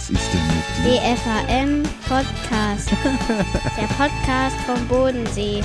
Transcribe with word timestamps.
Was 0.00 0.08
ist 0.08 0.32
denn 0.32 0.40
mit 0.46 0.94
dir? 0.94 1.14
DFAM 1.14 1.82
Podcast. 2.08 2.90
Der 3.78 3.86
Podcast 3.98 4.56
vom 4.64 4.88
Bodensee. 4.88 5.60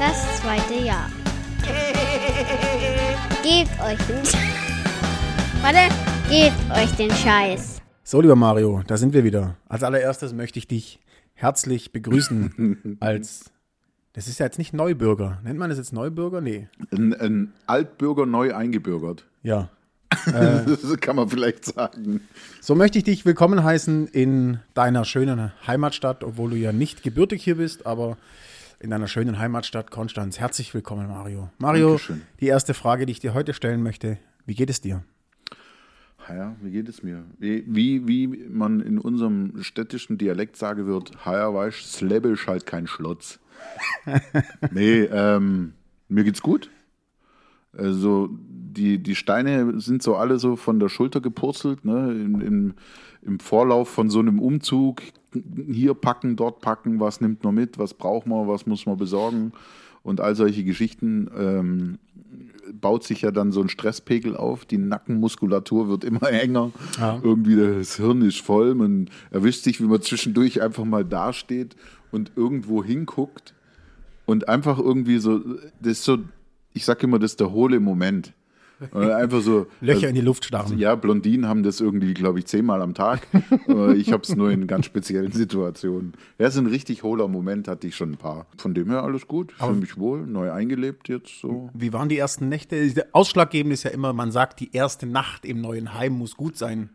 Das 0.00 0.40
zweite 0.40 0.74
Jahr. 0.84 1.08
Gebt 3.44 3.70
euch 3.80 3.98
den 4.08 4.24
Warte, 5.62 5.94
gebt 6.28 6.76
euch 6.76 6.90
den 6.96 7.12
Scheiß. 7.12 7.80
So, 8.02 8.20
lieber 8.20 8.34
Mario, 8.34 8.82
da 8.88 8.96
sind 8.96 9.12
wir 9.14 9.22
wieder. 9.22 9.56
Als 9.68 9.84
allererstes 9.84 10.32
möchte 10.32 10.58
ich 10.58 10.66
dich 10.66 10.98
herzlich 11.34 11.92
begrüßen 11.92 12.96
als, 13.00 13.52
das 14.14 14.26
ist 14.26 14.40
ja 14.40 14.46
jetzt 14.46 14.58
nicht 14.58 14.74
Neubürger. 14.74 15.38
Nennt 15.44 15.60
man 15.60 15.68
das 15.70 15.78
jetzt 15.78 15.92
Neubürger? 15.92 16.40
Nee. 16.40 16.66
Ein, 16.90 17.14
ein 17.14 17.52
Altbürger 17.66 18.26
neu 18.26 18.52
eingebürgert. 18.52 19.28
Ja. 19.44 19.68
Das 20.66 21.00
kann 21.00 21.16
man 21.16 21.28
vielleicht 21.28 21.64
sagen. 21.64 22.20
So 22.60 22.74
möchte 22.74 22.98
ich 22.98 23.04
dich 23.04 23.24
willkommen 23.24 23.64
heißen 23.64 24.08
in 24.08 24.58
deiner 24.74 25.04
schönen 25.04 25.52
Heimatstadt, 25.66 26.24
obwohl 26.24 26.50
du 26.50 26.56
ja 26.56 26.72
nicht 26.72 27.02
gebürtig 27.02 27.42
hier 27.42 27.56
bist, 27.56 27.86
aber 27.86 28.16
in 28.80 28.90
deiner 28.90 29.08
schönen 29.08 29.38
Heimatstadt 29.38 29.90
Konstanz. 29.90 30.38
Herzlich 30.38 30.74
willkommen, 30.74 31.08
Mario. 31.08 31.50
Mario, 31.58 31.88
Dankeschön. 31.90 32.22
die 32.40 32.46
erste 32.46 32.74
Frage, 32.74 33.06
die 33.06 33.12
ich 33.12 33.20
dir 33.20 33.34
heute 33.34 33.54
stellen 33.54 33.82
möchte, 33.82 34.18
wie 34.44 34.54
geht 34.54 34.70
es 34.70 34.80
dir? 34.80 35.02
Ja, 36.28 36.56
wie 36.62 36.70
geht 36.70 36.88
es 36.88 37.02
mir? 37.02 37.24
Wie, 37.38 37.64
wie, 37.66 38.06
wie 38.06 38.26
man 38.48 38.80
in 38.80 38.98
unserem 38.98 39.62
städtischen 39.62 40.18
Dialekt 40.18 40.56
sagen 40.56 40.86
wird, 40.86 41.24
Haja 41.24 41.52
weißt, 41.52 41.92
Slebel 41.92 42.36
halt 42.46 42.64
kein 42.64 42.86
Schlotz. 42.86 43.38
nee, 44.70 45.02
ähm, 45.02 45.74
mir 46.08 46.24
geht's 46.24 46.42
gut. 46.42 46.70
Also 47.76 48.28
die, 48.32 48.98
die 48.98 49.14
Steine 49.14 49.80
sind 49.80 50.02
so 50.02 50.16
alle 50.16 50.38
so 50.38 50.56
von 50.56 50.80
der 50.80 50.88
Schulter 50.88 51.20
gepurzelt, 51.20 51.84
ne? 51.84 52.10
Im, 52.12 52.40
im, 52.40 52.74
im 53.22 53.40
Vorlauf 53.40 53.88
von 53.88 54.10
so 54.10 54.18
einem 54.18 54.38
Umzug. 54.38 55.02
Hier 55.70 55.94
packen, 55.94 56.36
dort 56.36 56.60
packen, 56.60 57.00
was 57.00 57.20
nimmt 57.20 57.42
man 57.44 57.54
mit, 57.54 57.78
was 57.78 57.94
braucht 57.94 58.26
man, 58.26 58.48
was 58.48 58.66
muss 58.66 58.84
man 58.86 58.96
besorgen 58.98 59.52
und 60.02 60.20
all 60.20 60.34
solche 60.34 60.64
Geschichten. 60.64 61.30
Ähm, 61.38 61.98
baut 62.80 63.04
sich 63.04 63.22
ja 63.22 63.30
dann 63.30 63.52
so 63.52 63.60
ein 63.60 63.68
Stresspegel 63.68 64.36
auf, 64.36 64.64
die 64.64 64.78
Nackenmuskulatur 64.78 65.88
wird 65.88 66.04
immer 66.04 66.22
enger, 66.30 66.70
Ja. 66.98 67.20
irgendwie 67.22 67.56
das 67.56 67.96
Hirn 67.96 68.22
ist 68.22 68.40
voll, 68.40 68.74
man 68.74 69.10
erwischt 69.30 69.64
sich, 69.64 69.80
wie 69.80 69.86
man 69.86 70.00
zwischendurch 70.00 70.62
einfach 70.62 70.84
mal 70.84 71.04
dasteht 71.04 71.76
und 72.12 72.32
irgendwo 72.36 72.82
hinguckt 72.82 73.52
und 74.26 74.48
einfach 74.48 74.78
irgendwie 74.78 75.18
so, 75.18 75.40
das 75.80 75.92
ist 75.92 76.04
so, 76.04 76.18
ich 76.72 76.84
sag 76.84 77.02
immer, 77.02 77.18
das 77.18 77.32
ist 77.32 77.40
der 77.40 77.52
hohle 77.52 77.80
Moment. 77.80 78.32
Oder 78.92 79.16
Einfach 79.16 79.40
so. 79.40 79.66
Löcher 79.80 80.08
in 80.08 80.14
die 80.14 80.20
Luft 80.20 80.44
starren. 80.44 80.78
Ja, 80.78 80.94
Blondinen 80.94 81.46
haben 81.48 81.62
das 81.62 81.80
irgendwie, 81.80 82.14
glaube 82.14 82.40
ich, 82.40 82.46
zehnmal 82.46 82.82
am 82.82 82.94
Tag. 82.94 83.26
Aber 83.68 83.90
ich 83.94 84.12
habe 84.12 84.22
es 84.22 84.34
nur 84.34 84.50
in 84.50 84.66
ganz 84.66 84.86
speziellen 84.86 85.32
Situationen. 85.32 86.14
Ja, 86.38 86.50
so 86.50 86.60
ein 86.60 86.66
richtig 86.66 87.02
hohler 87.02 87.28
Moment 87.28 87.68
hatte 87.68 87.86
ich 87.86 87.96
schon 87.96 88.12
ein 88.12 88.16
paar. 88.16 88.46
Von 88.56 88.74
dem 88.74 88.90
her 88.90 89.02
alles 89.02 89.28
gut. 89.28 89.52
Ich 89.52 89.64
fühle 89.64 89.78
mich 89.78 89.98
wohl, 89.98 90.26
neu 90.26 90.50
eingelebt 90.50 91.08
jetzt 91.08 91.40
so. 91.40 91.70
Wie 91.74 91.92
waren 91.92 92.08
die 92.08 92.18
ersten 92.18 92.48
Nächte? 92.48 93.06
Ausschlaggebend 93.12 93.72
ist 93.72 93.84
ja 93.84 93.90
immer, 93.90 94.12
man 94.12 94.32
sagt, 94.32 94.60
die 94.60 94.74
erste 94.74 95.06
Nacht 95.06 95.44
im 95.44 95.60
neuen 95.60 95.94
Heim 95.94 96.14
muss 96.14 96.36
gut 96.36 96.56
sein. 96.56 96.90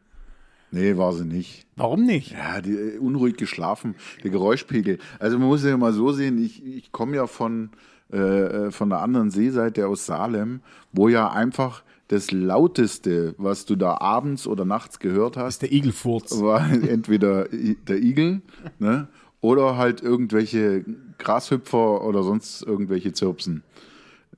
Nee, 0.69 0.97
war 0.97 1.13
sie 1.13 1.23
nicht. 1.23 1.65
Warum 1.77 2.05
nicht? 2.05 2.31
Ja, 2.33 2.59
die, 2.59 2.73
äh, 2.73 2.97
unruhig 2.97 3.37
geschlafen, 3.37 3.95
der 4.23 4.31
Geräuschpegel. 4.31 4.99
Also 5.17 5.39
man 5.39 5.47
muss 5.47 5.63
ja 5.63 5.77
mal 5.77 5.93
so 5.93 6.11
sehen, 6.11 6.43
ich, 6.43 6.65
ich 6.65 6.91
komme 6.91 7.15
ja 7.15 7.25
von, 7.25 7.69
äh, 8.11 8.17
äh, 8.17 8.71
von 8.71 8.89
der 8.89 9.01
anderen 9.01 9.31
Seeseite 9.31 9.87
aus 9.87 10.05
Salem, 10.05 10.61
wo 10.93 11.09
ja 11.09 11.29
einfach 11.29 11.83
das 12.07 12.31
Lauteste, 12.31 13.35
was 13.37 13.65
du 13.65 13.75
da 13.75 13.97
abends 13.99 14.47
oder 14.47 14.63
nachts 14.63 14.99
gehört 14.99 15.35
hast, 15.35 15.55
ist 15.55 15.61
der 15.63 15.73
Igelfurz. 15.73 16.41
war 16.41 16.71
entweder 16.71 17.49
der 17.49 18.01
Igel 18.01 18.41
ne, 18.79 19.09
oder 19.41 19.75
halt 19.75 20.01
irgendwelche 20.01 20.85
Grashüpfer 21.17 22.05
oder 22.05 22.23
sonst 22.23 22.61
irgendwelche 22.61 23.11
Zirpsen. 23.11 23.63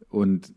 Und 0.10 0.52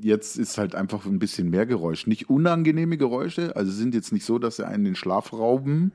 jetzt 0.00 0.38
ist 0.38 0.56
halt 0.56 0.74
einfach 0.74 1.04
ein 1.06 1.18
bisschen 1.18 1.50
mehr 1.50 1.66
Geräusch. 1.66 2.06
Nicht 2.06 2.30
unangenehme 2.30 2.96
Geräusche, 2.96 3.56
also 3.56 3.72
sind 3.72 3.94
jetzt 3.94 4.12
nicht 4.12 4.24
so, 4.24 4.38
dass 4.38 4.56
sie 4.56 4.66
einen 4.66 4.84
den 4.84 4.94
Schlaf 4.94 5.32
rauben, 5.32 5.90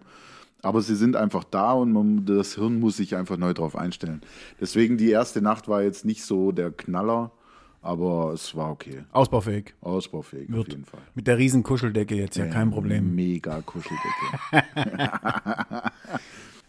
aber 0.66 0.82
sie 0.82 0.96
sind 0.96 1.16
einfach 1.16 1.44
da 1.44 1.74
und 1.74 1.92
man, 1.92 2.26
das 2.26 2.56
Hirn 2.56 2.80
muss 2.80 2.98
sich 2.98 3.16
einfach 3.16 3.38
neu 3.38 3.54
drauf 3.54 3.76
einstellen. 3.76 4.22
Deswegen 4.60 4.98
die 4.98 5.12
erste 5.12 5.42
Nacht 5.42 5.68
war 5.68 5.84
jetzt 5.84 6.06
nicht 6.06 6.24
so 6.24 6.52
der 6.52 6.72
Knaller, 6.72 7.32
aber 7.84 8.32
es 8.34 8.56
war 8.56 8.72
okay. 8.72 9.04
Ausbaufähig. 9.12 9.76
Ausbaufähig 9.82 10.50
auf 10.50 10.56
Wird. 10.56 10.70
jeden 10.70 10.86
Fall. 10.86 11.02
Mit 11.14 11.28
der 11.28 11.38
riesen 11.38 11.62
Kuscheldecke 11.62 12.16
jetzt 12.16 12.36
ja 12.36 12.48
kein 12.48 12.72
Problem. 12.72 13.14
Mega 13.14 13.62
Kuscheldecke. 13.62 14.02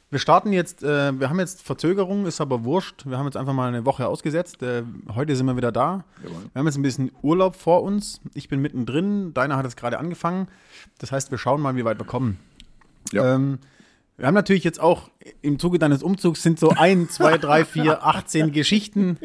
Wir 0.09 0.21
starten 0.21 0.53
jetzt, 0.53 0.85
äh, 0.85 1.19
wir 1.19 1.29
haben 1.29 1.41
jetzt 1.41 1.63
Verzögerung, 1.63 2.27
ist 2.27 2.41
aber 2.41 2.63
wurscht. 2.63 3.07
Wir 3.07 3.19
haben 3.19 3.27
jetzt 3.27 3.37
einfach 3.37 3.53
mal 3.53 3.67
eine 3.67 3.85
Woche 3.85 4.07
ausgesetzt. 4.07 4.63
Äh, 4.63 4.85
heute 5.13 5.35
sind 5.35 5.47
wir 5.47 5.57
wieder 5.57 5.73
da. 5.73 6.05
Jawohl. 6.23 6.43
Wir 6.53 6.61
haben 6.61 6.67
jetzt 6.67 6.77
ein 6.77 6.83
bisschen 6.83 7.11
Urlaub 7.23 7.57
vor 7.57 7.83
uns. 7.83 8.21
Ich 8.33 8.49
bin 8.49 8.63
mittendrin. 8.63 9.35
Deiner 9.35 9.57
hat 9.57 9.65
jetzt 9.65 9.77
gerade 9.77 9.99
angefangen. 9.99 10.47
Das 10.99 11.11
heißt, 11.11 11.33
wir 11.33 11.39
schauen 11.39 11.61
mal, 11.61 11.75
wie 11.75 11.85
weit 11.85 11.99
wir 11.99 12.07
kommen. 12.07 12.39
Ja. 13.13 13.35
Ähm, 13.35 13.59
wir 14.17 14.27
haben 14.27 14.35
natürlich 14.35 14.65
jetzt 14.65 14.81
auch 14.81 15.11
im 15.43 15.59
Zuge 15.59 15.79
deines 15.79 16.03
Umzugs 16.03 16.43
sind 16.43 16.59
so 16.59 16.71
ein, 16.71 17.09
zwei, 17.09 17.37
drei, 17.39 17.65
vier, 17.65 18.07
18 18.07 18.53
Geschichten, 18.53 19.19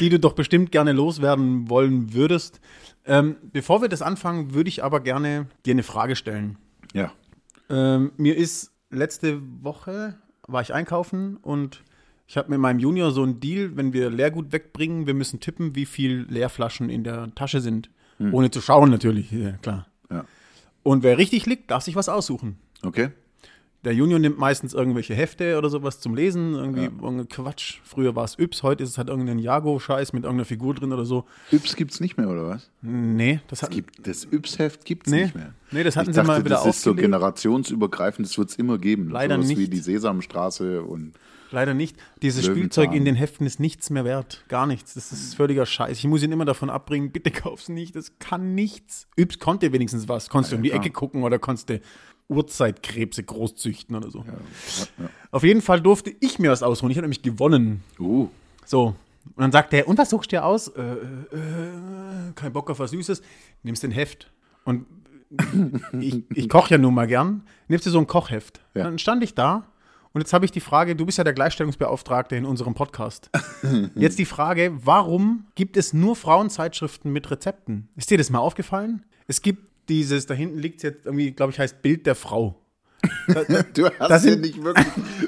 die 0.00 0.08
du 0.08 0.18
doch 0.18 0.34
bestimmt 0.34 0.70
gerne 0.70 0.92
loswerden 0.92 1.70
wollen 1.70 2.12
würdest. 2.12 2.60
Ähm, 3.06 3.36
bevor 3.52 3.80
wir 3.80 3.88
das 3.88 4.02
anfangen, 4.02 4.52
würde 4.52 4.68
ich 4.68 4.84
aber 4.84 5.00
gerne 5.00 5.46
dir 5.64 5.72
eine 5.72 5.82
Frage 5.82 6.16
stellen. 6.16 6.58
ja. 6.92 7.12
Ähm, 7.70 8.12
mir 8.16 8.34
ist 8.34 8.72
letzte 8.88 9.42
Woche 9.62 10.16
war 10.46 10.62
ich 10.62 10.72
einkaufen 10.72 11.36
und 11.36 11.82
ich 12.26 12.38
habe 12.38 12.48
mit 12.50 12.60
meinem 12.60 12.78
Junior 12.78 13.10
so 13.10 13.22
einen 13.22 13.40
Deal, 13.40 13.76
wenn 13.76 13.92
wir 13.92 14.08
Leergut 14.08 14.52
wegbringen, 14.52 15.06
wir 15.06 15.12
müssen 15.12 15.40
tippen, 15.40 15.74
wie 15.74 15.84
viel 15.84 16.26
Leerflaschen 16.30 16.88
in 16.88 17.04
der 17.04 17.34
Tasche 17.34 17.60
sind. 17.60 17.90
Ohne 18.32 18.50
zu 18.50 18.60
schauen 18.60 18.90
natürlich, 18.90 19.30
ja, 19.30 19.52
klar. 19.52 19.86
Ja. 20.10 20.24
Und 20.82 21.02
wer 21.02 21.18
richtig 21.18 21.46
liegt, 21.46 21.70
darf 21.70 21.84
sich 21.84 21.94
was 21.94 22.08
aussuchen. 22.08 22.58
Okay. 22.82 23.10
Der 23.84 23.94
Junior 23.94 24.18
nimmt 24.18 24.38
meistens 24.38 24.74
irgendwelche 24.74 25.14
Hefte 25.14 25.56
oder 25.56 25.70
sowas 25.70 26.00
zum 26.00 26.14
Lesen, 26.16 26.54
irgendwie 26.54 26.84
irgendein 26.84 27.28
Quatsch. 27.28 27.78
Früher 27.84 28.16
war 28.16 28.24
es 28.24 28.36
Yps, 28.38 28.64
heute 28.64 28.82
ist 28.82 28.90
es 28.90 28.98
halt 28.98 29.08
irgendein 29.08 29.38
Jago-Scheiß 29.38 30.12
mit 30.12 30.24
irgendeiner 30.24 30.46
Figur 30.46 30.74
drin 30.74 30.92
oder 30.92 31.04
so. 31.04 31.24
Yps 31.52 31.76
gibt's 31.76 32.00
nicht 32.00 32.16
mehr, 32.18 32.28
oder 32.28 32.48
was? 32.48 32.70
Nee, 32.82 33.40
das 33.46 33.62
hat 33.62 33.70
Gibt, 33.70 34.06
das 34.06 34.24
Yps-Heft 34.32 34.84
gibt's 34.84 35.08
Nee. 35.10 35.22
nicht 35.24 35.34
mehr. 35.36 35.54
Nee, 35.70 35.84
das 35.84 35.96
hatten 35.96 36.10
ich 36.10 36.14
sie 36.16 36.20
dachte, 36.20 36.26
mal 36.32 36.44
wieder 36.44 36.56
das 36.56 36.66
ist 36.66 36.82
so 36.82 36.90
aufgelegt. 36.90 37.06
generationsübergreifend, 37.12 38.26
das 38.28 38.36
wird's 38.36 38.56
immer 38.56 38.78
geben. 38.78 39.10
Leider 39.10 39.36
Sowas 39.36 39.48
wie 39.50 39.54
nicht. 39.56 39.72
die 39.72 39.78
Sesamstraße 39.78 40.82
und 40.82 41.12
Leider 41.50 41.72
nicht. 41.72 41.96
Dieses 42.20 42.42
Löwenzahn. 42.46 42.58
Spielzeug 42.84 42.94
in 42.94 43.04
den 43.06 43.14
Heften 43.14 43.46
ist 43.46 43.58
nichts 43.58 43.88
mehr 43.88 44.04
wert. 44.04 44.44
Gar 44.48 44.66
nichts. 44.66 44.92
Das 44.94 45.12
ist 45.12 45.34
völliger 45.34 45.64
Scheiß. 45.64 45.96
Ich 45.96 46.04
muss 46.06 46.22
ihn 46.22 46.30
immer 46.30 46.44
davon 46.44 46.68
abbringen, 46.68 47.10
bitte 47.10 47.30
kauf's 47.30 47.70
nicht. 47.70 47.96
Das 47.96 48.18
kann 48.18 48.54
nichts. 48.54 49.06
Yps 49.16 49.38
konnte 49.38 49.72
wenigstens 49.72 50.08
was. 50.08 50.28
Konntest 50.28 50.52
du 50.52 50.56
um 50.56 50.62
die 50.62 50.68
klar. 50.68 50.82
Ecke 50.82 50.90
gucken 50.92 51.22
oder 51.22 51.38
konntest 51.38 51.70
du 51.70 51.80
Urzeitkrebse 52.28 53.22
großzüchten 53.22 53.96
oder 53.96 54.10
so. 54.10 54.24
Auf 55.30 55.42
jeden 55.44 55.62
Fall 55.62 55.80
durfte 55.80 56.14
ich 56.20 56.38
mir 56.38 56.50
was 56.50 56.62
ausruhen. 56.62 56.90
Ich 56.90 56.96
habe 56.98 57.04
nämlich 57.06 57.22
gewonnen. 57.22 57.82
uh, 57.98 58.28
So. 58.64 58.94
Und 59.34 59.42
dann 59.42 59.52
sagt 59.52 59.74
er, 59.74 59.88
und 59.88 59.98
was 59.98 60.10
suchst 60.10 60.32
du 60.32 60.36
dir 60.36 60.44
aus? 60.44 60.68
Äh, 60.68 60.80
äh, 60.82 60.94
äh, 60.94 62.32
kein 62.34 62.52
Bock 62.52 62.70
auf 62.70 62.78
was 62.78 62.90
Süßes. 62.92 63.20
Nimmst 63.62 63.82
den 63.82 63.90
Heft. 63.90 64.30
Und 64.64 64.86
ich, 66.00 66.22
ich 66.34 66.48
koche 66.48 66.72
ja 66.74 66.78
nun 66.78 66.94
mal 66.94 67.06
gern. 67.06 67.42
Nimmst 67.68 67.84
du 67.86 67.90
so 67.90 67.98
ein 67.98 68.06
Kochheft. 68.06 68.60
Ja. 68.74 68.84
Dann 68.84 68.98
stand 68.98 69.22
ich 69.22 69.34
da 69.34 69.66
und 70.12 70.22
jetzt 70.22 70.32
habe 70.32 70.44
ich 70.44 70.50
die 70.50 70.60
Frage, 70.60 70.96
du 70.96 71.04
bist 71.04 71.18
ja 71.18 71.24
der 71.24 71.34
Gleichstellungsbeauftragte 71.34 72.34
in 72.34 72.44
unserem 72.46 72.74
Podcast. 72.74 73.30
Jetzt 73.94 74.18
die 74.18 74.24
Frage, 74.24 74.72
warum 74.82 75.44
gibt 75.54 75.76
es 75.76 75.92
nur 75.92 76.16
Frauenzeitschriften 76.16 77.12
mit 77.12 77.30
Rezepten? 77.30 77.88
Ist 77.94 78.10
dir 78.10 78.16
das 78.18 78.30
mal 78.30 78.38
aufgefallen? 78.38 79.04
Es 79.26 79.42
gibt 79.42 79.67
dieses, 79.88 80.26
da 80.26 80.34
hinten 80.34 80.58
liegt 80.58 80.82
jetzt 80.82 81.06
irgendwie, 81.06 81.30
glaube 81.32 81.52
ich, 81.52 81.58
heißt 81.58 81.82
Bild 81.82 82.06
der 82.06 82.14
Frau. 82.14 82.60
du 83.74 83.88
hast 84.00 84.24
dir 84.24 84.36
nicht 84.36 84.62
wirklich, 84.62 84.86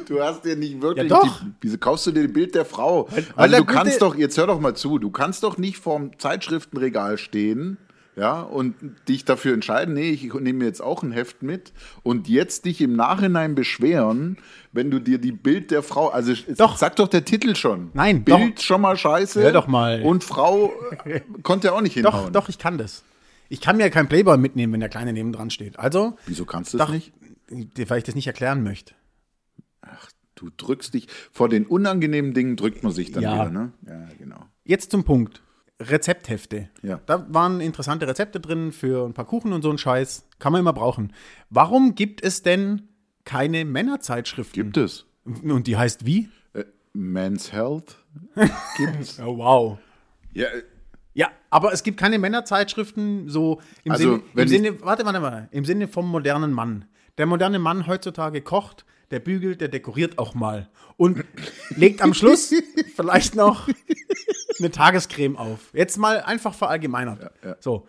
du 0.09 0.21
hast 0.21 0.45
dir 0.45 0.57
nicht 0.57 0.83
wirklich, 0.83 1.09
Ja, 1.09 1.21
doch. 1.21 1.41
Die, 1.41 1.53
wieso 1.61 1.79
kaufst 1.79 2.07
du 2.07 2.11
dir 2.11 2.23
ein 2.25 2.33
Bild 2.33 2.55
der 2.55 2.65
Frau? 2.65 3.09
weil 3.11 3.25
also 3.37 3.57
du 3.59 3.65
kannst 3.65 4.03
doch, 4.03 4.17
jetzt 4.17 4.37
hör 4.39 4.49
doch 4.49 4.61
mal 4.61 4.75
zu, 4.75 4.99
du 4.99 5.11
kannst 5.11 5.45
doch 5.45 5.57
nicht 5.57 5.79
vorm 5.79 6.19
Zeitschriftenregal 6.19 7.17
stehen, 7.17 7.79
ja, 8.17 8.41
und 8.43 8.75
dich 9.09 9.25
dafür 9.25 9.55
entscheiden, 9.55 9.95
nee, 9.95 10.11
ich 10.11 10.35
nehme 10.35 10.59
mir 10.59 10.65
jetzt 10.67 10.83
auch 10.83 11.03
ein 11.05 11.13
Heft 11.13 11.43
mit 11.43 11.73
und 12.03 12.29
jetzt 12.29 12.65
dich 12.65 12.81
im 12.81 12.95
Nachhinein 12.95 13.55
beschweren, 13.55 14.37
wenn 14.73 14.91
du 14.91 14.99
dir 14.99 15.19
die 15.19 15.33
Bild 15.33 15.71
der 15.71 15.83
Frau, 15.83 16.09
also 16.09 16.33
Doch. 16.57 16.77
sag 16.77 16.97
doch 16.97 17.09
der 17.09 17.25
Titel 17.25 17.55
schon. 17.55 17.91
Nein, 17.95 18.25
Bild 18.25 18.59
doch. 18.59 18.63
schon 18.65 18.81
mal 18.81 18.97
scheiße. 18.97 19.41
Hör 19.41 19.53
doch 19.53 19.69
mal. 19.69 20.03
Und 20.03 20.25
Frau 20.25 20.73
konnte 21.45 21.73
auch 21.73 21.81
nicht 21.81 21.97
Doch, 22.05 22.13
hinhauen. 22.13 22.33
doch, 22.33 22.49
ich 22.49 22.59
kann 22.59 22.79
das. 22.79 23.05
Ich 23.51 23.61
kann 23.61 23.77
mir 23.77 23.91
kein 23.91 24.09
Playboy 24.09 24.39
mitnehmen, 24.39 24.73
wenn 24.73 24.81
der 24.81 24.89
Kleine 24.89 25.13
neben 25.13 25.33
dran 25.33 25.51
steht. 25.51 25.79
Also, 25.79 26.17
Wieso 26.27 26.47
kannst 26.47 26.73
du 26.73 26.79
das 26.79 26.89
nicht? 26.89 27.13
weil 27.89 27.99
ich 27.99 28.05
das 28.05 28.15
nicht 28.15 28.29
erklären 28.29 28.63
möchte. 28.63 28.95
Du 30.37 30.49
drückst 30.57 30.95
dich, 30.95 31.09
vor 31.33 31.49
den 31.51 31.67
unangenehmen 31.67 32.33
Dingen 32.33 32.57
drückt 32.57 32.83
man 32.83 32.93
sich 32.93 33.13
dann 33.13 33.23
Ja. 33.23 33.35
wieder, 33.35 33.51
ne? 33.51 33.73
Ja, 33.87 34.09
genau. 34.19 34.47
Jetzt 34.65 34.91
zum 34.93 35.05
Punkt. 35.05 35.43
Rezepthefte. 35.81 36.69
Ja. 36.83 37.01
Da 37.07 37.27
waren 37.35 37.61
interessante 37.61 38.07
Rezepte 38.07 38.39
drin 38.41 38.71
für 38.73 39.05
ein 39.07 39.15
paar 39.15 39.25
Kuchen 39.27 39.53
und 39.53 39.63
so 39.63 39.71
ein 39.71 39.79
Scheiß. 39.79 40.27
Kann 40.39 40.53
man 40.53 40.61
immer 40.61 40.73
brauchen. 40.73 41.13
Warum 41.51 41.95
gibt 41.95 42.23
es 42.23 42.43
denn 42.43 42.89
keine 43.25 43.65
Männerzeitschriften? 43.65 44.63
Gibt 44.63 44.77
es. 44.77 45.07
Und 45.25 45.67
die 45.67 45.77
heißt 45.77 46.07
wie? 46.07 46.29
Äh, 46.55 46.65
Men's 46.93 47.53
Health 47.53 47.97
gibt's. 48.77 49.19
Oh, 49.21 49.39
wow. 49.39 49.79
ja, 50.33 50.47
Ja, 51.13 51.31
aber 51.51 51.73
es 51.73 51.83
gibt 51.83 51.99
keine 51.99 52.19
Männerzeitschriften 52.19 53.29
so 53.29 53.61
im 53.85 53.93
Also, 53.93 54.05
Sinne, 54.15 54.23
im 54.35 54.49
Sinne, 54.49 54.81
warte, 54.83 55.05
warte, 55.05 55.23
warte, 55.23 55.49
im 55.51 55.65
Sinne 55.65 55.89
vom 55.89 56.09
modernen 56.09 56.53
Mann. 56.53 56.85
Der 57.19 57.27
moderne 57.27 57.59
Mann 57.59 57.87
heutzutage 57.87 58.41
kocht, 58.43 58.85
der 59.11 59.19
bügelt, 59.19 59.61
der 59.61 59.69
dekoriert 59.69 60.19
auch 60.19 60.35
mal 60.35 60.71
und 60.97 61.25
legt 61.71 62.01
am 62.01 62.15
Schluss 62.15 62.55
vielleicht 62.97 63.35
noch 63.35 63.69
eine 64.59 64.71
Tagescreme 64.71 65.37
auf. 65.37 65.71
Jetzt 65.73 65.97
mal 65.99 66.21
einfach 66.21 66.55
verallgemeinert. 66.55 67.33
ja. 67.45 67.57
So. 67.61 67.89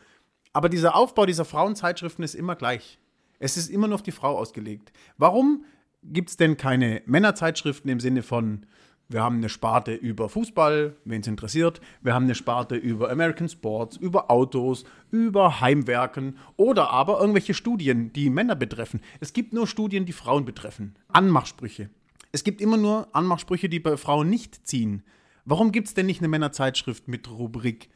Aber 0.53 0.67
dieser 0.67 0.95
Aufbau 0.95 1.25
dieser 1.25 1.45
Frauenzeitschriften 1.45 2.23
ist 2.25 2.33
immer 2.35 2.55
gleich. 2.55 2.99
Es 3.39 3.55
ist 3.55 3.69
immer 3.69 3.87
nur 3.87 3.95
auf 3.95 4.03
die 4.03 4.11
Frau 4.11 4.37
ausgelegt. 4.37 4.91
Warum 5.17 5.63
gibt 6.03 6.29
es 6.31 6.37
denn 6.37 6.57
keine 6.57 7.01
Männerzeitschriften 7.05 7.89
im 7.89 7.99
Sinne 7.99 8.23
von, 8.23 8.65
wir 9.11 9.21
haben 9.21 9.37
eine 9.37 9.49
Sparte 9.49 9.93
über 9.93 10.29
Fußball, 10.29 10.95
wen 11.05 11.21
es 11.21 11.27
interessiert, 11.27 11.81
wir 12.01 12.13
haben 12.13 12.23
eine 12.23 12.35
Sparte 12.35 12.75
über 12.75 13.11
American 13.11 13.49
Sports, 13.49 13.97
über 13.97 14.31
Autos, 14.31 14.85
über 15.11 15.59
Heimwerken 15.61 16.37
oder 16.55 16.89
aber 16.91 17.19
irgendwelche 17.19 17.53
Studien, 17.53 18.13
die 18.13 18.29
Männer 18.29 18.55
betreffen. 18.55 19.01
Es 19.19 19.33
gibt 19.33 19.53
nur 19.53 19.67
Studien, 19.67 20.05
die 20.05 20.13
Frauen 20.13 20.45
betreffen. 20.45 20.95
Anmachsprüche. 21.09 21.89
Es 22.31 22.43
gibt 22.43 22.61
immer 22.61 22.77
nur 22.77 23.07
Anmachsprüche, 23.13 23.67
die 23.67 23.79
bei 23.79 23.97
Frauen 23.97 24.29
nicht 24.29 24.67
ziehen. 24.67 25.03
Warum 25.43 25.71
gibt 25.71 25.87
es 25.87 25.93
denn 25.93 26.05
nicht 26.05 26.21
eine 26.21 26.29
Männerzeitschrift 26.29 27.07
mit 27.07 27.29
Rubrik 27.29 27.89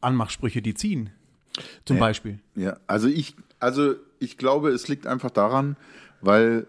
Anmachsprüche, 0.00 0.62
die 0.62 0.74
ziehen? 0.74 1.10
Zum 1.84 1.98
Beispiel. 1.98 2.38
ja, 2.54 2.78
also 2.86 3.08
ich, 3.08 3.34
also 3.58 3.94
ich 4.20 4.38
glaube, 4.38 4.70
es 4.70 4.86
liegt 4.86 5.06
einfach 5.06 5.30
daran, 5.30 5.76
weil 6.20 6.66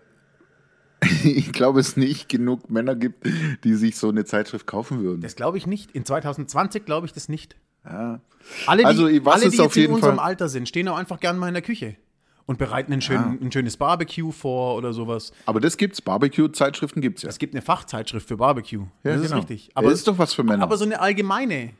ich 1.37 1.51
glaube, 1.51 1.79
es 1.79 1.97
nicht 1.97 2.29
genug 2.29 2.69
Männer 2.69 2.95
gibt, 2.95 3.27
die 3.63 3.73
sich 3.75 3.97
so 3.97 4.09
eine 4.09 4.25
Zeitschrift 4.25 4.67
kaufen 4.67 5.01
würden. 5.01 5.21
Das 5.21 5.35
glaube 5.35 5.57
ich 5.57 5.67
nicht. 5.67 5.91
In 5.91 6.05
2020 6.05 6.85
glaube 6.85 7.05
ich 7.07 7.13
das 7.13 7.29
nicht. 7.29 7.55
Ja. 7.85 8.19
Alle, 8.67 8.81
die, 8.81 8.85
Also, 8.85 9.05
alle, 9.05 9.45
ist 9.45 9.57
die 9.57 9.59
auf 9.61 9.75
jetzt 9.75 9.85
in 9.85 9.93
unserem 9.93 10.17
Fall- 10.17 10.25
Alter 10.25 10.49
sind, 10.49 10.67
stehen 10.67 10.87
auch 10.87 10.97
einfach 10.97 11.19
gern 11.19 11.37
mal 11.37 11.47
in 11.47 11.53
der 11.53 11.63
Küche 11.63 11.95
und 12.45 12.57
bereiten 12.57 12.91
ein, 12.91 13.01
schön, 13.01 13.39
ein 13.41 13.51
schönes 13.51 13.77
Barbecue 13.77 14.31
vor 14.31 14.75
oder 14.75 14.93
sowas. 14.93 15.31
Aber 15.45 15.59
das 15.59 15.77
gibt's, 15.77 16.01
Barbecue-Zeitschriften 16.01 17.01
gibt's 17.01 17.21
ja. 17.21 17.29
Es 17.29 17.39
gibt 17.39 17.53
eine 17.53 17.61
Fachzeitschrift 17.61 18.27
für 18.27 18.37
Barbecue. 18.37 18.85
Ja, 19.03 19.13
das 19.13 19.21
ist 19.21 19.27
genau. 19.27 19.37
richtig. 19.37 19.69
Ja, 19.75 19.81
das 19.81 19.93
ist 19.93 20.07
doch 20.07 20.17
was 20.17 20.33
für 20.33 20.43
Männer. 20.43 20.63
Aber 20.63 20.77
so 20.77 20.85
eine 20.85 20.99
allgemeine. 20.99 21.71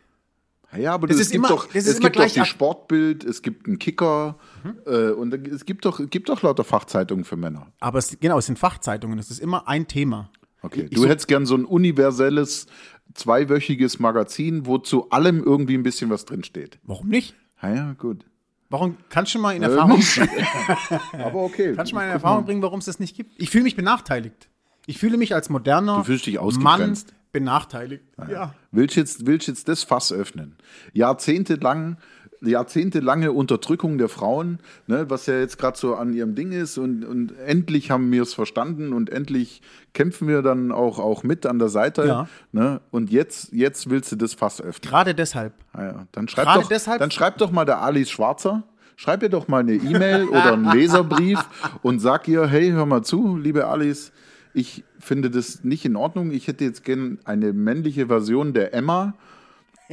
Ja, 0.78 0.94
aber 0.94 1.08
Das 1.08 1.18
es 1.20 1.30
gibt 1.30 1.36
immer- 1.36 1.48
doch, 1.50 1.68
es 1.74 2.00
gibt 2.00 2.16
doch 2.18 2.26
die 2.26 2.46
Sportbild, 2.46 3.24
es 3.24 3.42
gibt 3.42 3.68
einen 3.68 3.78
Kicker 3.78 4.38
äh, 4.86 5.10
und 5.10 5.34
es 5.34 5.66
gibt 5.66 5.84
doch, 5.86 6.00
gibt 6.10 6.30
doch 6.30 6.42
lauter 6.44 6.64
Fachzeitungen 6.64 7.26
für 7.26 7.36
Männer. 7.36 7.68
Aber 7.80 8.00
es, 8.00 8.18
genau, 8.20 8.38
es 8.38 8.46
sind 8.46 8.58
Fachzeitungen. 8.58 9.20
Es 9.20 9.30
ist 9.32 9.40
immer 9.40 9.68
ein 9.68 9.88
Thema. 9.88 10.30
Okay, 10.62 10.88
Ich 10.90 10.96
du 10.96 11.06
hättest 11.08 11.28
gern 11.28 11.46
so 11.46 11.56
ein 11.56 11.66
universelles, 11.66 12.68
zweiwöchiges 13.16 14.00
Magazin, 14.00 14.66
wo 14.66 14.78
zu 14.78 15.10
allem 15.10 15.44
irgendwie 15.44 15.74
ein 15.78 15.84
bisschen 15.84 16.10
was 16.10 16.26
drinsteht. 16.26 16.80
Warum 16.84 17.10
nicht? 17.10 17.36
Ja, 17.62 17.74
ja, 17.74 17.94
gut. 17.98 18.26
Warum 18.70 18.96
kannst 19.10 19.34
du 19.36 19.40
mal 19.40 19.54
in 19.54 19.64
Äh, 19.64 19.66
Erfahrung, 19.66 20.02
aber 21.14 21.44
okay. 21.44 21.74
kannst 21.76 21.92
du 21.92 21.96
mal 21.96 22.06
in 22.06 22.12
Erfahrung 22.12 22.46
bringen, 22.46 22.62
warum 22.62 22.80
es 22.80 22.86
das 22.86 23.00
nicht 23.00 23.16
gibt? 23.18 23.32
Ich 23.38 23.50
fühle 23.50 23.66
mich 23.66 23.76
benachteiligt. 23.76 24.48
Ich 24.86 24.98
fühle 24.98 25.18
mich 25.18 25.36
als 25.36 25.50
moderner 25.50 25.98
Du 25.98 26.04
fühlst 26.06 26.26
dich 26.26 26.40
Mann. 26.40 26.98
Benachteiligt. 27.32 28.04
Ja. 28.30 28.54
Willst 28.72 28.96
jetzt, 28.96 29.26
willst 29.26 29.48
jetzt 29.48 29.68
das 29.68 29.84
Fass 29.84 30.12
öffnen? 30.12 30.56
Jahrzehntelang, 30.94 31.98
jahrzehntelange 32.42 33.32
Unterdrückung 33.32 33.98
der 33.98 34.10
Frauen, 34.10 34.60
ne, 34.88 35.10
was 35.10 35.28
ja 35.28 35.40
jetzt 35.40 35.58
gerade 35.58 35.78
so 35.78 35.96
an 35.96 36.14
ihrem 36.14 36.36
Ding 36.36 36.52
ist 36.52 36.78
und, 36.78 37.06
und 37.06 37.38
endlich 37.46 37.92
haben 37.92 38.12
wir 38.12 38.24
es 38.24 38.34
verstanden 38.34 38.94
und 38.94 39.10
endlich 39.10 39.62
kämpfen 39.94 40.28
wir 40.28 40.42
dann 40.42 40.72
auch, 40.72 41.00
auch 41.00 41.24
mit 41.24 41.46
an 41.46 41.60
der 41.60 41.70
Seite. 41.70 42.06
Ja. 42.06 42.28
Ne, 42.52 42.82
und 42.92 43.12
jetzt, 43.12 43.54
jetzt 43.54 43.90
willst 43.90 44.12
du 44.12 44.16
das 44.16 44.34
Fass 44.34 44.60
öffnen. 44.62 44.90
Gerade 44.90 45.14
deshalb. 45.14 45.54
Ah 45.74 45.84
ja, 45.84 46.06
dann 46.12 46.28
schreib 46.28 46.46
Gerade 46.46 46.62
doch, 46.62 46.70
deshalb- 46.70 47.00
dann 47.00 47.12
schreib 47.12 47.38
doch 47.38 47.52
mal 47.52 47.66
der 47.66 47.82
Alice 47.82 48.10
Schwarzer, 48.10 48.64
schreib 48.96 49.22
ihr 49.24 49.30
doch 49.30 49.48
mal 49.48 49.60
eine 49.60 49.74
E-Mail 49.74 50.26
oder 50.30 50.54
einen 50.54 50.72
Leserbrief 50.72 51.40
und 51.84 52.00
sag 52.00 52.28
ihr, 52.28 52.48
hey, 52.48 52.72
hör 52.72 52.86
mal 52.86 53.04
zu, 53.04 53.38
liebe 53.38 53.68
Alice, 53.68 54.12
ich 54.54 54.84
finde 55.00 55.30
das 55.30 55.64
nicht 55.64 55.86
in 55.86 55.96
Ordnung. 55.96 56.32
Ich 56.32 56.48
hätte 56.48 56.64
jetzt 56.64 56.84
gern 56.84 57.20
eine 57.24 57.54
männliche 57.54 58.08
Version 58.08 58.54
der 58.54 58.74
Emma. 58.74 59.16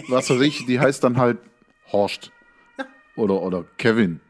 Was 0.08 0.30
weiß 0.30 0.40
ich, 0.42 0.66
die 0.66 0.80
heißt 0.80 1.02
dann 1.04 1.16
halt 1.16 1.38
Horst. 1.92 2.30
Oder, 3.16 3.42
oder 3.42 3.64
Kevin. 3.78 4.20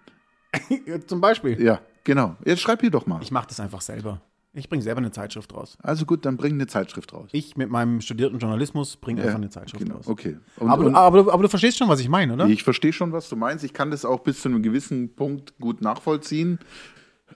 Zum 1.06 1.20
Beispiel. 1.20 1.60
Ja, 1.62 1.80
genau. 2.04 2.36
Jetzt 2.44 2.60
schreib 2.60 2.82
ihr 2.82 2.90
doch 2.90 3.06
mal. 3.06 3.22
Ich 3.22 3.30
mache 3.30 3.48
das 3.48 3.60
einfach 3.60 3.82
selber. 3.82 4.22
Ich 4.54 4.68
bringe 4.68 4.82
selber 4.82 4.98
eine 4.98 5.10
Zeitschrift 5.10 5.54
raus. 5.54 5.76
Also 5.82 6.06
gut, 6.06 6.24
dann 6.24 6.36
bring 6.36 6.54
eine 6.54 6.66
Zeitschrift 6.66 7.12
raus. 7.12 7.28
Ich 7.32 7.56
mit 7.56 7.70
meinem 7.70 8.00
studierten 8.00 8.38
Journalismus 8.38 8.96
bringe 8.96 9.22
einfach 9.22 9.36
eine 9.36 9.50
Zeitschrift 9.50 9.84
genau. 9.84 9.96
raus. 9.96 10.08
Okay. 10.08 10.38
Und, 10.56 10.70
Aber, 10.70 10.86
und 10.86 10.92
du, 10.92 10.98
aber, 10.98 11.22
du, 11.22 11.30
aber 11.30 11.42
du 11.42 11.48
verstehst 11.48 11.78
schon, 11.78 11.88
was 11.88 12.00
ich 12.00 12.08
meine, 12.08 12.32
oder? 12.32 12.46
Ich 12.46 12.64
verstehe 12.64 12.92
schon, 12.92 13.12
was 13.12 13.28
du 13.28 13.36
meinst. 13.36 13.62
Ich 13.62 13.74
kann 13.74 13.90
das 13.90 14.04
auch 14.04 14.20
bis 14.20 14.40
zu 14.40 14.48
einem 14.48 14.62
gewissen 14.62 15.14
Punkt 15.14 15.58
gut 15.60 15.82
nachvollziehen. 15.82 16.58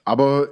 Aber 0.05 0.49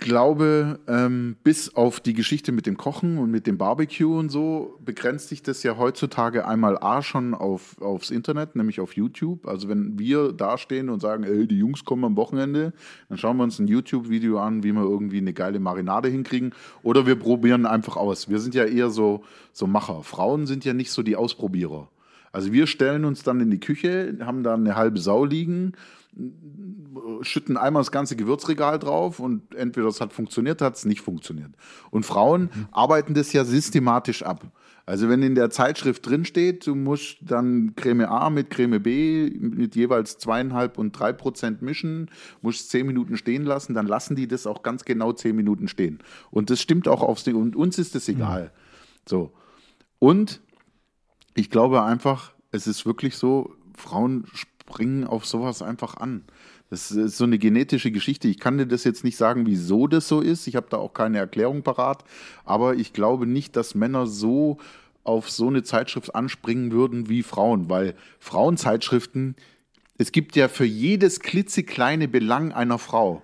glaube, 0.00 0.80
ähm, 0.88 1.36
bis 1.44 1.74
auf 1.74 2.00
die 2.00 2.14
Geschichte 2.14 2.50
mit 2.50 2.66
dem 2.66 2.76
Kochen 2.76 3.18
und 3.18 3.30
mit 3.30 3.46
dem 3.46 3.58
Barbecue 3.58 4.18
und 4.18 4.30
so, 4.30 4.78
begrenzt 4.84 5.28
sich 5.28 5.42
das 5.42 5.62
ja 5.62 5.76
heutzutage 5.76 6.48
einmal 6.48 6.78
A 6.78 7.02
schon 7.02 7.34
auf, 7.34 7.80
aufs 7.80 8.10
Internet, 8.10 8.56
nämlich 8.56 8.80
auf 8.80 8.96
YouTube. 8.96 9.46
Also 9.46 9.68
wenn 9.68 9.98
wir 9.98 10.32
dastehen 10.32 10.88
und 10.88 11.00
sagen, 11.00 11.24
ey, 11.24 11.46
die 11.46 11.58
Jungs 11.58 11.84
kommen 11.84 12.04
am 12.04 12.16
Wochenende, 12.16 12.72
dann 13.08 13.18
schauen 13.18 13.36
wir 13.36 13.44
uns 13.44 13.58
ein 13.58 13.68
YouTube-Video 13.68 14.40
an, 14.40 14.64
wie 14.64 14.72
wir 14.72 14.82
irgendwie 14.82 15.18
eine 15.18 15.32
geile 15.32 15.60
Marinade 15.60 16.08
hinkriegen. 16.08 16.52
Oder 16.82 17.06
wir 17.06 17.16
probieren 17.16 17.66
einfach 17.66 17.96
aus. 17.96 18.28
Wir 18.28 18.40
sind 18.40 18.54
ja 18.54 18.64
eher 18.64 18.90
so, 18.90 19.22
so 19.52 19.66
Macher. 19.66 20.02
Frauen 20.02 20.46
sind 20.46 20.64
ja 20.64 20.72
nicht 20.72 20.90
so 20.90 21.02
die 21.02 21.16
Ausprobierer. 21.16 21.88
Also 22.32 22.52
wir 22.52 22.66
stellen 22.66 23.04
uns 23.04 23.22
dann 23.22 23.40
in 23.40 23.50
die 23.50 23.60
Küche, 23.60 24.16
haben 24.20 24.42
da 24.42 24.54
eine 24.54 24.76
halbe 24.76 25.00
Sau 25.00 25.24
liegen, 25.24 25.72
schütten 27.22 27.56
einmal 27.56 27.80
das 27.80 27.92
ganze 27.92 28.16
Gewürzregal 28.16 28.78
drauf 28.78 29.20
und 29.20 29.54
entweder 29.54 29.88
es 29.88 30.00
hat 30.00 30.12
funktioniert, 30.12 30.60
hat 30.60 30.76
es 30.76 30.84
nicht 30.84 31.00
funktioniert. 31.00 31.52
Und 31.90 32.04
Frauen 32.04 32.50
arbeiten 32.72 33.14
das 33.14 33.32
ja 33.32 33.44
systematisch 33.44 34.22
ab. 34.22 34.50
Also 34.86 35.08
wenn 35.08 35.22
in 35.22 35.36
der 35.36 35.50
Zeitschrift 35.50 36.04
drin 36.04 36.24
steht, 36.24 36.66
du 36.66 36.74
musst 36.74 37.18
dann 37.20 37.74
Creme 37.76 38.06
A 38.06 38.28
mit 38.28 38.50
Creme 38.50 38.82
B 38.82 39.30
mit 39.38 39.76
jeweils 39.76 40.18
zweieinhalb 40.18 40.78
und 40.78 40.92
drei 40.92 41.12
Prozent 41.12 41.62
mischen, 41.62 42.10
musst 42.42 42.70
zehn 42.70 42.86
Minuten 42.86 43.16
stehen 43.16 43.44
lassen, 43.44 43.74
dann 43.74 43.86
lassen 43.86 44.16
die 44.16 44.26
das 44.26 44.48
auch 44.48 44.64
ganz 44.64 44.84
genau 44.84 45.12
zehn 45.12 45.36
Minuten 45.36 45.68
stehen. 45.68 46.00
Und 46.32 46.50
das 46.50 46.60
stimmt 46.60 46.88
auch 46.88 47.02
aufs. 47.02 47.28
Und 47.28 47.54
uns 47.54 47.78
ist 47.78 47.94
das 47.94 48.08
egal. 48.08 48.50
So. 49.08 49.32
Und 50.00 50.40
ich 51.34 51.50
glaube 51.50 51.84
einfach, 51.84 52.32
es 52.50 52.66
ist 52.66 52.84
wirklich 52.84 53.16
so, 53.16 53.54
Frauen 53.76 54.26
springen 54.70 55.04
auf 55.04 55.26
sowas 55.26 55.62
einfach 55.62 55.96
an. 55.96 56.22
Das 56.70 56.92
ist 56.92 57.16
so 57.16 57.24
eine 57.24 57.38
genetische 57.38 57.90
Geschichte. 57.90 58.28
Ich 58.28 58.38
kann 58.38 58.56
dir 58.56 58.66
das 58.66 58.84
jetzt 58.84 59.02
nicht 59.02 59.16
sagen, 59.16 59.44
wieso 59.46 59.88
das 59.88 60.06
so 60.06 60.20
ist. 60.20 60.46
Ich 60.46 60.54
habe 60.54 60.68
da 60.70 60.76
auch 60.76 60.94
keine 60.94 61.18
Erklärung 61.18 61.62
parat. 61.62 62.04
Aber 62.44 62.76
ich 62.76 62.92
glaube 62.92 63.26
nicht, 63.26 63.56
dass 63.56 63.74
Männer 63.74 64.06
so 64.06 64.58
auf 65.02 65.30
so 65.30 65.48
eine 65.48 65.64
Zeitschrift 65.64 66.14
anspringen 66.14 66.70
würden 66.70 67.08
wie 67.08 67.22
Frauen, 67.22 67.68
weil 67.68 67.94
Frauenzeitschriften, 68.20 69.34
es 69.98 70.12
gibt 70.12 70.36
ja 70.36 70.46
für 70.46 70.64
jedes 70.64 71.20
klitzekleine 71.20 72.06
Belang 72.06 72.52
einer 72.52 72.78
Frau. 72.78 73.22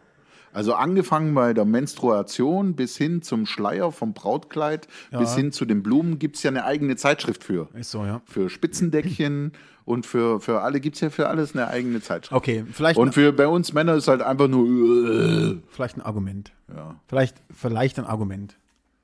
Also 0.52 0.72
angefangen 0.72 1.34
bei 1.34 1.52
der 1.52 1.66
Menstruation 1.66 2.76
bis 2.76 2.96
hin 2.96 3.20
zum 3.20 3.44
Schleier 3.44 3.92
vom 3.92 4.14
Brautkleid 4.14 4.88
bis 5.10 5.36
hin 5.36 5.52
zu 5.52 5.66
den 5.66 5.82
Blumen 5.82 6.18
gibt 6.18 6.36
es 6.36 6.42
ja 6.42 6.50
eine 6.50 6.64
eigene 6.64 6.96
Zeitschrift 6.96 7.44
für. 7.44 7.68
Ist 7.74 7.90
so, 7.90 8.06
ja. 8.06 8.22
Für 8.24 8.48
Spitzendeckchen 8.48 9.52
und 9.86 10.04
für, 10.04 10.40
für 10.40 10.60
alle 10.60 10.80
gibt 10.80 10.96
es 10.96 11.00
ja 11.00 11.08
für 11.10 11.28
alles 11.28 11.54
eine 11.54 11.68
eigene 11.68 12.02
Zeitschrift. 12.02 12.32
Okay, 12.32 12.64
vielleicht, 12.70 12.98
Und 12.98 13.14
für 13.14 13.32
bei 13.32 13.46
uns 13.46 13.72
Männer 13.72 13.94
ist 13.94 14.08
halt 14.08 14.20
einfach 14.20 14.48
nur, 14.48 14.66
äh, 14.68 15.56
vielleicht 15.70 15.96
ein 15.96 16.02
Argument. 16.02 16.52
ja. 16.74 17.00
Vielleicht, 17.08 17.36
vielleicht 17.54 17.98
ein 17.98 18.04
Argument. 18.04 18.56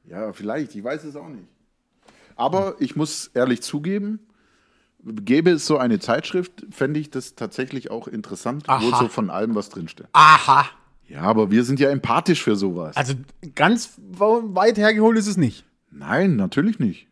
ja, 0.05 0.33
vielleicht, 0.33 0.75
ich 0.75 0.85
weiß 0.85 1.05
es 1.05 1.17
auch 1.17 1.29
nicht. 1.29 1.47
Aber 2.35 2.75
ich 2.81 2.97
muss 2.97 3.29
ehrlich 3.29 3.63
zugeben, 3.63 4.19
gäbe 5.05 5.51
es 5.51 5.67
so 5.67 5.79
eine 5.79 6.01
Zeitschrift, 6.01 6.67
fände 6.71 6.99
ich 6.99 7.11
das 7.11 7.37
tatsächlich 7.37 7.91
auch 7.91 8.09
interessant, 8.09 8.67
wo 8.67 8.73
Aha. 8.73 8.99
so 8.99 9.09
von 9.09 9.31
allem 9.31 9.55
was 9.55 9.69
drinsteht. 9.69 10.09
Aha. 10.13 10.67
Ja, 11.09 11.23
aber 11.23 11.51
wir 11.51 11.63
sind 11.63 11.79
ja 11.79 11.91
empathisch 11.91 12.43
für 12.43 12.57
sowas. 12.57 12.97
Also 12.97 13.15
ganz 13.55 13.95
weit 13.99 14.79
hergeholt 14.79 15.17
ist 15.17 15.27
es 15.29 15.37
nicht. 15.37 15.65
Nein, 15.93 16.37
natürlich 16.37 16.79
nicht. 16.81 17.07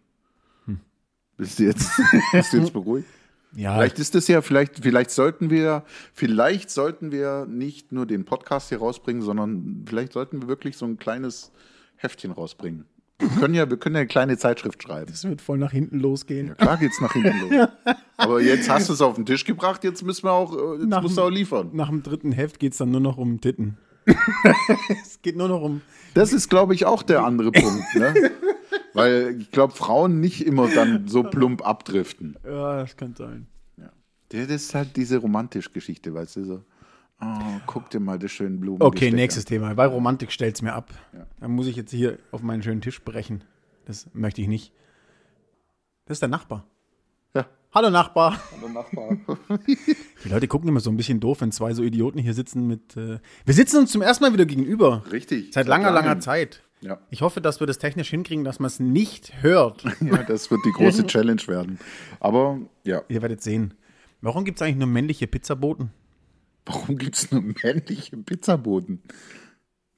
Bist 1.37 1.59
du 1.59 1.65
jetzt, 1.65 1.89
bist 2.33 2.53
du 2.53 2.59
jetzt 2.59 2.73
beruhigt? 2.73 3.09
Ja, 3.55 3.75
Vielleicht 3.75 3.99
ist 3.99 4.15
das 4.15 4.29
ja, 4.29 4.43
vielleicht, 4.43 4.83
vielleicht 4.83 5.11
sollten 5.11 5.51
wir, 5.51 5.85
vielleicht 6.15 6.71
sollten 6.71 7.11
wir 7.11 7.47
nicht 7.47 7.91
nur 7.91 8.07
den 8.07 8.25
Podcast 8.25 8.69
hier 8.69 8.79
rausbringen, 8.79 9.23
sondern 9.23 9.85
vielleicht 9.89 10.13
sollten 10.13 10.43
wir 10.43 10.49
wirklich 10.49 10.77
so 10.77 10.87
ein 10.87 10.99
kleines 10.99 11.51
Heftchen 11.97 12.31
rausbringen. 12.31 12.85
Wir 13.19 13.29
können 13.41 13.55
ja, 13.55 13.69
wir 13.69 13.77
können 13.77 13.97
ja 13.97 14.01
eine 14.01 14.09
kleine 14.09 14.39
Zeitschrift 14.39 14.83
schreiben. 14.83 15.11
Das 15.11 15.25
wird 15.25 15.41
voll 15.41 15.59
nach 15.59 15.73
hinten 15.73 15.99
losgehen. 15.99 16.49
Ja, 16.49 16.55
klar 16.55 16.77
geht's 16.77 17.01
nach 17.01 17.13
hinten 17.13 17.41
los. 17.41 17.69
Aber 18.17 18.41
jetzt 18.41 18.71
hast 18.71 18.89
du 18.89 18.93
es 18.93 19.01
auf 19.01 19.17
den 19.17 19.27
Tisch 19.27 19.45
gebracht, 19.45 19.83
jetzt 19.85 20.03
müssen 20.03 20.25
wir 20.25 20.33
auch, 20.33 20.57
äh, 20.57 20.79
jetzt 20.79 20.89
Nach 20.89 21.03
musst 21.03 21.17
du 21.17 21.23
auch 21.23 21.31
liefern. 21.31 21.71
Nach 21.73 21.89
dem 21.89 22.03
dritten 22.03 22.33
Heft 22.33 22.59
geht 22.59 22.73
es 22.73 22.79
dann 22.79 22.91
nur 22.91 23.01
noch 23.01 23.19
um 23.19 23.41
Titten. 23.41 23.79
es 25.03 25.21
geht 25.23 25.37
nur 25.37 25.49
noch 25.49 25.61
um. 25.61 25.83
Das 26.15 26.33
ist, 26.33 26.49
glaube 26.49 26.75
ich, 26.75 26.87
auch 26.87 27.03
der 27.03 27.25
andere 27.25 27.53
Punkt, 27.53 27.95
ne? 27.95 28.15
Weil 28.95 29.37
ich 29.41 29.51
glaube, 29.51 29.75
Frauen 29.75 30.21
nicht 30.21 30.47
immer 30.47 30.69
dann 30.69 31.07
so 31.07 31.23
plump 31.23 31.67
abdriften. 31.67 32.37
Ja, 32.45 32.81
das 32.81 32.97
kann 32.97 33.15
sein. 33.15 33.47
Ja. 33.77 33.91
Das 34.31 34.49
ist 34.49 34.75
halt 34.75 34.97
diese 34.97 35.19
romantische 35.19 35.71
Geschichte, 35.71 36.13
weißt 36.13 36.37
du, 36.37 36.45
so, 36.45 36.65
oh, 37.21 37.27
guck 37.67 37.91
dir 37.91 38.01
mal 38.01 38.19
das 38.19 38.33
schöne 38.33 38.57
Blumen. 38.57 38.83
Okay, 38.83 39.11
nächstes 39.11 39.45
Thema. 39.45 39.77
Weil 39.77 39.89
Romantik 39.89 40.33
stellt 40.33 40.57
es 40.57 40.63
mir 40.63 40.73
ab. 40.73 40.91
Dann 41.39 41.53
muss 41.53 41.67
ich 41.67 41.77
jetzt 41.77 41.93
hier 41.93 42.19
auf 42.33 42.43
meinen 42.43 42.63
schönen 42.63 42.81
Tisch 42.81 43.03
brechen. 43.03 43.45
Das 43.85 44.09
möchte 44.13 44.41
ich 44.43 44.49
nicht. 44.49 44.73
Das 46.07 46.17
ist 46.17 46.23
der 46.23 46.29
Nachbar. 46.29 46.65
Ja. 47.35 47.47
Hallo 47.73 47.91
Nachbar. 47.91 48.41
Hallo 48.57 48.69
Nachbar. 48.69 49.17
Die 50.25 50.29
Leute 50.29 50.49
gucken 50.49 50.69
immer 50.69 50.81
so 50.81 50.91
ein 50.91 50.97
bisschen 50.97 51.21
doof, 51.21 51.41
wenn 51.41 51.53
zwei 51.53 51.73
so 51.75 51.83
Idioten 51.83 52.19
hier 52.19 52.35
sitzen 52.35 52.67
mit. 52.67 52.97
Äh 52.97 53.21
wir 53.45 53.55
sitzen 53.55 53.79
uns 53.79 53.93
zum 53.93 54.03
ersten 54.03 54.25
Mal 54.25 54.33
wieder 54.33 54.47
gegenüber. 54.47 55.05
Richtig. 55.13 55.53
Seit 55.53 55.69
langer, 55.69 55.93
langer. 55.93 56.19
Zeit. 56.19 56.65
Ja. 56.83 56.99
Ich 57.11 57.21
hoffe, 57.23 57.41
dass 57.41 57.61
wir 57.61 57.67
das 57.67 57.79
technisch 57.79 58.09
hinkriegen, 58.11 58.45
dass 58.45 58.59
man 58.59 58.69
es 58.69 58.81
nicht 58.81 59.43
hört. 59.43 59.85
ja, 60.01 60.23
das 60.23 60.51
wird 60.51 60.61
die 60.65 60.73
große 60.73 61.07
Challenge 61.07 61.43
werden. 61.47 61.79
Aber 62.21 62.59
ja, 62.85 63.03
Ihr 63.09 63.21
werdet 63.23 63.43
sehen. 63.43 63.75
Warum 64.23 64.45
gibt 64.45 64.59
es 64.59 64.63
eigentlich 64.63 64.77
nur 64.77 64.87
männliche 64.89 65.27
Pizzaboten? 65.27 65.91
warum 66.67 66.99
gibt 66.99 67.17
es 67.17 67.33
nur 67.33 67.43
männliche 67.43 68.17
Pizzaboten? 68.19 69.03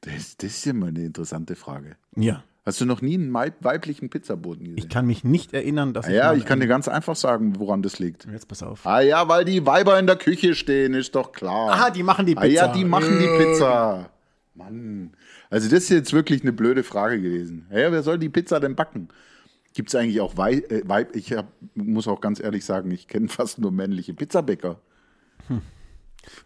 Das, 0.00 0.36
das 0.36 0.50
ist 0.52 0.64
ja 0.64 0.72
mal 0.72 0.88
eine 0.88 1.04
interessante 1.04 1.54
Frage. 1.54 1.96
Ja. 2.16 2.44
Hast 2.64 2.80
du 2.80 2.86
noch 2.86 3.02
nie 3.02 3.14
einen 3.14 3.34
weiblichen 3.34 4.08
Pizzaboten 4.08 4.64
gesehen? 4.64 4.78
Ich 4.78 4.88
kann 4.88 5.06
mich 5.06 5.24
nicht 5.24 5.52
erinnern, 5.52 5.92
dass 5.92 6.06
Ah 6.06 6.10
ja, 6.12 6.26
mal 6.28 6.38
ich 6.38 6.46
kann 6.46 6.60
dir 6.60 6.68
ganz 6.68 6.86
einfach 6.88 7.16
sagen, 7.16 7.58
woran 7.58 7.82
das 7.82 7.98
liegt. 7.98 8.26
Jetzt 8.30 8.46
pass 8.46 8.62
auf. 8.62 8.86
Ah 8.86 9.00
ja, 9.00 9.28
weil 9.28 9.44
die 9.44 9.66
Weiber 9.66 9.98
in 9.98 10.06
der 10.06 10.16
Küche 10.16 10.54
stehen, 10.54 10.94
ist 10.94 11.14
doch 11.16 11.32
klar. 11.32 11.72
Ah, 11.86 11.90
die 11.90 12.04
machen 12.04 12.24
die 12.26 12.36
Ah 12.36 12.44
ja, 12.44 12.66
Pizza. 12.68 12.78
die 12.78 12.84
machen 12.84 13.18
die 13.18 13.24
Äh, 13.26 13.38
Pizza. 13.52 14.10
Mann. 14.54 15.12
Also 15.50 15.68
das 15.68 15.85
ist 15.85 15.88
jetzt 15.90 16.12
wirklich 16.12 16.42
eine 16.42 16.52
blöde 16.52 16.82
Frage 16.82 17.21
gewesen. 17.21 17.66
Ja, 17.71 17.90
wer 17.92 18.02
soll 18.02 18.18
die 18.18 18.28
Pizza 18.28 18.61
denn 18.61 18.75
backen? 18.76 19.09
Gibt 19.75 19.88
es 19.88 19.94
eigentlich 19.94 20.21
auch 20.21 20.37
Wei 20.37 20.54
äh, 20.56 20.82
Weib? 20.87 21.16
Ich 21.16 21.32
hab, 21.32 21.47
muss 21.75 22.06
auch 22.06 22.21
ganz 22.21 22.40
ehrlich 22.40 22.64
sagen, 22.64 22.90
ich 22.90 23.09
kenne 23.09 23.28
fast 23.28 23.59
nur 23.59 23.73
männliche 23.73 24.12
Pizzabäcker. 24.14 24.80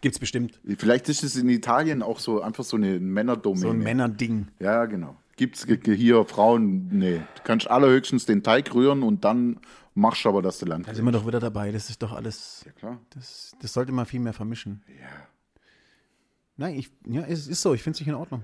Gibt's 0.01 0.17
bestimmt. 0.19 0.59
Vielleicht 0.77 1.07
ist 1.09 1.23
es 1.23 1.35
in 1.35 1.49
Italien 1.49 2.01
auch 2.01 2.19
so 2.19 2.41
einfach 2.41 2.63
so 2.63 2.77
eine 2.77 2.99
Männerdomäne. 2.99 3.61
So 3.61 3.69
ein 3.69 3.79
Männerding. 3.79 4.47
Ja, 4.59 4.85
genau. 4.85 5.15
Gibt's 5.35 5.67
ge- 5.67 5.95
hier 5.95 6.25
Frauen? 6.25 6.87
Nee. 6.97 7.17
Du 7.35 7.41
kannst 7.43 7.69
allerhöchstens 7.69 8.25
den 8.25 8.41
Teig 8.41 8.73
rühren 8.73 9.03
und 9.03 9.23
dann 9.23 9.59
machst 9.93 10.25
du 10.25 10.29
aber, 10.29 10.41
dass 10.41 10.57
du 10.57 10.65
Land 10.65 10.87
Da 10.87 10.95
sind 10.95 11.05
wir 11.05 11.11
doch 11.11 11.27
wieder 11.27 11.39
dabei. 11.39 11.71
Das 11.71 11.91
ist 11.91 12.01
doch 12.01 12.11
alles. 12.13 12.63
Ja, 12.65 12.71
klar. 12.71 12.99
Das, 13.11 13.55
das 13.61 13.71
sollte 13.73 13.91
man 13.91 14.05
viel 14.07 14.19
mehr 14.19 14.33
vermischen. 14.33 14.81
Ja. 14.99 15.27
Nein, 16.57 16.75
ich, 16.75 16.91
ja, 17.07 17.21
es 17.21 17.47
ist 17.47 17.61
so. 17.61 17.73
Ich 17.73 17.83
finde 17.83 17.95
es 17.95 17.99
nicht 18.01 18.09
in 18.09 18.15
Ordnung. 18.15 18.43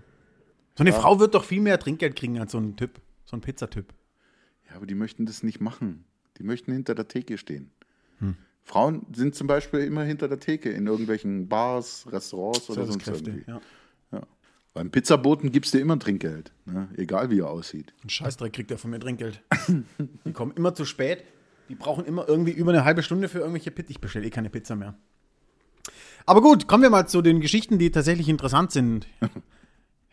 So 0.77 0.83
eine 0.83 0.93
Frau 0.93 1.19
wird 1.19 1.35
doch 1.35 1.43
viel 1.43 1.61
mehr 1.61 1.79
Trinkgeld 1.79 2.15
kriegen 2.15 2.39
als 2.39 2.51
so 2.51 2.59
ein 2.59 2.75
Typ. 2.75 3.01
So 3.25 3.35
ein 3.35 3.41
Pizzatyp. 3.41 3.93
Ja, 4.69 4.75
aber 4.75 4.85
die 4.85 4.95
möchten 4.95 5.25
das 5.25 5.43
nicht 5.43 5.59
machen. 5.59 6.05
Die 6.37 6.43
möchten 6.43 6.71
hinter 6.71 6.95
der 6.95 7.07
Theke 7.07 7.37
stehen. 7.37 7.71
Frauen 8.63 9.05
sind 9.13 9.35
zum 9.35 9.47
Beispiel 9.47 9.81
immer 9.81 10.03
hinter 10.03 10.27
der 10.27 10.39
Theke 10.39 10.69
in 10.69 10.87
irgendwelchen 10.87 11.49
Bars, 11.49 12.07
Restaurants 12.09 12.69
oder 12.69 12.85
sonst 12.85 13.07
irgendwie. 13.07 13.43
Ja. 13.45 13.61
Beim 14.73 14.89
Pizzaboten 14.89 15.51
gibst 15.51 15.73
du 15.75 15.77
immer 15.77 15.99
Trinkgeld, 15.99 16.51
ne? 16.65 16.89
egal 16.97 17.29
wie 17.29 17.41
er 17.41 17.49
aussieht. 17.49 17.93
Ein 18.03 18.09
Scheißdreck 18.09 18.53
kriegt 18.53 18.71
er 18.71 18.79
von 18.79 18.89
mir 18.89 18.99
Trinkgeld. 18.99 19.43
die 20.25 20.33
kommen 20.33 20.53
immer 20.55 20.73
zu 20.73 20.85
spät. 20.85 21.23
Die 21.69 21.75
brauchen 21.75 22.05
immer 22.05 22.27
irgendwie 22.27 22.51
über 22.51 22.71
eine 22.71 22.83
halbe 22.83 23.03
Stunde 23.03 23.29
für 23.29 23.39
irgendwelche 23.39 23.69
Pizza. 23.69 23.91
Ich 23.91 24.01
bestelle 24.01 24.25
eh 24.25 24.31
keine 24.31 24.49
Pizza 24.49 24.75
mehr. 24.75 24.95
Aber 26.25 26.41
gut, 26.41 26.67
kommen 26.67 26.83
wir 26.83 26.89
mal 26.89 27.07
zu 27.07 27.21
den 27.21 27.41
Geschichten, 27.41 27.79
die 27.79 27.91
tatsächlich 27.91 28.29
interessant 28.29 28.71
sind. 28.71 29.07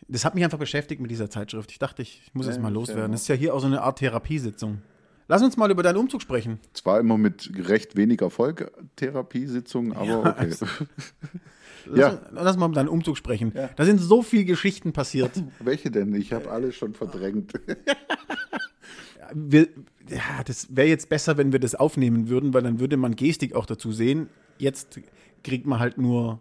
Das 0.08 0.24
hat 0.24 0.34
mich 0.34 0.42
einfach 0.44 0.58
beschäftigt 0.58 1.00
mit 1.00 1.10
dieser 1.10 1.30
Zeitschrift. 1.30 1.70
Ich 1.70 1.78
dachte, 1.78 2.02
ich 2.02 2.30
muss 2.32 2.46
es 2.46 2.56
Ja, 2.56 2.62
mal 2.62 2.68
ja, 2.68 2.74
loswerden. 2.74 3.02
ja. 3.04 3.08
Das 3.12 3.22
ist 3.22 3.28
ja 3.28 3.34
hier 3.36 3.54
auch 3.54 3.60
so 3.60 3.66
eine 3.66 3.82
Art 3.82 3.98
Therapiesitzung. 4.00 4.82
Lass 5.28 5.42
uns 5.42 5.56
mal 5.56 5.70
über 5.70 5.84
deinen 5.84 5.96
Umzug 5.98 6.20
sprechen. 6.22 6.58
Zwar 6.72 6.98
immer 6.98 7.16
mit 7.16 7.52
recht 7.68 7.94
wenig 7.96 8.20
Erfolg, 8.20 8.72
Therapiesitzungen, 8.96 9.92
aber 9.92 10.30
okay. 10.30 10.50
Lass, 11.86 12.12
Ja. 12.12 12.20
lass 12.32 12.56
mal 12.56 12.66
über 12.66 12.74
deinen 12.74 12.88
Umzug 12.88 13.16
sprechen. 13.16 13.52
Da 13.76 13.84
sind 13.84 13.98
so 13.98 14.22
viele 14.22 14.44
Geschichten 14.44 14.92
passiert. 14.92 15.30
Welche 15.60 15.90
denn? 15.92 16.12
Ich 16.16 16.32
habe 16.32 16.50
alles 16.50 16.74
schon 16.74 16.94
verdrängt. 16.94 17.52
wir, 19.34 19.68
ja, 20.08 20.42
das 20.44 20.74
wäre 20.74 20.88
jetzt 20.88 21.08
besser, 21.08 21.36
wenn 21.36 21.52
wir 21.52 21.60
das 21.60 21.74
aufnehmen 21.74 22.28
würden, 22.28 22.52
weil 22.52 22.62
dann 22.62 22.80
würde 22.80 22.96
man 22.96 23.14
Gestik 23.16 23.54
auch 23.54 23.66
dazu 23.66 23.92
sehen. 23.92 24.28
Jetzt 24.58 25.00
kriegt 25.42 25.66
man 25.66 25.78
halt 25.78 25.98
nur 25.98 26.40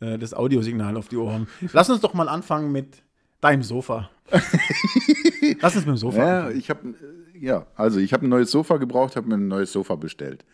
äh, 0.00 0.18
das 0.18 0.34
Audiosignal 0.34 0.96
auf 0.96 1.08
die 1.08 1.16
Ohren. 1.16 1.46
Lass 1.72 1.90
uns 1.90 2.00
doch 2.00 2.14
mal 2.14 2.28
anfangen 2.28 2.72
mit 2.72 3.02
deinem 3.40 3.62
Sofa. 3.62 4.10
Lass 5.60 5.76
uns 5.76 5.86
mit 5.86 5.94
dem 5.94 5.96
Sofa 5.96 6.18
Ja, 6.18 6.38
anfangen. 6.40 6.58
ich 6.58 6.70
habe 6.70 6.94
ja, 7.38 7.66
also 7.74 7.98
ich 7.98 8.12
habe 8.12 8.26
ein 8.26 8.30
neues 8.30 8.50
Sofa 8.50 8.76
gebraucht, 8.78 9.16
habe 9.16 9.28
mir 9.28 9.34
ein 9.34 9.48
neues 9.48 9.72
Sofa 9.72 9.96
bestellt 9.96 10.44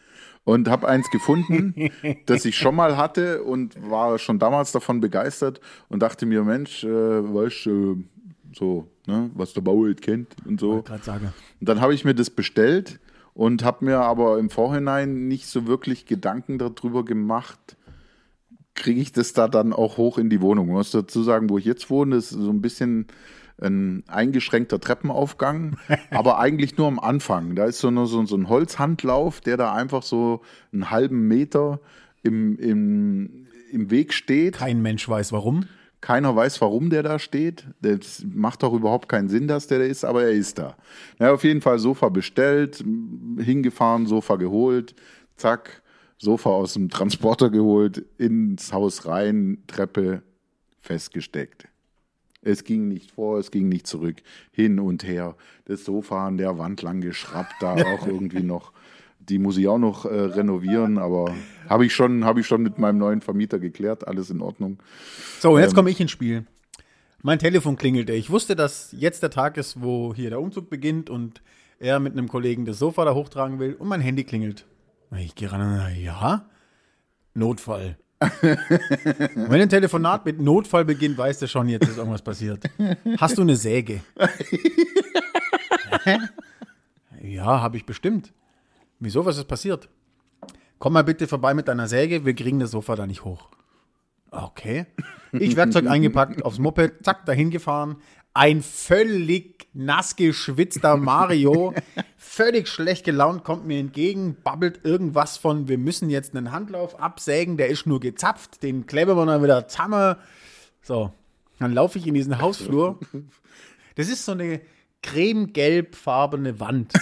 und 0.44 0.68
habe 0.68 0.88
eins 0.88 1.10
gefunden, 1.10 1.74
das 2.26 2.44
ich 2.44 2.56
schon 2.56 2.74
mal 2.74 2.96
hatte 2.96 3.42
und 3.44 3.76
war 3.90 4.18
schon 4.18 4.38
damals 4.38 4.72
davon 4.72 5.00
begeistert 5.00 5.60
und 5.88 6.00
dachte 6.02 6.26
mir, 6.26 6.42
Mensch, 6.42 6.82
äh, 6.84 6.88
weißt 6.88 7.66
du, 7.66 7.92
äh, 7.92 8.04
so, 8.56 8.88
ne, 9.06 9.30
was 9.34 9.52
der 9.52 9.60
Bauer 9.60 9.88
jetzt 9.88 10.02
kennt 10.02 10.34
und 10.46 10.58
so. 10.58 10.82
gerade 10.82 11.04
sage. 11.04 11.32
Und 11.60 11.68
dann 11.68 11.80
habe 11.80 11.94
ich 11.94 12.04
mir 12.04 12.14
das 12.14 12.30
bestellt 12.30 12.98
und 13.34 13.62
habe 13.62 13.84
mir 13.84 14.00
aber 14.00 14.38
im 14.38 14.50
Vorhinein 14.50 15.28
nicht 15.28 15.46
so 15.46 15.66
wirklich 15.68 16.06
Gedanken 16.06 16.58
darüber 16.58 17.04
gemacht, 17.04 17.76
kriege 18.74 19.00
ich 19.00 19.12
das 19.12 19.32
da 19.32 19.48
dann 19.48 19.72
auch 19.72 19.96
hoch 19.96 20.18
in 20.18 20.30
die 20.30 20.40
Wohnung. 20.40 20.68
Ich 20.68 20.72
muss 20.72 20.90
dazu 20.90 21.22
sagen, 21.22 21.50
wo 21.50 21.58
ich 21.58 21.64
jetzt 21.64 21.90
wohne, 21.90 22.16
ist 22.16 22.30
so 22.30 22.50
ein 22.50 22.62
bisschen 22.62 23.06
ein 23.60 24.04
eingeschränkter 24.06 24.80
Treppenaufgang, 24.80 25.76
aber 26.10 26.38
eigentlich 26.38 26.76
nur 26.76 26.88
am 26.88 26.98
Anfang. 26.98 27.54
Da 27.54 27.66
ist 27.66 27.78
so, 27.78 27.90
nur 27.90 28.06
so, 28.06 28.24
so 28.24 28.36
ein 28.36 28.48
Holzhandlauf, 28.48 29.40
der 29.40 29.56
da 29.56 29.74
einfach 29.74 30.02
so 30.02 30.40
einen 30.72 30.90
halben 30.90 31.28
Meter 31.28 31.80
im, 32.22 32.58
im, 32.58 33.46
im 33.70 33.90
Weg 33.90 34.12
steht. 34.14 34.54
Kein 34.54 34.82
Mensch 34.82 35.08
weiß 35.08 35.32
warum. 35.32 35.66
Keiner 36.00 36.34
weiß, 36.34 36.62
warum 36.62 36.88
der 36.88 37.02
da 37.02 37.18
steht. 37.18 37.66
Das 37.82 38.24
macht 38.26 38.62
doch 38.62 38.72
überhaupt 38.72 39.08
keinen 39.08 39.28
Sinn, 39.28 39.48
dass 39.48 39.66
der 39.66 39.80
da 39.80 39.84
ist, 39.84 40.04
aber 40.04 40.22
er 40.22 40.32
ist 40.32 40.58
da. 40.58 40.76
Na, 41.18 41.30
auf 41.30 41.44
jeden 41.44 41.60
Fall 41.60 41.78
Sofa 41.78 42.08
bestellt, 42.08 42.82
hingefahren, 43.38 44.06
Sofa 44.06 44.36
geholt, 44.36 44.94
zack, 45.36 45.82
Sofa 46.22 46.50
aus 46.50 46.74
dem 46.74 46.90
Transporter 46.90 47.48
geholt, 47.50 48.04
ins 48.18 48.72
Haus 48.74 49.06
rein, 49.06 49.62
Treppe 49.66 50.22
festgesteckt. 50.80 51.66
Es 52.42 52.64
ging 52.64 52.88
nicht 52.88 53.10
vor, 53.12 53.38
es 53.38 53.50
ging 53.50 53.68
nicht 53.68 53.86
zurück, 53.86 54.16
hin 54.50 54.78
und 54.80 55.02
her. 55.04 55.34
Das 55.64 55.84
Sofa 55.84 56.26
an 56.26 56.36
der 56.38 56.58
Wand 56.58 56.82
lang 56.82 57.00
geschraubt, 57.00 57.52
da 57.60 57.72
auch 57.94 58.06
irgendwie 58.06 58.42
noch. 58.42 58.72
Die 59.18 59.38
muss 59.38 59.56
ich 59.58 59.68
auch 59.68 59.78
noch 59.78 60.06
äh, 60.06 60.08
renovieren, 60.08 60.98
aber 60.98 61.34
habe 61.68 61.84
ich, 61.86 61.94
schon- 61.94 62.24
habe 62.24 62.40
ich 62.40 62.46
schon 62.46 62.62
mit 62.62 62.78
meinem 62.78 62.98
neuen 62.98 63.20
Vermieter 63.20 63.58
geklärt, 63.58 64.06
alles 64.08 64.30
in 64.30 64.40
Ordnung. 64.40 64.78
So, 65.40 65.50
und 65.52 65.56
Ähm. 65.58 65.64
jetzt 65.64 65.74
komme 65.74 65.90
ich 65.90 66.00
ins 66.00 66.10
Spiel. 66.10 66.46
Mein 67.22 67.38
Telefon 67.38 67.76
klingelte. 67.76 68.12
Ich 68.14 68.30
wusste, 68.30 68.56
dass 68.56 68.92
jetzt 68.92 69.22
der 69.22 69.30
Tag 69.30 69.58
ist, 69.58 69.82
wo 69.82 70.14
hier 70.14 70.30
der 70.30 70.40
Umzug 70.40 70.70
beginnt 70.70 71.10
und 71.10 71.42
er 71.78 72.00
mit 72.00 72.14
einem 72.14 72.28
Kollegen 72.28 72.64
das 72.64 72.78
Sofa 72.78 73.04
da 73.04 73.14
hochtragen 73.14 73.58
will 73.58 73.74
und 73.74 73.88
mein 73.88 74.00
Handy 74.00 74.24
klingelt. 74.24 74.66
Ich 75.16 75.34
gehe 75.34 75.50
ran 75.50 75.60
und 75.60 75.76
sage, 75.76 75.94
ja, 75.94 76.48
Notfall. 77.34 77.96
Wenn 78.20 79.60
ein 79.62 79.68
Telefonat 79.68 80.26
mit 80.26 80.40
Notfall 80.40 80.84
beginnt, 80.84 81.16
weißt 81.16 81.42
du 81.42 81.48
schon, 81.48 81.68
jetzt 81.68 81.88
ist 81.88 81.96
irgendwas 81.96 82.22
passiert. 82.22 82.64
Hast 83.18 83.38
du 83.38 83.42
eine 83.42 83.56
Säge? 83.56 84.02
Ja, 87.22 87.60
habe 87.60 87.76
ich 87.76 87.84
bestimmt. 87.84 88.32
Wieso, 88.98 89.24
was 89.24 89.36
ist 89.36 89.44
passiert? 89.44 89.88
Komm 90.78 90.94
mal 90.94 91.04
bitte 91.04 91.28
vorbei 91.28 91.52
mit 91.54 91.68
deiner 91.68 91.86
Säge, 91.86 92.24
wir 92.24 92.34
kriegen 92.34 92.58
das 92.58 92.70
Sofa 92.70 92.96
da 92.96 93.06
nicht 93.06 93.24
hoch. 93.24 93.50
Okay. 94.30 94.86
Ich 95.32 95.56
Werkzeug 95.56 95.86
eingepackt, 95.86 96.44
aufs 96.44 96.58
Moped, 96.58 97.04
zack, 97.04 97.26
dahin 97.26 97.50
gefahren. 97.50 97.96
Ein 98.32 98.62
völlig 98.62 99.66
nass 99.72 100.16
geschwitzter 100.16 100.96
Mario, 100.96 101.74
völlig 102.16 102.68
schlecht 102.68 103.04
gelaunt, 103.04 103.44
kommt 103.44 103.66
mir 103.66 103.78
entgegen, 103.78 104.36
babbelt 104.42 104.84
irgendwas 104.84 105.36
von, 105.36 105.68
wir 105.68 105.78
müssen 105.78 106.10
jetzt 106.10 106.36
einen 106.36 106.52
Handlauf 106.52 107.00
absägen, 107.00 107.56
der 107.56 107.68
ist 107.68 107.86
nur 107.86 108.00
gezapft, 108.00 108.62
den 108.62 108.86
kleben 108.86 109.16
wir 109.16 109.26
dann 109.26 109.42
wieder 109.42 109.66
zusammen. 109.66 110.16
So, 110.82 111.12
dann 111.58 111.72
laufe 111.72 111.98
ich 111.98 112.06
in 112.06 112.14
diesen 112.14 112.40
Hausflur. 112.40 112.98
Das 113.96 114.08
ist 114.08 114.24
so 114.24 114.32
eine 114.32 114.60
creme-gelbfarbene 115.02 116.60
Wand. 116.60 116.92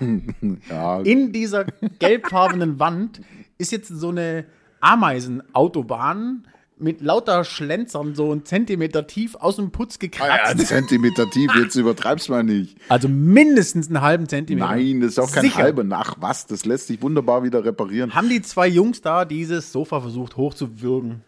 Ja, 0.68 1.00
In 1.00 1.32
dieser 1.32 1.64
gelbfarbenen 1.98 2.78
Wand 2.78 3.20
ist 3.58 3.72
jetzt 3.72 3.88
so 3.88 4.10
eine 4.10 4.46
Ameisenautobahn 4.80 6.46
mit 6.78 7.00
lauter 7.00 7.42
Schlenzern 7.44 8.14
so 8.14 8.30
einen 8.32 8.44
Zentimeter 8.44 9.06
tief 9.06 9.34
aus 9.34 9.56
dem 9.56 9.70
Putz 9.70 9.94
Ah 9.96 9.98
ja, 10.02 10.08
gekratzt. 10.08 10.50
ein 10.52 10.58
Zentimeter 10.66 11.28
tief, 11.30 11.50
jetzt 11.56 11.74
übertreib's 11.76 12.28
mal 12.28 12.42
nicht. 12.44 12.76
Also 12.88 13.08
mindestens 13.08 13.86
einen 13.88 14.02
halben 14.02 14.28
Zentimeter. 14.28 14.66
Nein, 14.68 15.00
das 15.00 15.12
ist 15.12 15.18
auch 15.18 15.32
kein 15.32 15.54
halber. 15.54 15.84
Ach 15.92 16.16
was, 16.20 16.46
das 16.46 16.66
lässt 16.66 16.88
sich 16.88 17.00
wunderbar 17.00 17.42
wieder 17.44 17.64
reparieren. 17.64 18.14
Haben 18.14 18.28
die 18.28 18.42
zwei 18.42 18.68
Jungs 18.68 19.00
da 19.00 19.24
dieses 19.24 19.72
Sofa 19.72 20.00
versucht 20.00 20.36
hochzuwürgen. 20.36 21.22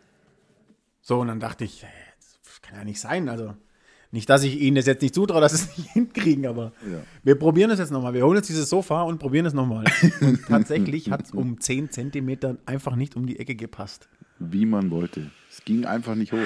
So, 1.01 1.21
und 1.21 1.29
dann 1.29 1.41
dachte 1.41 1.65
ich, 1.65 1.83
äh, 1.83 1.87
das 2.45 2.61
kann 2.61 2.77
ja 2.79 2.85
nicht 2.85 3.01
sein. 3.01 3.29
Also, 3.31 3.55
nicht, 4.11 4.29
dass 4.29 4.43
ich 4.43 4.61
ihnen 4.61 4.77
das 4.77 4.87
jetzt 4.87 5.03
nicht 5.03 5.15
zutraue, 5.15 5.41
dass 5.41 5.53
sie 5.53 5.65
es 5.71 5.79
nicht 5.79 5.91
hinkriegen, 5.93 6.47
aber 6.47 6.73
Ja. 6.91 6.99
wir 7.25 7.35
probieren 7.37 7.71
es 7.71 7.79
jetzt 7.79 7.91
nochmal. 7.91 8.13
Wir 8.13 8.25
holen 8.27 8.37
jetzt 8.37 8.49
dieses 8.51 8.69
Sofa 8.69 9.03
und 9.03 9.19
probieren 9.19 9.47
es 9.47 9.55
nochmal. 9.55 9.85
Und 10.21 10.41
tatsächlich 10.47 11.11
hat 11.11 11.25
es 11.25 11.31
um 11.33 11.59
10 11.61 11.91
Zentimeter 11.91 12.57
einfach 12.67 12.97
nicht 12.97 13.17
um 13.17 13.27
die 13.27 13.39
Ecke 13.39 13.55
gepasst. 13.55 14.09
Wie 14.39 14.67
man 14.67 14.91
wollte. 14.91 15.31
Es 15.51 15.65
ging 15.65 15.85
einfach 15.85 16.15
nicht 16.15 16.33
hoch. 16.33 16.39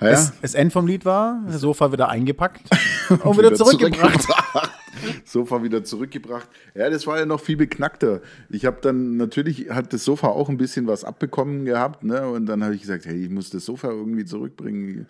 Ja, 0.00 0.10
Das, 0.10 0.38
das 0.40 0.54
End 0.54 0.72
vom 0.72 0.86
Lied 0.86 1.04
war, 1.04 1.42
Sofa 1.48 1.90
wieder 1.92 2.08
eingepackt 2.08 2.68
und 3.24 3.38
wieder, 3.38 3.54
zurückgebracht. 3.54 4.22
zurückgebracht. 4.22 4.72
Sofa 5.24 5.62
wieder 5.62 5.84
zurückgebracht. 5.84 6.48
Ja, 6.74 6.88
das 6.90 7.06
war 7.06 7.18
ja 7.18 7.26
noch 7.26 7.40
viel 7.40 7.56
beknackter. 7.56 8.20
Ich 8.48 8.64
habe 8.64 8.78
dann 8.80 9.16
natürlich 9.16 9.70
hat 9.70 9.92
das 9.92 10.04
Sofa 10.04 10.28
auch 10.28 10.48
ein 10.48 10.56
bisschen 10.56 10.86
was 10.86 11.04
abbekommen 11.04 11.64
gehabt, 11.64 12.04
ne? 12.04 12.26
Und 12.28 12.46
dann 12.46 12.62
habe 12.64 12.74
ich 12.74 12.82
gesagt, 12.82 13.06
hey, 13.06 13.24
ich 13.24 13.30
muss 13.30 13.50
das 13.50 13.64
Sofa 13.64 13.88
irgendwie 13.88 14.24
zurückbringen. 14.24 15.06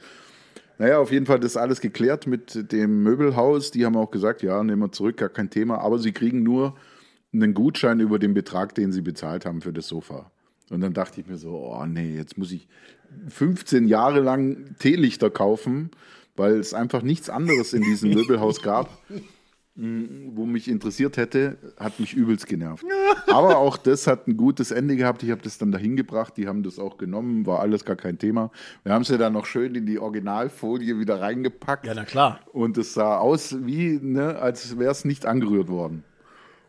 Naja, 0.79 0.99
auf 0.99 1.11
jeden 1.11 1.27
Fall 1.27 1.41
das 1.41 1.57
alles 1.57 1.81
geklärt 1.81 2.27
mit 2.27 2.71
dem 2.73 3.03
Möbelhaus. 3.03 3.71
Die 3.71 3.85
haben 3.87 3.97
auch 3.97 4.11
gesagt, 4.11 4.43
ja, 4.43 4.63
nehmen 4.63 4.83
wir 4.83 4.93
zurück, 4.93 5.17
gar 5.17 5.29
kein 5.31 5.51
Thema. 5.51 5.79
Aber 5.79 5.99
sie 5.99 6.13
kriegen 6.13 6.43
nur 6.43 6.75
einen 7.33 7.55
Gutschein 7.55 8.01
über 8.01 8.19
den 8.19 8.35
Betrag, 8.35 8.75
den 8.75 8.93
sie 8.93 9.03
bezahlt 9.03 9.47
haben 9.47 9.63
für 9.63 9.73
das 9.73 9.89
Sofa. 9.89 10.31
Und 10.71 10.81
dann 10.81 10.93
dachte 10.93 11.21
ich 11.21 11.27
mir 11.27 11.37
so, 11.37 11.73
oh 11.73 11.87
nee, 11.87 12.15
jetzt 12.17 12.39
muss 12.39 12.51
ich 12.53 12.69
15 13.29 13.87
Jahre 13.87 14.21
lang 14.21 14.75
Teelichter 14.79 15.31
kaufen, 15.31 15.91
weil 16.35 16.55
es 16.55 16.75
einfach 16.75 17.03
nichts 17.03 17.31
anderes 17.31 17.73
in 17.73 17.83
diesem 17.83 18.11
Möbelhaus 18.15 18.63
gab, 18.63 18.91
mh, 19.77 20.33
wo 20.35 20.45
mich 20.45 20.69
interessiert 20.69 21.17
hätte, 21.17 21.57
hat 21.79 22.01
mich 22.01 22.15
übelst 22.15 22.47
genervt. 22.47 22.85
Aber 23.29 23.59
auch 23.59 23.77
das 23.77 24.07
hat 24.09 24.27
ein 24.27 24.37
gutes 24.37 24.73
Ende 24.73 24.97
gehabt. 24.97 25.23
Ich 25.23 25.31
habe 25.31 25.43
das 25.43 25.59
dann 25.59 25.71
dahin 25.71 25.97
gebracht, 25.97 26.37
die 26.37 26.49
haben 26.49 26.65
das 26.65 26.79
auch 26.79 26.99
genommen, 26.99 27.47
war 27.47 27.61
alles 27.61 27.85
gar 27.85 27.97
kein 27.97 28.19
Thema. 28.19 28.51
Wir 28.83 28.93
haben 28.93 29.05
sie 29.05 29.19
dann 29.19 29.35
noch 29.35 29.47
schön 29.47 29.75
in 29.75 29.87
die 29.87 30.01
Originalfolie 30.01 30.99
wieder 30.99 31.21
reingepackt. 31.21 31.87
Ja, 31.87 31.95
na 31.95 32.05
klar. 32.05 32.41
Und 32.53 32.77
es 32.77 32.95
sah 32.95 33.19
aus 33.19 33.57
wie, 33.65 34.01
ne, 34.03 34.37
als 34.37 34.79
wäre 34.79 34.91
es 34.91 35.05
nicht 35.05 35.27
angerührt 35.27 35.69
worden. 35.69 36.03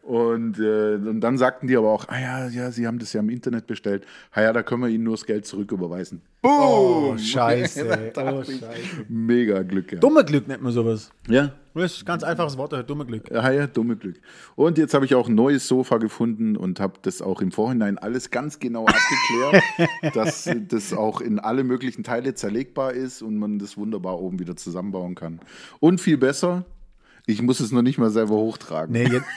Und, 0.07 0.57
äh, 0.57 0.95
und 0.95 1.19
dann 1.19 1.37
sagten 1.37 1.67
die 1.67 1.75
aber 1.75 1.89
auch, 1.89 2.07
ah 2.07 2.17
ja, 2.17 2.47
ja, 2.47 2.71
sie 2.71 2.87
haben 2.87 2.97
das 2.97 3.11
ja 3.11 3.19
im 3.19 3.29
Internet 3.29 3.67
bestellt. 3.67 4.05
Ah 4.31 4.41
ja, 4.41 4.53
da 4.53 4.63
können 4.63 4.83
wir 4.83 4.87
ihnen 4.87 5.03
nur 5.03 5.15
das 5.15 5.25
Geld 5.25 5.45
zurücküberweisen. 5.45 6.21
Boom! 6.41 6.53
Oh, 6.53 7.17
scheiße. 7.17 8.13
Oh, 8.15 8.41
scheiße. 8.41 8.61
Mega 9.09 9.63
Glück. 9.63 9.91
Ja. 9.91 9.99
Dumme 9.99 10.23
Glück 10.23 10.47
nennt 10.47 10.63
man 10.63 10.71
sowas. 10.71 11.11
ja. 11.27 11.51
Das 11.73 11.93
ist 11.93 12.03
ein 12.03 12.05
ganz 12.05 12.23
einfaches 12.23 12.57
Wort, 12.57 12.89
dumme 12.89 13.05
Glück. 13.05 13.29
Ja, 13.29 13.51
ja, 13.51 13.67
dumme 13.67 13.97
Glück. 13.97 14.19
Und 14.55 14.79
jetzt 14.79 14.95
habe 14.95 15.05
ich 15.05 15.13
auch 15.13 15.27
ein 15.27 15.35
neues 15.35 15.67
Sofa 15.67 15.97
gefunden 15.97 16.57
und 16.57 16.79
habe 16.79 16.93
das 17.03 17.21
auch 17.21 17.39
im 17.39 17.51
Vorhinein 17.51 17.99
alles 17.99 18.31
ganz 18.31 18.57
genau 18.57 18.87
abgeklärt, 18.87 20.15
dass 20.15 20.49
das 20.69 20.93
auch 20.93 21.21
in 21.21 21.37
alle 21.37 21.63
möglichen 21.63 22.03
Teile 22.03 22.33
zerlegbar 22.33 22.93
ist 22.93 23.21
und 23.21 23.37
man 23.37 23.59
das 23.59 23.77
wunderbar 23.77 24.19
oben 24.19 24.39
wieder 24.39 24.55
zusammenbauen 24.55 25.13
kann. 25.13 25.39
Und 25.79 26.01
viel 26.01 26.17
besser, 26.17 26.65
ich 27.27 27.41
muss 27.41 27.59
es 27.59 27.71
noch 27.71 27.81
nicht 27.81 27.97
mal 27.97 28.09
selber 28.09 28.35
hochtragen. 28.35 28.93
Nee, 28.93 29.07
jetzt, 29.07 29.27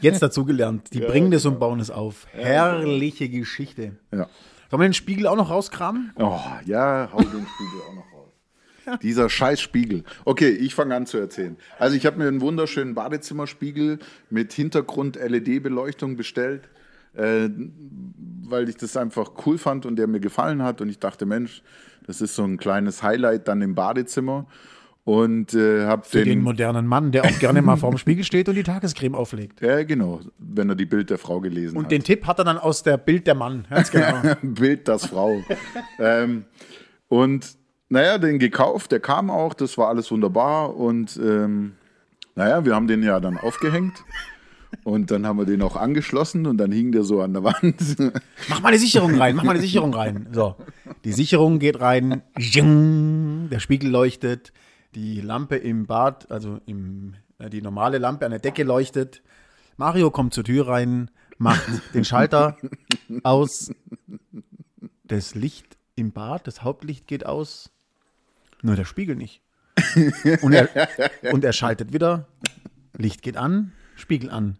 jetzt 0.00 0.22
dazugelernt. 0.22 0.88
Die 0.92 1.00
bringen 1.00 1.32
das 1.32 1.44
und 1.44 1.58
bauen 1.58 1.80
es 1.80 1.90
auf. 1.90 2.26
Herrliche 2.30 3.28
Geschichte. 3.28 3.96
Ja. 4.12 4.28
Sollen 4.70 4.80
wir 4.80 4.88
den 4.88 4.94
Spiegel 4.94 5.26
auch 5.26 5.36
noch 5.36 5.50
rauskramen? 5.50 6.12
Oh, 6.18 6.40
ja, 6.64 7.10
hau 7.12 7.18
den 7.18 7.46
Spiegel 7.46 7.80
auch 7.90 7.94
noch 7.94 8.12
raus. 8.12 9.00
Dieser 9.02 9.28
scheiß 9.28 9.60
Spiegel. 9.60 10.04
Okay, 10.24 10.50
ich 10.50 10.74
fange 10.74 10.94
an 10.94 11.04
zu 11.04 11.18
erzählen. 11.18 11.56
Also 11.80 11.96
ich 11.96 12.06
habe 12.06 12.18
mir 12.18 12.28
einen 12.28 12.40
wunderschönen 12.40 12.94
Badezimmerspiegel 12.94 13.98
mit 14.30 14.52
Hintergrund-LED-Beleuchtung 14.52 16.16
bestellt, 16.16 16.68
äh, 17.14 17.48
weil 18.44 18.68
ich 18.68 18.76
das 18.76 18.96
einfach 18.96 19.32
cool 19.46 19.58
fand 19.58 19.84
und 19.84 19.96
der 19.96 20.06
mir 20.06 20.20
gefallen 20.20 20.62
hat. 20.62 20.80
Und 20.80 20.88
ich 20.88 21.00
dachte, 21.00 21.26
Mensch, 21.26 21.62
das 22.06 22.20
ist 22.20 22.36
so 22.36 22.44
ein 22.44 22.56
kleines 22.56 23.02
Highlight 23.02 23.48
dann 23.48 23.62
im 23.62 23.74
Badezimmer. 23.74 24.46
Und 25.04 25.52
äh, 25.54 25.84
habe 25.86 26.06
den, 26.12 26.24
den, 26.26 26.42
modernen 26.42 26.86
Mann, 26.86 27.10
der 27.10 27.24
auch 27.24 27.38
gerne 27.40 27.60
mal 27.60 27.76
vorm 27.76 27.98
Spiegel 27.98 28.22
steht 28.22 28.48
und 28.48 28.54
die 28.54 28.62
Tagescreme 28.62 29.16
auflegt. 29.16 29.60
ja 29.60 29.82
genau, 29.82 30.20
wenn 30.38 30.68
er 30.68 30.76
die 30.76 30.86
Bild 30.86 31.10
der 31.10 31.18
Frau 31.18 31.40
gelesen 31.40 31.76
Und 31.76 31.84
hat. 31.86 31.90
den 31.90 32.04
Tipp 32.04 32.24
hat 32.24 32.38
er 32.38 32.44
dann 32.44 32.56
aus 32.58 32.84
der 32.84 32.98
Bild 32.98 33.26
der 33.26 33.34
Mann. 33.34 33.66
Ganz 33.68 33.90
genau. 33.90 34.22
Bild 34.42 34.86
das 34.86 35.06
Frau. 35.06 35.42
ähm, 35.98 36.44
und 37.08 37.56
naja, 37.88 38.16
den 38.18 38.38
gekauft, 38.38 38.92
der 38.92 39.00
kam 39.00 39.28
auch, 39.28 39.54
das 39.54 39.76
war 39.76 39.88
alles 39.88 40.10
wunderbar. 40.10 40.76
Und 40.76 41.18
ähm, 41.22 41.72
naja, 42.36 42.64
wir 42.64 42.74
haben 42.74 42.86
den 42.86 43.02
ja 43.02 43.20
dann 43.20 43.36
aufgehängt. 43.36 44.04
Und 44.84 45.10
dann 45.10 45.26
haben 45.26 45.38
wir 45.38 45.44
den 45.44 45.60
auch 45.62 45.76
angeschlossen 45.76 46.46
und 46.46 46.56
dann 46.56 46.72
hing 46.72 46.92
der 46.92 47.02
so 47.02 47.20
an 47.20 47.34
der 47.34 47.44
Wand. 47.44 47.76
Mach 48.48 48.62
mal 48.62 48.68
eine 48.68 48.78
Sicherung 48.78 49.14
rein, 49.16 49.36
mach 49.36 49.44
mal 49.44 49.50
eine 49.52 49.60
Sicherung 49.60 49.92
rein. 49.92 50.28
So, 50.32 50.56
die 51.04 51.12
Sicherung 51.12 51.58
geht 51.58 51.80
rein, 51.80 52.22
der 52.36 53.60
Spiegel 53.60 53.90
leuchtet, 53.90 54.52
die 54.94 55.20
Lampe 55.20 55.56
im 55.56 55.86
Bad, 55.86 56.30
also 56.30 56.60
im, 56.66 57.14
äh, 57.38 57.50
die 57.50 57.62
normale 57.62 57.98
Lampe 57.98 58.24
an 58.24 58.30
der 58.30 58.40
Decke 58.40 58.62
leuchtet. 58.62 59.22
Mario 59.76 60.10
kommt 60.10 60.34
zur 60.34 60.44
Tür 60.44 60.68
rein, 60.68 61.10
macht 61.38 61.64
den 61.94 62.04
Schalter 62.04 62.56
aus. 63.22 63.72
Das 65.04 65.34
Licht 65.34 65.76
im 65.94 66.12
Bad, 66.12 66.46
das 66.46 66.62
Hauptlicht 66.62 67.06
geht 67.06 67.26
aus, 67.26 67.70
nur 68.62 68.76
der 68.76 68.84
Spiegel 68.84 69.16
nicht. 69.16 69.42
Und 70.42 70.52
er, 70.52 70.68
und 71.32 71.44
er 71.44 71.52
schaltet 71.52 71.92
wieder, 71.92 72.28
Licht 72.96 73.22
geht 73.22 73.36
an, 73.36 73.72
Spiegel 73.96 74.30
an. 74.30 74.58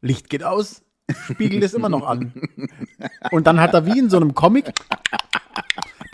Licht 0.00 0.28
geht 0.28 0.42
aus, 0.42 0.82
Spiegel 1.12 1.62
ist 1.62 1.74
immer 1.74 1.88
noch 1.88 2.06
an. 2.06 2.32
Und 3.30 3.46
dann 3.46 3.60
hat 3.60 3.74
er 3.74 3.86
wie 3.86 3.98
in 3.98 4.10
so 4.10 4.16
einem 4.16 4.34
Comic 4.34 4.72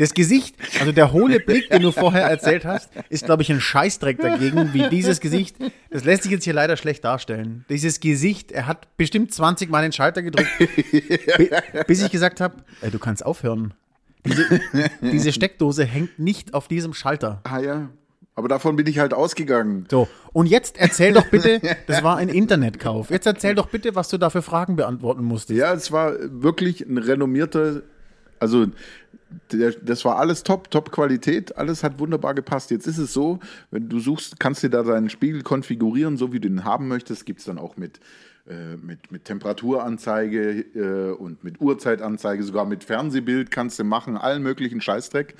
das 0.01 0.15
Gesicht, 0.15 0.57
also 0.81 0.91
der 0.93 1.13
hohle 1.13 1.39
Blick, 1.41 1.71
den 1.71 1.83
du 1.83 1.93
vorher 1.93 2.25
erzählt 2.25 2.65
hast, 2.65 2.91
ist, 3.11 3.25
glaube 3.27 3.43
ich, 3.43 3.51
ein 3.53 3.61
Scheißdreck 3.61 4.19
dagegen, 4.21 4.73
wie 4.73 4.89
dieses 4.89 5.21
Gesicht. 5.21 5.57
Das 5.91 6.05
lässt 6.05 6.23
sich 6.25 6.33
jetzt 6.33 6.45
hier 6.45 6.55
leider 6.55 6.77
schlecht 6.77 7.05
darstellen. 7.05 7.65
Dieses 7.69 8.01
Gesicht, 8.01 8.51
er 8.51 8.67
hat 8.67 8.97
bestimmt 8.97 9.33
20 9.33 9.71
Mal 9.71 9.83
den 9.83 9.93
Schalter 9.93 10.23
gedrückt, 10.23 10.49
bi- 10.59 11.51
bis 11.87 12.03
ich 12.03 12.11
gesagt 12.11 12.41
habe, 12.41 12.57
du 12.91 12.99
kannst 12.99 13.25
aufhören. 13.25 13.75
Diese, 14.27 14.61
diese 15.01 15.33
Steckdose 15.33 15.85
hängt 15.85 16.19
nicht 16.19 16.55
auf 16.55 16.67
diesem 16.69 16.93
Schalter. 16.95 17.41
ah 17.45 17.59
ja, 17.61 17.89
aber 18.35 18.49
davon 18.49 18.77
bin 18.77 18.87
ich 18.87 18.99
halt 18.99 19.13
ausgegangen. 19.15 19.87
So, 19.91 20.09
und 20.33 20.47
jetzt 20.47 20.79
erzähl 20.79 21.13
doch 21.13 21.27
bitte, 21.27 21.61
das 21.87 22.03
war 22.03 22.17
ein 22.17 22.29
Internetkauf. 22.29 23.11
Jetzt 23.11 23.27
erzähl 23.27 23.55
doch 23.55 23.69
bitte, 23.69 23.95
was 23.95 24.09
du 24.09 24.19
da 24.19 24.31
für 24.31 24.43
Fragen 24.43 24.77
beantworten 24.77 25.25
musstest. 25.25 25.59
Ja, 25.59 25.73
es 25.75 25.91
war 25.93 26.15
wirklich 26.21 26.83
ein 26.87 26.99
renommierter, 26.99 27.83
also 28.40 28.66
der, 29.53 29.72
das 29.72 30.05
war 30.05 30.18
alles 30.18 30.42
top, 30.42 30.70
top 30.70 30.90
Qualität, 30.90 31.57
alles 31.57 31.85
hat 31.85 31.98
wunderbar 31.98 32.35
gepasst. 32.35 32.70
Jetzt 32.70 32.87
ist 32.87 32.98
es 32.98 33.12
so, 33.12 33.38
wenn 33.70 33.88
du 33.88 34.00
suchst, 34.00 34.40
kannst 34.40 34.62
du 34.62 34.70
da 34.70 34.83
deinen 34.83 35.11
Spiegel 35.11 35.42
konfigurieren, 35.42 36.16
so 36.16 36.33
wie 36.33 36.40
du 36.40 36.48
den 36.48 36.64
haben 36.64 36.88
möchtest. 36.88 37.26
Gibt 37.26 37.40
es 37.40 37.46
dann 37.46 37.59
auch 37.59 37.76
mit, 37.76 38.00
äh, 38.48 38.76
mit, 38.76 39.12
mit 39.12 39.24
Temperaturanzeige 39.26 40.64
äh, 40.74 41.12
und 41.12 41.44
mit 41.44 41.61
Uhrzeitanzeige, 41.61 42.42
sogar 42.42 42.64
mit 42.64 42.83
Fernsehbild 42.83 43.50
kannst 43.50 43.79
du 43.79 43.85
machen, 43.85 44.16
allen 44.16 44.42
möglichen 44.42 44.81
Scheißdreck 44.81 45.37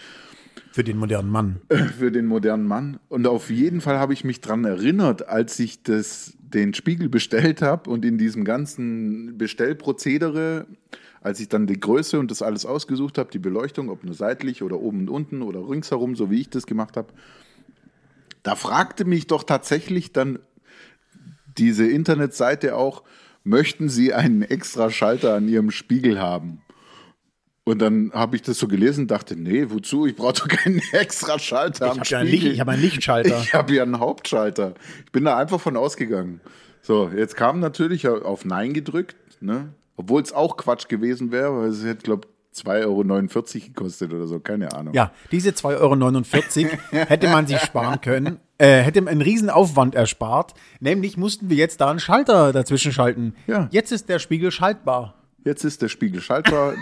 Für 0.71 0.85
den 0.85 0.99
modernen 0.99 1.31
Mann. 1.31 1.61
für 1.99 2.13
den 2.13 2.27
modernen 2.27 2.67
Mann. 2.67 3.01
Und 3.09 3.27
auf 3.27 3.51
jeden 3.51 3.81
Fall 3.81 3.99
habe 3.99 4.13
ich 4.13 4.25
mich 4.25 4.41
dran 4.41 4.65
erinnert, 4.65 5.29
als 5.29 5.59
ich 5.59 5.83
das, 5.83 6.37
den 6.41 6.75
Spiegel 6.75 7.09
bestellt 7.09 7.63
habe 7.63 7.91
und 7.91 8.05
in 8.05 8.19
diesem 8.19 8.45
ganzen 8.45 9.37
Bestellprozedere, 9.37 10.67
als 11.21 11.41
ich 11.41 11.49
dann 11.49 11.67
die 11.67 11.79
Größe 11.79 12.19
und 12.19 12.31
das 12.31 12.43
alles 12.43 12.65
ausgesucht 12.65 13.19
habe, 13.19 13.31
die 13.31 13.39
Beleuchtung, 13.39 13.91
ob 13.91 14.05
nur 14.05 14.15
seitlich 14.15 14.63
oder 14.63 14.81
oben 14.81 15.01
und 15.01 15.11
unten 15.11 15.43
oder 15.43 15.69
ringsherum, 15.69 16.17
so 16.17 16.31
wie 16.31 16.41
ich 16.41 16.51
das 16.51 16.67
gemacht 16.67 16.97
habe, 16.97 17.13
da 18.43 18.57
fragte 18.57 19.05
mich 19.05 19.27
doch 19.27 19.45
tatsächlich 19.45 20.13
dann 20.13 20.39
diese 21.59 21.87
Internetseite 21.87 22.77
auch, 22.77 23.03
möchten 23.45 23.89
Sie 23.89 24.15
einen 24.15 24.43
extra 24.43 24.91
Schalter 24.91 25.35
an 25.35 25.49
Ihrem 25.49 25.71
Spiegel 25.71 26.21
haben? 26.21 26.63
Und 27.65 27.81
dann 27.81 28.11
habe 28.13 28.37
ich 28.37 28.43
das 28.43 28.59
so 28.59 28.67
gelesen 28.67 29.03
und 29.03 29.11
dachte, 29.11 29.37
nee, 29.37 29.67
wozu? 29.69 30.07
Ich 30.07 30.17
brauche 30.17 30.33
doch 30.33 30.49
keinen 30.49 30.81
extra 30.93 31.39
Schalter 31.39 31.87
Ich 31.87 31.93
am 31.93 31.99
habe 31.99 32.09
ja 32.09 32.19
ein 32.19 32.27
Licht, 32.27 32.37
Spiegel. 32.39 32.55
ich 32.55 32.61
hab 32.61 32.69
einen 32.69 32.83
Lichtschalter. 32.83 33.41
Ich 33.43 33.55
habe 33.55 33.75
ja 33.75 33.83
einen 33.83 33.99
Hauptschalter. 34.01 34.75
Ich 35.05 35.13
bin 35.13 35.25
da 35.25 35.37
einfach 35.37 35.61
von 35.61 35.77
ausgegangen. 35.77 36.41
So, 36.83 37.11
jetzt 37.15 37.37
kam 37.37 37.61
natürlich 37.61 38.09
auf 38.09 38.45
Nein 38.47 38.73
gedrückt, 38.73 39.17
ne? 39.43 39.75
Obwohl 39.97 40.23
es 40.23 40.33
auch 40.33 40.57
Quatsch 40.57 40.89
gewesen 40.89 41.33
wäre, 41.33 41.57
weil 41.57 41.69
es 41.69 41.85
hätte, 41.85 42.03
glaube 42.03 42.27
ich, 42.27 42.31
2,49 42.55 42.77
Euro 42.85 43.67
gekostet 43.67 44.13
oder 44.13 44.27
so, 44.27 44.41
keine 44.41 44.73
Ahnung. 44.73 44.93
Ja, 44.95 45.13
diese 45.31 45.51
2,49 45.51 46.65
Euro 46.65 46.79
hätte 47.07 47.29
man 47.29 47.47
sich 47.47 47.61
sparen 47.61 48.01
können, 48.01 48.41
äh, 48.59 48.81
hätte 48.81 49.07
einen 49.07 49.23
riesen 49.23 49.51
Aufwand 49.51 49.95
erspart. 49.95 50.55
Nämlich 50.81 51.17
mussten 51.17 51.49
wir 51.49 51.57
jetzt 51.57 51.81
da 51.81 51.91
einen 51.91 52.01
Schalter 52.01 52.53
dazwischen 52.53 52.93
schalten. 52.93 53.35
Ja. 53.47 53.69
Jetzt 53.71 53.93
ist 53.93 54.09
der 54.09 54.19
Spiegel 54.19 54.51
schaltbar. 54.51 55.15
Jetzt 55.45 55.65
ist 55.65 55.81
der 55.81 55.89
Spiegel 55.89 56.21
schaltbar. 56.21 56.75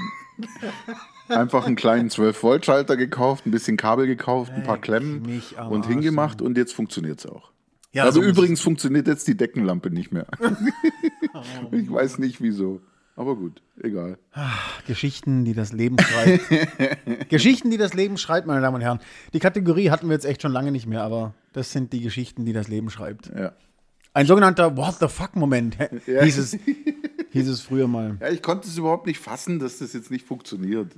Einfach 1.28 1.66
einen 1.66 1.76
kleinen 1.76 2.08
12-Volt-Schalter 2.08 2.96
gekauft, 2.96 3.46
ein 3.46 3.50
bisschen 3.50 3.76
Kabel 3.76 4.06
gekauft, 4.06 4.50
ein 4.52 4.62
paar 4.62 4.78
Klemmen 4.78 5.42
und 5.68 5.86
hingemacht 5.86 6.40
und 6.40 6.56
jetzt 6.56 6.72
funktioniert 6.72 7.18
es 7.18 7.26
auch. 7.26 7.52
Ja, 7.92 8.04
also 8.04 8.22
so 8.22 8.26
übrigens 8.26 8.60
funktioniert 8.60 9.06
jetzt 9.06 9.26
die 9.28 9.36
Deckenlampe 9.36 9.90
nicht 9.90 10.12
mehr. 10.12 10.26
ich 11.72 11.90
weiß 11.90 12.18
nicht 12.18 12.40
wieso. 12.40 12.80
Aber 13.18 13.34
gut, 13.34 13.62
egal. 13.82 14.16
Geschichten, 14.86 15.44
die 15.44 15.52
das 15.52 15.72
Leben 15.72 15.96
schreibt. 15.98 17.28
Geschichten, 17.28 17.68
die 17.70 17.76
das 17.76 17.92
Leben 17.92 18.16
schreibt, 18.16 18.46
meine 18.46 18.60
Damen 18.60 18.76
und 18.76 18.80
Herren. 18.80 19.00
Die 19.32 19.40
Kategorie 19.40 19.90
hatten 19.90 20.06
wir 20.06 20.12
jetzt 20.14 20.24
echt 20.24 20.40
schon 20.40 20.52
lange 20.52 20.70
nicht 20.70 20.86
mehr, 20.86 21.02
aber 21.02 21.34
das 21.52 21.72
sind 21.72 21.92
die 21.92 22.00
Geschichten, 22.00 22.44
die 22.44 22.52
das 22.52 22.68
Leben 22.68 22.90
schreibt. 22.90 23.30
Ja. 23.36 23.52
Ein 24.14 24.26
sogenannter 24.26 24.76
What 24.76 24.98
the 25.00 25.08
fuck-Moment 25.08 25.76
Ja. 26.06 26.22
hieß, 26.22 26.38
es, 26.38 26.58
hieß 27.32 27.48
es 27.48 27.60
früher 27.60 27.88
mal. 27.88 28.16
ja, 28.20 28.28
ich 28.30 28.40
konnte 28.40 28.68
es 28.68 28.78
überhaupt 28.78 29.06
nicht 29.08 29.18
fassen, 29.18 29.58
dass 29.58 29.78
das 29.78 29.92
jetzt 29.94 30.12
nicht 30.12 30.24
funktioniert. 30.24 30.92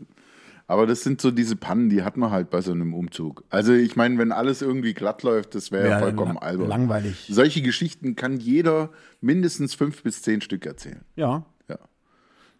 Aber 0.67 0.87
das 0.87 1.03
sind 1.03 1.23
so 1.23 1.31
diese 1.31 1.57
Pannen, 1.57 1.89
die 1.89 2.03
hat 2.03 2.19
man 2.19 2.31
halt 2.31 2.51
bei 2.51 2.61
so 2.61 2.71
einem 2.73 2.93
Umzug. 2.93 3.45
Also 3.49 3.73
ich 3.73 3.97
meine, 3.97 4.19
wenn 4.19 4.31
alles 4.31 4.61
irgendwie 4.63 4.93
glatt 4.95 5.23
läuft, 5.23 5.55
das 5.55 5.73
wäre 5.73 5.85
ja, 5.85 5.91
Ja, 5.93 5.99
vollkommen 6.01 6.37
albern. 6.37 6.69
langweilig. 6.69 7.27
Solche 7.31 7.63
Geschichten 7.63 8.15
kann 8.15 8.39
jeder 8.39 8.91
mindestens 9.23 9.75
fünf 9.75 10.03
bis 10.03 10.21
zehn 10.23 10.43
Stück 10.43 10.67
erzählen. 10.67 11.01
Ja. 11.17 11.45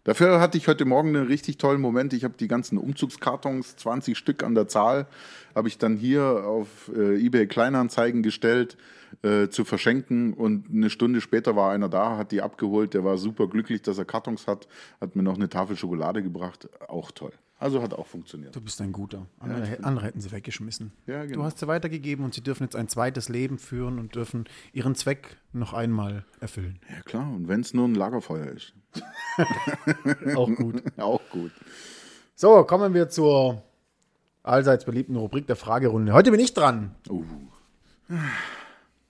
Dafür 0.03 0.41
hatte 0.41 0.57
ich 0.57 0.67
heute 0.67 0.85
Morgen 0.85 1.09
einen 1.09 1.27
richtig 1.27 1.57
tollen 1.57 1.79
Moment. 1.79 2.13
Ich 2.13 2.23
habe 2.23 2.33
die 2.35 2.47
ganzen 2.47 2.79
Umzugskartons, 2.79 3.75
20 3.75 4.17
Stück 4.17 4.43
an 4.43 4.55
der 4.55 4.67
Zahl, 4.67 5.05
habe 5.53 5.67
ich 5.67 5.77
dann 5.77 5.95
hier 5.95 6.23
auf 6.23 6.89
äh, 6.95 7.23
eBay 7.23 7.45
Kleinanzeigen 7.45 8.23
gestellt 8.23 8.77
äh, 9.21 9.49
zu 9.49 9.63
verschenken. 9.63 10.33
Und 10.33 10.71
eine 10.71 10.89
Stunde 10.89 11.21
später 11.21 11.55
war 11.55 11.71
einer 11.71 11.87
da, 11.87 12.17
hat 12.17 12.31
die 12.31 12.41
abgeholt. 12.41 12.95
Der 12.95 13.03
war 13.03 13.19
super 13.19 13.47
glücklich, 13.47 13.83
dass 13.83 13.99
er 13.99 14.05
Kartons 14.05 14.47
hat, 14.47 14.67
hat 14.99 15.15
mir 15.15 15.23
noch 15.23 15.35
eine 15.35 15.49
Tafel 15.49 15.77
Schokolade 15.77 16.23
gebracht. 16.23 16.67
Auch 16.87 17.11
toll. 17.11 17.33
Also 17.61 17.83
hat 17.83 17.93
auch 17.93 18.07
funktioniert. 18.07 18.55
Du 18.55 18.59
bist 18.59 18.81
ein 18.81 18.91
guter. 18.91 19.27
Andere, 19.37 19.83
andere 19.83 20.07
hätten 20.07 20.19
sie 20.19 20.31
weggeschmissen. 20.31 20.93
Ja, 21.05 21.25
genau. 21.25 21.35
Du 21.35 21.43
hast 21.43 21.59
sie 21.59 21.67
weitergegeben 21.67 22.25
und 22.25 22.33
sie 22.33 22.41
dürfen 22.41 22.63
jetzt 22.63 22.75
ein 22.75 22.87
zweites 22.87 23.29
Leben 23.29 23.59
führen 23.59 23.99
und 23.99 24.15
dürfen 24.15 24.45
ihren 24.73 24.95
Zweck 24.95 25.37
noch 25.53 25.73
einmal 25.73 26.25
erfüllen. 26.39 26.79
Ja 26.89 27.03
klar, 27.03 27.31
und 27.31 27.47
wenn 27.47 27.59
es 27.59 27.75
nur 27.75 27.87
ein 27.87 27.93
Lagerfeuer 27.93 28.47
ist. 28.47 28.73
Auch 30.35 30.49
gut. 30.55 30.81
Auch 30.97 31.21
gut. 31.29 31.51
So, 32.33 32.63
kommen 32.63 32.95
wir 32.95 33.09
zur 33.09 33.61
allseits 34.41 34.83
beliebten 34.83 35.15
Rubrik 35.15 35.45
der 35.45 35.55
Fragerunde. 35.55 36.13
Heute 36.13 36.31
bin 36.31 36.39
ich 36.39 36.55
dran. 36.55 36.95
Uh, 37.07 37.23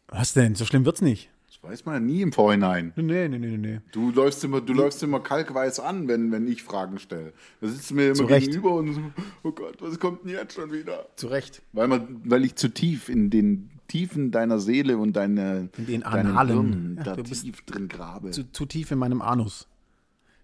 Was 0.09 0.33
denn? 0.33 0.55
So 0.55 0.65
schlimm 0.65 0.83
wird's 0.83 1.01
nicht. 1.01 1.30
Weiß 1.61 1.85
man 1.85 1.93
ja 1.95 1.99
nie 1.99 2.21
im 2.21 2.31
Vorhinein. 2.31 2.91
Nee, 2.95 3.27
nee, 3.27 3.37
nee, 3.37 3.57
nee. 3.57 3.81
Du 3.91 4.11
läufst 4.11 4.43
immer, 4.43 4.61
du 4.61 4.73
läufst 4.73 5.03
immer 5.03 5.19
kalkweiß 5.19 5.79
an, 5.79 6.07
wenn, 6.07 6.31
wenn 6.31 6.47
ich 6.47 6.63
Fragen 6.63 6.97
stelle. 6.99 7.33
Da 7.59 7.67
sitzt 7.67 7.91
du 7.91 7.95
mir 7.95 8.07
immer 8.07 8.15
Zu 8.15 8.25
Recht. 8.25 8.47
gegenüber 8.47 8.75
und 8.75 8.93
so, 8.93 9.01
oh 9.43 9.51
Gott, 9.51 9.77
was 9.79 9.99
kommt 9.99 10.23
denn 10.23 10.31
jetzt 10.31 10.55
schon 10.55 10.71
wieder? 10.71 11.07
Zu 11.15 11.27
Recht. 11.27 11.61
Weil, 11.73 11.87
man, 11.87 12.21
weil 12.25 12.45
ich 12.45 12.55
zu 12.55 12.69
tief 12.73 13.09
in 13.09 13.29
den 13.29 13.69
Tiefen 13.87 14.31
deiner 14.31 14.59
Seele 14.59 14.97
und 14.97 15.13
deine, 15.13 15.69
In 15.77 15.85
den 15.85 16.01
deinen 16.01 16.27
Analen. 16.37 16.95
Ja, 16.97 17.15
da 17.15 17.15
tief 17.17 17.61
drin 17.65 17.87
grabe. 17.87 18.31
Zu, 18.31 18.51
zu 18.51 18.65
tief 18.65 18.91
in 18.91 18.97
meinem 18.99 19.21
Anus. 19.21 19.67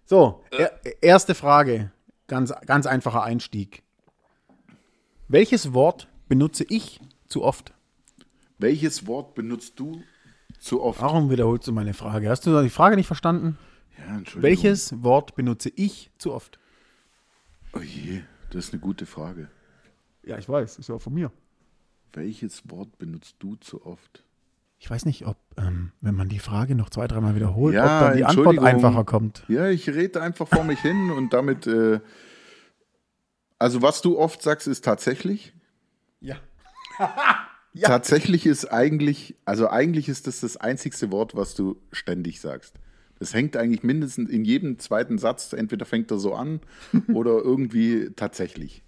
So, 0.04 0.44
er, 0.50 0.78
erste 1.00 1.34
Frage. 1.34 1.90
Ganz, 2.26 2.52
ganz 2.66 2.86
einfacher 2.86 3.22
Einstieg. 3.22 3.82
Welches 5.28 5.72
Wort 5.72 6.08
benutze 6.28 6.64
ich 6.68 7.00
zu 7.26 7.42
oft? 7.42 7.72
Welches 8.58 9.06
Wort 9.06 9.34
benutzt 9.34 9.80
du 9.80 10.02
zu 10.58 10.82
oft? 10.82 11.00
Warum 11.00 11.30
wiederholst 11.30 11.66
du 11.68 11.72
meine 11.72 11.94
Frage? 11.94 12.28
Hast 12.30 12.46
du 12.46 12.62
die 12.62 12.70
Frage 12.70 12.96
nicht 12.96 13.06
verstanden? 13.06 13.58
Ja, 13.98 14.16
Entschuldigung. 14.16 14.42
Welches 14.42 15.02
Wort 15.02 15.34
benutze 15.34 15.70
ich 15.74 16.10
zu 16.18 16.32
oft? 16.32 16.58
Oh 17.74 17.80
je, 17.80 18.22
das 18.50 18.66
ist 18.66 18.72
eine 18.72 18.80
gute 18.80 19.06
Frage. 19.06 19.48
Ja, 20.24 20.38
ich 20.38 20.48
weiß, 20.48 20.78
ist 20.78 20.88
ja 20.88 20.94
auch 20.94 21.02
von 21.02 21.14
mir. 21.14 21.30
Welches 22.12 22.68
Wort 22.70 22.98
benutzt 22.98 23.36
du 23.38 23.56
zu 23.56 23.84
oft? 23.84 24.24
Ich 24.80 24.88
weiß 24.88 25.06
nicht, 25.06 25.26
ob, 25.26 25.36
ähm, 25.56 25.92
wenn 26.00 26.14
man 26.14 26.28
die 26.28 26.38
Frage 26.38 26.74
noch 26.74 26.88
zwei, 26.90 27.08
dreimal 27.08 27.34
wiederholt, 27.34 27.74
Ja, 27.74 27.82
ob 27.82 28.06
dann 28.08 28.16
die 28.16 28.24
Antwort 28.24 28.58
einfacher 28.60 29.04
kommt. 29.04 29.44
Ja, 29.48 29.68
ich 29.68 29.88
rede 29.88 30.22
einfach 30.22 30.46
vor 30.46 30.64
mich 30.64 30.80
hin 30.80 31.10
und 31.10 31.32
damit. 31.32 31.66
Äh, 31.66 32.00
also, 33.58 33.82
was 33.82 34.02
du 34.02 34.18
oft 34.18 34.40
sagst, 34.40 34.68
ist 34.68 34.84
tatsächlich. 34.84 35.52
Ja. 36.20 36.36
Tatsächlich 37.80 38.46
ist 38.46 38.66
eigentlich, 38.72 39.36
also 39.44 39.68
eigentlich 39.68 40.08
ist 40.08 40.26
das 40.26 40.40
das 40.40 40.56
einzigste 40.56 41.10
Wort, 41.12 41.36
was 41.36 41.54
du 41.54 41.76
ständig 41.92 42.40
sagst. 42.40 42.74
Das 43.18 43.34
hängt 43.34 43.56
eigentlich 43.56 43.82
mindestens 43.82 44.30
in 44.30 44.44
jedem 44.44 44.78
zweiten 44.78 45.18
Satz, 45.18 45.52
entweder 45.52 45.84
fängt 45.84 46.10
er 46.10 46.18
so 46.18 46.34
an 46.34 46.60
oder 47.12 47.32
irgendwie 47.42 48.10
tatsächlich. 48.16 48.82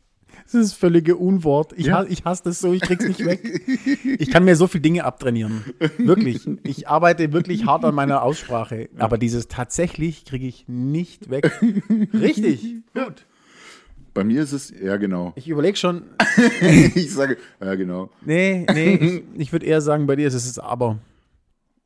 Das 0.44 0.54
ist 0.54 0.70
das 0.70 0.72
völlige 0.74 1.16
Unwort. 1.16 1.72
Ich, 1.76 1.86
Ja. 1.86 1.98
ha- 1.98 2.06
ich 2.08 2.24
hasse 2.24 2.44
das 2.44 2.60
so, 2.60 2.72
ich 2.72 2.80
krieg's 2.80 3.04
nicht 3.04 3.24
weg. 3.24 3.40
Ich 4.20 4.30
kann 4.30 4.44
mir 4.44 4.54
so 4.56 4.66
viele 4.68 4.82
Dinge 4.82 5.04
abtrainieren. 5.04 5.64
Wirklich. 5.98 6.46
Ich 6.62 6.88
arbeite 6.88 7.32
wirklich 7.32 7.66
hart 7.66 7.84
an 7.84 7.94
meiner 7.94 8.22
Aussprache. 8.22 8.88
Aber 8.98 9.18
dieses 9.18 9.48
tatsächlich 9.48 10.24
kriege 10.24 10.46
ich 10.46 10.66
nicht 10.68 11.30
weg. 11.30 11.50
Richtig. 12.14 12.76
Gut. 12.94 13.26
Bei 14.20 14.24
mir 14.24 14.42
ist 14.42 14.52
es, 14.52 14.70
ja 14.78 14.98
genau. 14.98 15.32
Ich 15.34 15.48
überlege 15.48 15.78
schon, 15.78 16.02
Ich 16.94 17.10
sage, 17.14 17.38
ja 17.58 17.74
genau. 17.74 18.10
nee, 18.20 18.66
nee, 18.70 18.94
ich, 18.94 19.40
ich 19.40 19.52
würde 19.52 19.64
eher 19.64 19.80
sagen, 19.80 20.06
bei 20.06 20.14
dir 20.14 20.28
ist 20.28 20.34
es 20.34 20.44
das 20.46 20.58
Aber. 20.58 20.98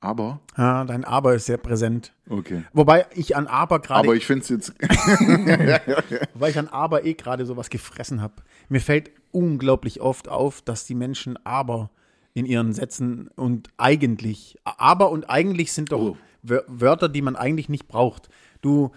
Aber, 0.00 0.40
Ja, 0.58 0.84
dein 0.84 1.04
Aber 1.04 1.34
ist 1.36 1.46
sehr 1.46 1.58
präsent. 1.58 2.12
okay. 2.28 2.64
Wobei 2.72 3.06
ich 3.14 3.36
an 3.36 3.46
Aber 3.46 3.78
gerade 3.78 4.00
Aber 4.00 4.16
ich 4.16 4.26
finde 4.26 4.42
es 4.42 4.48
jetzt, 4.48 4.74
Weil 6.34 6.50
ich 6.50 6.58
an 6.58 6.66
aber 6.68 7.04
eh 7.04 7.14
gerade 7.14 7.46
sowas 7.46 7.70
gefressen 7.70 8.20
habe. 8.20 8.34
Mir 8.68 8.80
fällt 8.80 9.12
unglaublich 9.30 10.00
oft 10.00 10.28
auf, 10.28 10.60
dass 10.60 10.84
die 10.86 10.96
Menschen 10.96 11.38
aber 11.46 11.90
in 12.34 12.46
ihren 12.46 12.72
Sätzen 12.72 13.28
und 13.36 13.68
eigentlich, 13.76 14.56
aber 14.64 15.10
und 15.10 15.30
eigentlich 15.30 15.72
sind 15.72 15.92
doch 15.92 16.00
Oh. 16.00 16.16
Wör- 16.42 16.64
Wörter, 16.66 17.08
die 17.08 17.22
man 17.22 17.36
eigentlich 17.36 17.68
nicht 17.68 17.86
braucht. 17.86 18.28
Du, 18.60 18.90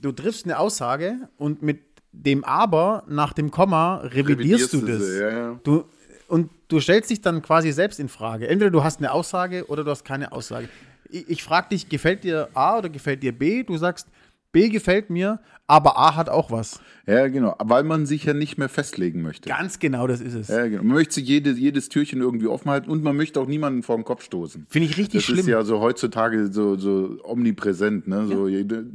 du 0.00 0.12
triffst 0.12 0.44
eine 0.46 0.58
Aussage 0.60 1.28
und 1.36 1.60
mit 1.62 1.80
dem 2.24 2.44
aber 2.44 3.04
nach 3.08 3.32
dem 3.32 3.50
Komma 3.50 3.96
revidierst, 3.98 4.72
Revidierst 4.72 4.72
du 4.72 4.80
das. 4.80 5.02
sie, 5.02 5.20
ja, 5.20 5.30
ja. 5.30 5.60
Du, 5.62 5.84
und 6.28 6.50
du 6.68 6.80
stellst 6.80 7.10
dich 7.10 7.20
dann 7.20 7.42
quasi 7.42 7.70
selbst 7.72 8.00
in 8.00 8.08
Frage. 8.08 8.48
Entweder 8.48 8.70
du 8.70 8.82
hast 8.82 8.98
eine 8.98 9.12
Aussage 9.12 9.66
oder 9.66 9.84
du 9.84 9.90
hast 9.90 10.04
keine 10.04 10.32
Aussage. 10.32 10.68
Ich, 11.08 11.28
ich 11.28 11.42
frage 11.42 11.68
dich, 11.70 11.88
gefällt 11.88 12.24
dir 12.24 12.48
A 12.54 12.78
oder 12.78 12.88
gefällt 12.88 13.22
dir 13.22 13.32
B? 13.32 13.62
Du 13.62 13.76
sagst, 13.76 14.08
B 14.56 14.70
gefällt 14.70 15.10
mir, 15.10 15.38
aber 15.66 15.98
A 15.98 16.16
hat 16.16 16.30
auch 16.30 16.50
was. 16.50 16.80
ja 17.06 17.28
genau, 17.28 17.54
weil 17.58 17.84
man 17.84 18.06
sich 18.06 18.24
ja 18.24 18.32
nicht 18.32 18.56
mehr 18.56 18.70
festlegen 18.70 19.20
möchte. 19.20 19.50
Ganz 19.50 19.78
genau, 19.78 20.06
das 20.06 20.22
ist 20.22 20.32
es. 20.32 20.48
Ja, 20.48 20.66
genau. 20.66 20.82
Man 20.82 20.94
möchte 20.94 21.14
sich 21.16 21.28
jede, 21.28 21.50
jedes 21.50 21.90
Türchen 21.90 22.22
irgendwie 22.22 22.46
offen 22.46 22.70
halten 22.70 22.88
und 22.90 23.02
man 23.02 23.14
möchte 23.16 23.38
auch 23.38 23.46
niemanden 23.46 23.82
vor 23.82 23.96
den 23.96 24.04
Kopf 24.06 24.22
stoßen. 24.22 24.66
Finde 24.70 24.88
ich 24.88 24.96
richtig 24.96 25.18
Das 25.18 25.24
schlimm. 25.24 25.40
ist 25.40 25.46
ja 25.48 25.62
so 25.62 25.80
heutzutage 25.80 26.50
so, 26.50 26.76
so 26.78 27.18
omnipräsent. 27.24 28.08
Ne? 28.08 28.26
So, 28.28 28.48
jede, 28.48 28.86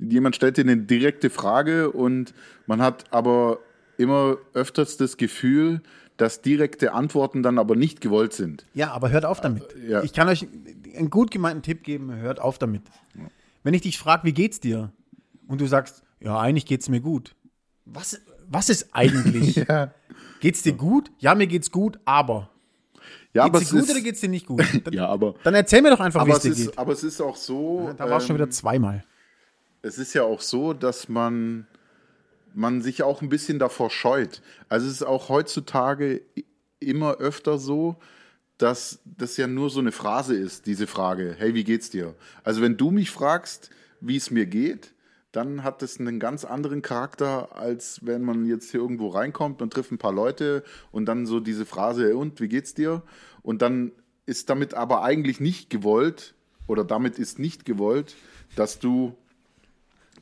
jemand 0.00 0.34
stellt 0.34 0.56
dir 0.56 0.62
eine 0.62 0.78
direkte 0.78 1.30
Frage 1.30 1.92
und 1.92 2.34
man 2.66 2.82
hat 2.82 3.04
aber 3.12 3.60
immer 3.98 4.38
öfters 4.52 4.96
das 4.96 5.16
Gefühl, 5.16 5.80
dass 6.16 6.42
direkte 6.42 6.92
Antworten 6.92 7.44
dann 7.44 7.60
aber 7.60 7.76
nicht 7.76 8.00
gewollt 8.00 8.32
sind. 8.32 8.66
Ja, 8.74 8.90
aber 8.90 9.10
hört 9.10 9.24
auf 9.24 9.40
damit. 9.40 9.62
ja. 9.88 10.02
Ich 10.02 10.12
kann 10.12 10.26
euch 10.28 10.48
einen 10.96 11.10
gut 11.10 11.30
gemeinten 11.30 11.62
Tipp 11.62 11.84
geben, 11.84 12.12
hört 12.16 12.40
auf 12.40 12.58
damit. 12.58 12.82
Wenn 13.62 13.74
ich 13.74 13.82
dich 13.82 13.96
frage, 13.98 14.24
wie 14.24 14.32
geht's 14.32 14.58
dir? 14.60 14.90
Und 15.46 15.60
du 15.60 15.66
sagst, 15.66 16.02
ja, 16.20 16.38
eigentlich 16.38 16.66
geht's 16.66 16.88
mir 16.88 17.00
gut. 17.00 17.34
Was, 17.84 18.20
was 18.48 18.68
ist 18.68 18.88
eigentlich? 18.92 19.56
Ja, 19.68 19.92
Geht's 20.40 20.62
dir 20.62 20.74
gut? 20.74 21.10
Ja, 21.18 21.34
mir 21.34 21.46
geht's 21.46 21.70
gut, 21.70 21.98
aber. 22.04 22.50
ja 23.32 23.44
aber 23.44 23.60
Geht's 23.60 23.62
es 23.62 23.68
dir 23.70 23.80
gut 23.80 23.88
ist, 23.88 23.94
oder 23.94 24.00
geht's 24.02 24.20
dir 24.20 24.28
nicht 24.28 24.46
gut? 24.46 24.62
Dann, 24.84 24.92
ja, 24.92 25.06
aber, 25.06 25.34
dann 25.42 25.54
erzähl 25.54 25.80
mir 25.80 25.90
doch 25.90 26.00
einfach, 26.00 26.26
wie 26.26 26.30
aber, 26.30 26.38
es 26.38 26.44
es 26.44 26.56
dir 26.56 26.62
ist, 26.64 26.70
geht. 26.70 26.78
aber 26.78 26.92
es 26.92 27.02
ist 27.02 27.20
auch 27.20 27.36
so. 27.36 27.94
Da 27.96 28.10
war 28.10 28.18
es 28.18 28.26
schon 28.26 28.36
ähm, 28.36 28.42
wieder 28.42 28.50
zweimal. 28.50 29.04
es 29.82 29.96
ist 29.98 30.12
ja 30.12 30.22
auch 30.22 30.40
so, 30.42 30.74
dass 30.74 31.08
man, 31.08 31.66
man 32.52 32.82
sich 32.82 33.02
auch 33.02 33.22
ein 33.22 33.28
bisschen 33.30 33.58
davor 33.58 33.90
scheut. 33.90 34.42
Also 34.68 34.86
es 34.86 34.92
ist 34.92 35.02
auch 35.02 35.30
heutzutage 35.30 36.22
immer 36.78 37.14
öfter 37.14 37.58
so, 37.58 37.96
dass 38.58 39.00
das 39.04 39.36
ja 39.36 39.46
nur 39.46 39.70
so 39.70 39.80
eine 39.80 39.92
Phrase 39.92 40.36
ist, 40.36 40.66
diese 40.66 40.86
Frage, 40.86 41.34
hey, 41.38 41.54
wie 41.54 41.64
geht's 41.64 41.90
dir? 41.90 42.14
Also 42.44 42.60
wenn 42.60 42.76
du 42.76 42.90
mich 42.90 43.10
fragst, 43.10 43.70
wie 44.00 44.16
es 44.16 44.30
mir 44.30 44.46
geht, 44.46 44.93
dann 45.36 45.64
hat 45.64 45.82
das 45.82 45.98
einen 45.98 46.20
ganz 46.20 46.44
anderen 46.44 46.82
Charakter, 46.82 47.56
als 47.56 48.00
wenn 48.04 48.22
man 48.22 48.46
jetzt 48.46 48.70
hier 48.70 48.80
irgendwo 48.80 49.08
reinkommt, 49.08 49.60
man 49.60 49.70
trifft 49.70 49.92
ein 49.92 49.98
paar 49.98 50.12
Leute 50.12 50.62
und 50.92 51.06
dann 51.06 51.26
so 51.26 51.40
diese 51.40 51.66
Phrase, 51.66 52.06
"Hey, 52.06 52.12
und 52.12 52.40
wie 52.40 52.48
geht's 52.48 52.74
dir? 52.74 53.02
Und 53.42 53.62
dann 53.62 53.92
ist 54.26 54.48
damit 54.48 54.74
aber 54.74 55.02
eigentlich 55.02 55.40
nicht 55.40 55.70
gewollt, 55.70 56.34
oder 56.66 56.84
damit 56.84 57.18
ist 57.18 57.38
nicht 57.38 57.64
gewollt, 57.64 58.14
dass 58.56 58.78
du 58.78 59.14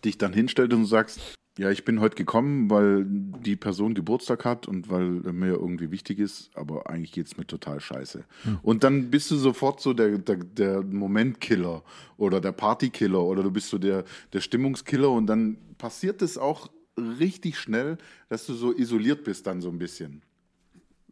dich 0.05 0.19
dann 0.19 0.33
hinstellst 0.33 0.75
und 0.75 0.87
sagst, 0.87 1.21
ja, 1.59 1.71
ich 1.71 1.85
bin 1.85 2.01
heute 2.01 2.17
gekommen, 2.17 2.71
weil 2.71 3.05
die 3.07 3.57
Person 3.57 3.95
Geburtstag 3.95 4.45
hat 4.45 4.67
und 4.67 4.89
weil 4.89 5.05
mir 5.11 5.53
irgendwie 5.53 5.91
wichtig 5.91 6.19
ist, 6.19 6.51
aber 6.55 6.89
eigentlich 6.89 7.13
geht 7.13 7.27
es 7.27 7.37
mir 7.37 7.47
total 7.47 7.79
scheiße. 7.79 8.25
Und 8.63 8.85
dann 8.85 9.11
bist 9.11 9.31
du 9.31 9.37
sofort 9.37 9.81
so 9.81 9.93
der, 9.93 10.17
der, 10.17 10.37
der 10.37 10.83
Momentkiller 10.83 11.83
oder 12.17 12.41
der 12.41 12.53
Partykiller 12.53 13.23
oder 13.23 13.43
du 13.43 13.51
bist 13.51 13.69
so 13.69 13.77
der, 13.77 14.05
der 14.33 14.41
Stimmungskiller 14.41 15.11
und 15.11 15.27
dann 15.27 15.59
passiert 15.77 16.23
es 16.23 16.39
auch 16.39 16.71
richtig 16.97 17.59
schnell, 17.59 17.99
dass 18.29 18.47
du 18.47 18.55
so 18.55 18.75
isoliert 18.75 19.25
bist 19.25 19.47
dann 19.47 19.61
so 19.61 19.69
ein 19.69 19.79
bisschen. 19.79 20.23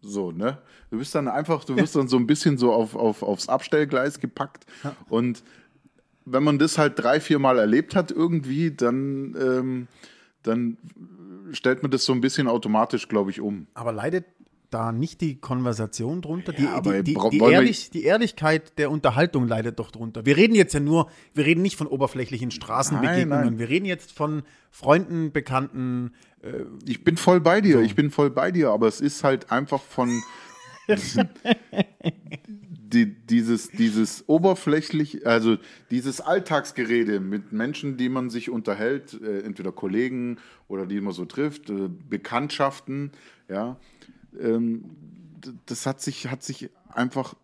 So, 0.03 0.33
ne? 0.33 0.59
Du 0.90 0.98
bist 0.98 1.14
dann 1.14 1.29
einfach, 1.29 1.64
du 1.64 1.76
wirst 1.76 1.96
dann 1.96 2.09
so 2.09 2.16
ein 2.16 2.26
bisschen 2.26 2.57
so 2.57 2.72
auf, 2.72 2.96
auf, 2.96 3.22
aufs 3.22 3.48
Abstellgleis 3.48 4.20
gepackt. 4.20 4.64
Und 5.09 5.42
wenn 6.24 6.42
man 6.42 6.59
das 6.59 6.79
halt 6.79 6.98
drei, 6.98 7.20
vier 7.20 7.38
Mal 7.38 7.59
erlebt 7.59 7.94
hat 7.94 8.11
irgendwie, 8.11 8.70
dann, 8.70 9.37
ähm, 9.38 9.88
dann 10.42 10.79
stellt 11.53 11.83
man 11.83 11.90
das 11.90 12.05
so 12.05 12.12
ein 12.12 12.20
bisschen 12.20 12.48
automatisch, 12.48 13.09
glaube 13.09 13.31
ich, 13.31 13.40
um. 13.40 13.66
Aber 13.74 13.92
leidet 13.92 14.24
da 14.70 14.92
nicht 14.92 15.20
die 15.20 15.37
Konversation 15.37 16.22
drunter? 16.22 16.53
Die, 16.53 16.66
aber 16.66 17.03
die, 17.03 17.14
die, 17.14 17.31
die, 17.31 17.38
Ehrlich, 17.38 17.90
die 17.90 18.05
Ehrlichkeit 18.05 18.79
der 18.79 18.90
Unterhaltung 18.90 19.48
leidet 19.48 19.79
doch 19.79 19.90
drunter. 19.90 20.24
Wir 20.24 20.37
reden 20.37 20.55
jetzt 20.55 20.74
ja 20.74 20.81
nur, 20.81 21.11
wir 21.35 21.44
reden 21.44 21.62
nicht 21.62 21.76
von 21.76 21.87
oberflächlichen 21.87 22.50
Straßenbegegnungen. 22.50 23.29
Nein, 23.29 23.46
nein. 23.46 23.59
Wir 23.59 23.68
reden 23.68 23.87
jetzt 23.87 24.12
von 24.12 24.42
Freunden, 24.70 25.33
Bekannten. 25.33 26.12
Ich 26.87 27.05
bin 27.05 27.16
voll 27.16 27.40
bei 27.40 27.61
dir, 27.61 27.81
ich 27.81 27.94
bin 27.94 28.11
voll 28.11 28.31
bei 28.31 28.50
dir, 28.50 28.70
aber 28.70 28.87
es 28.87 29.00
ist 29.00 29.24
halt 29.24 29.50
einfach 29.50 29.83
von 29.83 30.22
die, 32.92 33.07
dieses, 33.07 33.70
dieses 33.70 34.29
oberflächlich, 34.29 35.26
also 35.26 35.59
dieses 35.90 36.20
Alltagsgerede 36.20 37.20
mit 37.20 37.53
Menschen, 37.53 37.96
die 37.96 38.09
man 38.09 38.31
sich 38.31 38.50
unterhält, 38.50 39.20
äh, 39.22 39.40
entweder 39.40 39.72
Kollegen 39.72 40.38
oder 40.68 40.87
die 40.87 41.00
man 41.00 41.12
so 41.12 41.24
trifft, 41.24 41.70
äh, 41.70 41.88
Bekanntschaften, 42.09 43.12
ja, 43.48 43.76
ähm, 44.40 44.85
das 45.66 45.87
hat 45.87 46.00
sich, 46.00 46.29
hat 46.29 46.42
sich 46.42 46.70
einfach 46.88 47.35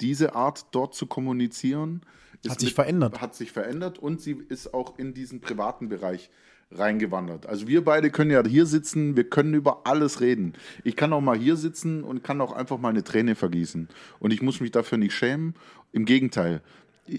diese 0.00 0.34
Art 0.34 0.66
dort 0.72 0.94
zu 0.94 1.06
kommunizieren 1.06 2.02
Hat 2.48 2.60
sich 2.60 2.74
verändert. 2.74 3.20
Hat 3.20 3.34
sich 3.34 3.52
verändert 3.52 3.98
und 3.98 4.20
sie 4.20 4.36
ist 4.48 4.74
auch 4.74 4.98
in 4.98 5.14
diesen 5.14 5.40
privaten 5.40 5.88
Bereich 5.88 6.30
reingewandert. 6.76 7.46
Also 7.46 7.66
wir 7.68 7.84
beide 7.84 8.10
können 8.10 8.30
ja 8.30 8.42
hier 8.46 8.66
sitzen, 8.66 9.16
wir 9.16 9.24
können 9.24 9.54
über 9.54 9.82
alles 9.84 10.20
reden. 10.20 10.54
Ich 10.84 10.96
kann 10.96 11.12
auch 11.12 11.20
mal 11.20 11.38
hier 11.38 11.56
sitzen 11.56 12.04
und 12.04 12.24
kann 12.24 12.40
auch 12.40 12.52
einfach 12.52 12.78
mal 12.78 12.90
eine 12.90 13.04
Träne 13.04 13.34
vergießen. 13.34 13.88
Und 14.18 14.32
ich 14.32 14.42
muss 14.42 14.60
mich 14.60 14.70
dafür 14.70 14.98
nicht 14.98 15.14
schämen. 15.14 15.54
Im 15.92 16.04
Gegenteil. 16.04 16.60
Äh, 17.08 17.18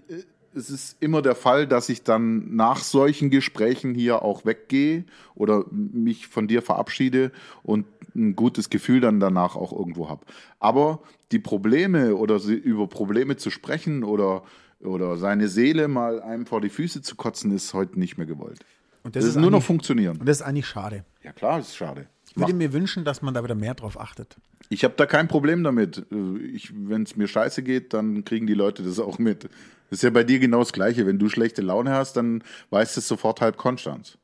Es 0.56 0.70
ist 0.70 0.98
immer 1.00 1.24
der 1.24 1.34
Fall, 1.34 1.66
dass 1.66 1.90
ich 1.90 2.04
dann 2.04 2.56
nach 2.56 2.84
solchen 2.84 3.32
Gesprächen 3.32 3.96
hier 3.96 4.22
auch 4.22 4.46
weggehe 4.46 5.04
oder 5.34 5.66
mich 5.72 6.28
von 6.28 6.48
dir 6.48 6.62
verabschiede 6.62 7.32
und 7.64 7.88
ein 8.16 8.36
gutes 8.36 8.70
Gefühl 8.70 9.02
dann 9.02 9.20
danach 9.20 9.56
auch 9.56 9.74
irgendwo 9.74 10.10
habe. 10.10 10.24
Aber 10.60 11.00
die 11.32 11.40
Probleme 11.40 12.16
oder 12.16 12.40
über 12.44 12.86
Probleme 12.86 13.36
zu 13.36 13.50
sprechen 13.50 14.04
oder, 14.04 14.44
oder 14.80 15.18
seine 15.18 15.48
Seele 15.48 15.88
mal 15.88 16.22
einem 16.22 16.46
vor 16.46 16.62
die 16.62 16.70
Füße 16.70 17.02
zu 17.02 17.16
kotzen, 17.16 17.50
ist 17.50 17.74
heute 17.74 17.98
nicht 17.98 18.20
mehr 18.20 18.28
gewollt. 18.28 18.60
Und 19.04 19.16
Das, 19.16 19.26
ist 19.26 19.36
nur 19.36 19.52
noch 19.52 19.64
funktionieren. 19.64 20.18
Und 20.18 20.28
das 20.28 20.38
ist 20.38 20.42
eigentlich 20.44 20.68
schade. 20.68 21.06
Ja 21.24 21.34
klar, 21.34 21.60
ist 21.60 21.76
schade. 21.76 22.08
Ich 22.30 22.38
würde 22.38 22.54
mir 22.54 22.74
wünschen, 22.74 23.06
dass 23.06 23.22
man 23.22 23.34
da 23.34 23.44
wieder 23.44 23.54
mehr 23.56 23.76
drauf 23.76 24.00
achtet. 24.00 24.38
Ich 24.70 24.84
habe 24.84 24.96
da 24.98 25.06
kein 25.06 25.28
Problem 25.28 25.64
damit. 25.64 26.06
Wenn 26.10 27.04
es 27.04 27.16
mir 27.16 27.28
scheiße 27.28 27.62
geht, 27.62 27.94
dann 27.94 28.24
kriegen 28.26 28.48
die 28.48 28.56
Leute 28.56 28.82
das 28.82 29.00
auch 29.00 29.20
mit. 29.20 29.44
Das 29.44 30.00
ist 30.00 30.04
ja 30.04 30.10
bei 30.10 30.24
dir 30.24 30.40
genau 30.40 30.60
das 30.60 30.74
Gleiche. 30.74 31.06
Wenn 31.06 31.20
du 31.20 31.30
schlechte 31.30 31.62
Laune 31.62 31.92
hast, 31.92 32.18
dann 32.18 32.44
weiß 32.72 32.98
es 32.98 33.08
sofort 33.08 33.42
halb 33.42 33.58
Konstanz. 33.58 34.18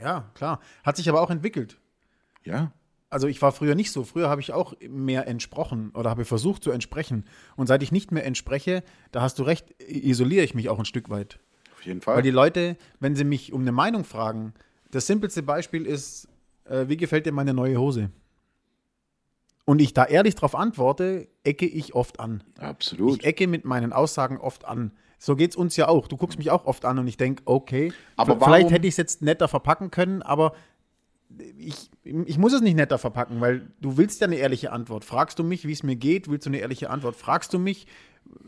Ja, 0.00 0.30
klar. 0.34 0.60
Hat 0.82 0.96
sich 0.96 1.08
aber 1.08 1.20
auch 1.20 1.30
entwickelt. 1.30 1.78
Ja. 2.44 2.72
Also 3.10 3.28
ich 3.28 3.42
war 3.42 3.52
früher 3.52 3.74
nicht 3.74 3.92
so. 3.92 4.04
Früher 4.04 4.30
habe 4.30 4.40
ich 4.40 4.52
auch 4.54 4.72
mehr 4.88 5.28
entsprochen 5.28 5.90
oder 5.90 6.08
habe 6.08 6.24
versucht 6.24 6.64
zu 6.64 6.70
entsprechen. 6.70 7.26
Und 7.56 7.66
seit 7.66 7.82
ich 7.82 7.92
nicht 7.92 8.10
mehr 8.10 8.24
entspreche, 8.24 8.82
da 9.10 9.20
hast 9.20 9.38
du 9.38 9.42
recht, 9.42 9.74
isoliere 9.86 10.44
ich 10.44 10.54
mich 10.54 10.70
auch 10.70 10.78
ein 10.78 10.86
Stück 10.86 11.10
weit. 11.10 11.38
Auf 11.82 11.86
jeden 11.86 12.00
Fall. 12.00 12.14
Weil 12.14 12.22
die 12.22 12.30
Leute, 12.30 12.76
wenn 13.00 13.16
sie 13.16 13.24
mich 13.24 13.52
um 13.52 13.62
eine 13.62 13.72
Meinung 13.72 14.04
fragen, 14.04 14.54
das 14.92 15.08
simpelste 15.08 15.42
Beispiel 15.42 15.84
ist, 15.84 16.28
äh, 16.64 16.86
wie 16.86 16.96
gefällt 16.96 17.26
dir 17.26 17.32
meine 17.32 17.52
neue 17.52 17.76
Hose? 17.76 18.10
Und 19.64 19.80
ich 19.80 19.92
da 19.92 20.04
ehrlich 20.04 20.36
drauf 20.36 20.54
antworte, 20.54 21.26
ecke 21.42 21.66
ich 21.66 21.94
oft 21.94 22.20
an. 22.20 22.44
Absolut. 22.60 23.18
Ich 23.18 23.24
ecke 23.24 23.48
mit 23.48 23.64
meinen 23.64 23.92
Aussagen 23.92 24.38
oft 24.38 24.64
an. 24.64 24.92
So 25.18 25.34
geht's 25.34 25.56
uns 25.56 25.76
ja 25.76 25.88
auch. 25.88 26.06
Du 26.06 26.16
guckst 26.16 26.38
mich 26.38 26.52
auch 26.52 26.66
oft 26.66 26.84
an 26.84 27.00
und 27.00 27.08
ich 27.08 27.16
denke, 27.16 27.42
okay, 27.46 27.92
Aber 28.16 28.38
vielleicht 28.38 28.70
hätte 28.70 28.86
ich 28.86 28.94
es 28.94 28.96
jetzt 28.96 29.22
netter 29.22 29.48
verpacken 29.48 29.90
können, 29.90 30.22
aber 30.22 30.52
ich, 31.58 31.90
ich 32.04 32.38
muss 32.38 32.52
es 32.52 32.60
nicht 32.60 32.76
netter 32.76 32.98
verpacken, 32.98 33.40
weil 33.40 33.68
du 33.80 33.96
willst 33.96 34.20
ja 34.20 34.26
eine 34.26 34.36
ehrliche 34.36 34.72
Antwort. 34.72 35.04
Fragst 35.04 35.38
du 35.38 35.44
mich, 35.44 35.66
wie 35.66 35.72
es 35.72 35.82
mir 35.82 35.96
geht, 35.96 36.28
willst 36.28 36.46
du 36.46 36.50
eine 36.50 36.58
ehrliche 36.58 36.90
Antwort. 36.90 37.16
Fragst 37.16 37.52
du 37.54 37.58
mich, 37.58 37.86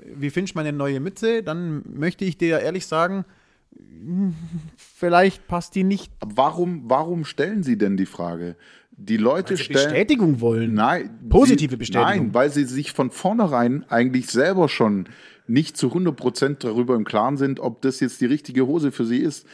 wie 0.04 0.30
findest 0.30 0.54
du 0.54 0.58
meine 0.58 0.72
neue 0.72 1.00
Mütze, 1.00 1.42
dann 1.42 1.82
möchte 1.86 2.24
ich 2.24 2.38
dir 2.38 2.48
ja 2.48 2.58
ehrlich 2.58 2.86
sagen, 2.86 3.24
vielleicht 4.76 5.46
passt 5.48 5.74
die 5.74 5.84
nicht. 5.84 6.12
warum, 6.20 6.82
warum 6.86 7.24
stellen 7.24 7.62
Sie 7.62 7.78
denn 7.78 7.96
die 7.96 8.06
Frage? 8.06 8.56
Die 8.96 9.16
Leute 9.16 9.56
Sie 9.56 9.64
stellen. 9.64 9.88
Bestätigung 9.90 10.40
wollen. 10.40 10.74
Nein. 10.74 11.18
Positive 11.28 11.72
sie, 11.72 11.76
Bestätigung. 11.76 12.26
Nein, 12.26 12.34
weil 12.34 12.50
sie 12.50 12.64
sich 12.64 12.92
von 12.92 13.10
vornherein 13.10 13.84
eigentlich 13.88 14.28
selber 14.28 14.68
schon 14.68 15.08
nicht 15.46 15.76
zu 15.76 15.88
100% 15.88 16.58
darüber 16.60 16.94
im 16.94 17.04
Klaren 17.04 17.36
sind, 17.36 17.60
ob 17.60 17.82
das 17.82 18.00
jetzt 18.00 18.20
die 18.20 18.26
richtige 18.26 18.66
Hose 18.66 18.92
für 18.92 19.04
sie 19.04 19.18
ist. 19.18 19.46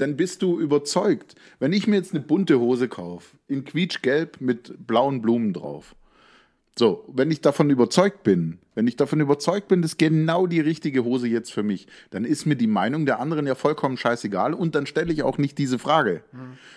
Dann 0.00 0.16
bist 0.16 0.42
du 0.42 0.58
überzeugt. 0.58 1.34
Wenn 1.58 1.72
ich 1.72 1.86
mir 1.86 1.96
jetzt 1.96 2.12
eine 2.14 2.22
bunte 2.22 2.58
Hose 2.58 2.88
kaufe, 2.88 3.36
in 3.48 3.64
quietschgelb 3.64 4.40
mit 4.40 4.86
blauen 4.86 5.20
Blumen 5.20 5.52
drauf. 5.52 5.94
So, 6.78 7.04
wenn 7.12 7.30
ich 7.30 7.42
davon 7.42 7.68
überzeugt 7.68 8.22
bin, 8.22 8.58
wenn 8.74 8.86
ich 8.86 8.96
davon 8.96 9.20
überzeugt 9.20 9.68
bin, 9.68 9.82
das 9.82 9.92
ist 9.92 9.98
genau 9.98 10.46
die 10.46 10.60
richtige 10.60 11.04
Hose 11.04 11.28
jetzt 11.28 11.52
für 11.52 11.62
mich, 11.62 11.86
dann 12.08 12.24
ist 12.24 12.46
mir 12.46 12.56
die 12.56 12.68
Meinung 12.68 13.04
der 13.04 13.20
anderen 13.20 13.46
ja 13.46 13.54
vollkommen 13.54 13.98
scheißegal 13.98 14.54
und 14.54 14.74
dann 14.74 14.86
stelle 14.86 15.12
ich 15.12 15.22
auch 15.22 15.36
nicht 15.36 15.58
diese 15.58 15.78
Frage. 15.78 16.22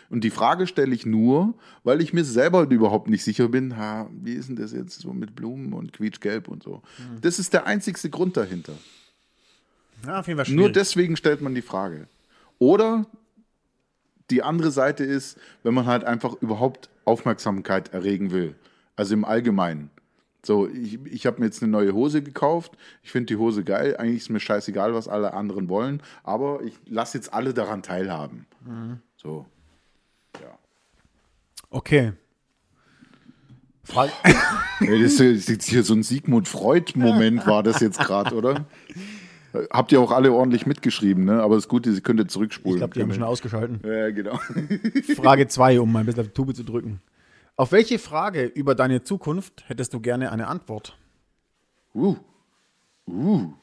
Und 0.10 0.26
die 0.26 0.32
Frage 0.32 0.68
stelle 0.68 0.94
ich 0.94 1.06
nur, 1.06 1.54
weil 1.86 2.02
ich 2.02 2.12
mir 2.12 2.26
selber 2.26 2.70
überhaupt 2.70 3.08
nicht 3.08 3.24
sicher 3.24 3.48
bin, 3.48 3.78
ha, 3.78 4.10
wie 4.12 4.34
ist 4.34 4.50
denn 4.50 4.58
das 4.58 4.74
jetzt 4.74 5.00
so 5.00 5.14
mit 5.14 5.36
Blumen 5.36 5.72
und 5.72 5.94
quietschgelb 5.94 6.50
und 6.50 6.64
so. 6.64 6.82
Das 7.22 7.40
ist 7.40 7.54
der 7.54 7.66
einzigste 7.68 8.10
Grund 8.10 8.36
dahinter. 8.36 8.74
Ja, 10.06 10.20
auf 10.20 10.28
jeden 10.28 10.44
Fall 10.44 10.54
Nur 10.54 10.66
schwierig. 10.66 10.74
deswegen 10.74 11.16
stellt 11.16 11.40
man 11.42 11.56
die 11.56 11.62
Frage. 11.62 12.08
Oder 12.60 13.06
die 14.30 14.44
andere 14.44 14.72
Seite 14.72 15.04
ist, 15.04 15.38
wenn 15.64 15.74
man 15.74 15.86
halt 15.86 16.04
einfach 16.04 16.36
überhaupt 16.42 16.90
Aufmerksamkeit 17.06 17.94
erregen 17.94 18.32
will. 18.32 18.56
Also 18.96 19.14
im 19.14 19.26
Allgemeinen. 19.26 19.90
So, 20.46 20.68
ich, 20.68 21.00
ich 21.06 21.26
habe 21.26 21.40
mir 21.40 21.46
jetzt 21.46 21.64
eine 21.64 21.72
neue 21.72 21.94
Hose 21.94 22.22
gekauft. 22.22 22.74
Ich 23.02 23.12
finde 23.12 23.28
die 23.28 23.38
Hose 23.38 23.64
geil. 23.64 23.96
Eigentlich 23.98 24.24
ist 24.24 24.30
mir 24.30 24.42
scheißegal, 24.42 24.94
was 24.94 25.08
alle 25.08 25.34
anderen 25.34 25.70
wollen. 25.70 26.02
Aber 26.24 26.62
ich 26.64 26.78
lasse 26.86 27.18
jetzt 27.18 27.34
alle 27.34 27.54
daran 27.54 27.82
teilhaben. 27.82 28.46
So. 29.16 29.46
Ja. 30.42 30.58
Okay. 31.70 32.14
Frage. 33.84 34.12
Das 34.80 35.20
ist 35.20 35.48
jetzt 35.48 35.70
hier 35.70 35.84
so 35.84 35.94
ein 35.94 36.04
Sigmund 36.04 36.50
Freud-Moment, 36.50 37.48
war 37.48 37.64
das 37.64 37.80
jetzt 37.80 38.00
gerade, 38.00 38.36
oder? 38.36 38.66
Habt 39.70 39.92
ihr 39.92 40.02
auch 40.02 40.12
alle 40.12 40.34
ordentlich 40.34 40.66
mitgeschrieben, 40.66 41.26
ne? 41.26 41.44
Aber 41.44 41.56
das 41.56 41.68
Gute, 41.68 41.94
Sie 41.94 42.02
könnt 42.02 42.20
jetzt 42.20 42.34
zurückspulen. 42.34 42.78
Ich 42.78 42.80
glaube, 42.80 42.94
die 42.96 43.02
haben 43.02 43.14
schon 43.14 43.24
ausgeschalten. 43.24 43.80
Ja, 43.86 44.10
genau. 44.10 44.40
Frage 45.16 45.48
2, 45.48 45.80
um 45.80 45.92
mal 45.92 46.00
ein 46.00 46.06
bisschen 46.06 46.22
auf 46.22 46.28
die 46.28 46.34
Tube 46.34 46.56
zu 46.56 46.64
drücken. 46.64 47.02
Auf 47.56 47.72
welche 47.72 48.00
Frage 48.00 48.46
über 48.46 48.74
deine 48.74 49.04
Zukunft 49.04 49.64
hättest 49.68 49.94
du 49.94 50.00
gerne 50.00 50.32
eine 50.32 50.48
Antwort? 50.48 50.98
Uh. 51.94 52.16
Uh. 53.08 53.54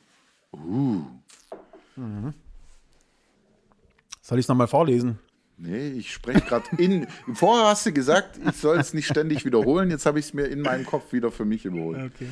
Soll 4.23 4.39
ich 4.39 4.45
es 4.45 4.49
nochmal 4.49 4.69
vorlesen? 4.69 5.19
Nee, 5.57 5.89
ich 5.91 6.13
spreche 6.13 6.41
gerade 6.41 6.65
in. 6.79 7.07
Vorher 7.35 7.67
hast 7.67 7.85
du 7.85 7.93
gesagt, 7.93 8.39
ich 8.49 8.57
soll 8.57 8.79
es 8.79 8.95
nicht 8.95 9.09
ständig 9.09 9.45
wiederholen. 9.45 9.91
Jetzt 9.91 10.07
habe 10.07 10.19
ich 10.21 10.27
es 10.27 10.35
mir 10.35 10.45
in 10.47 10.63
meinem 10.63 10.87
Kopf 10.87 11.13
wieder 11.13 11.31
für 11.33 11.45
mich 11.45 11.65
überholt. 11.65 12.13
Okay. 12.15 12.29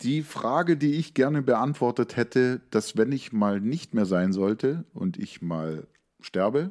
Die 0.00 0.22
Frage, 0.22 0.76
die 0.76 0.94
ich 0.94 1.14
gerne 1.14 1.42
beantwortet 1.42 2.16
hätte, 2.16 2.60
dass 2.70 2.96
wenn 2.96 3.12
ich 3.12 3.32
mal 3.32 3.60
nicht 3.60 3.94
mehr 3.94 4.06
sein 4.06 4.32
sollte 4.32 4.84
und 4.92 5.18
ich 5.18 5.40
mal 5.40 5.86
sterbe, 6.20 6.70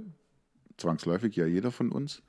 zwangsläufig 0.78 1.36
ja 1.36 1.46
jeder 1.46 1.72
von 1.72 1.92
uns, 1.92 2.22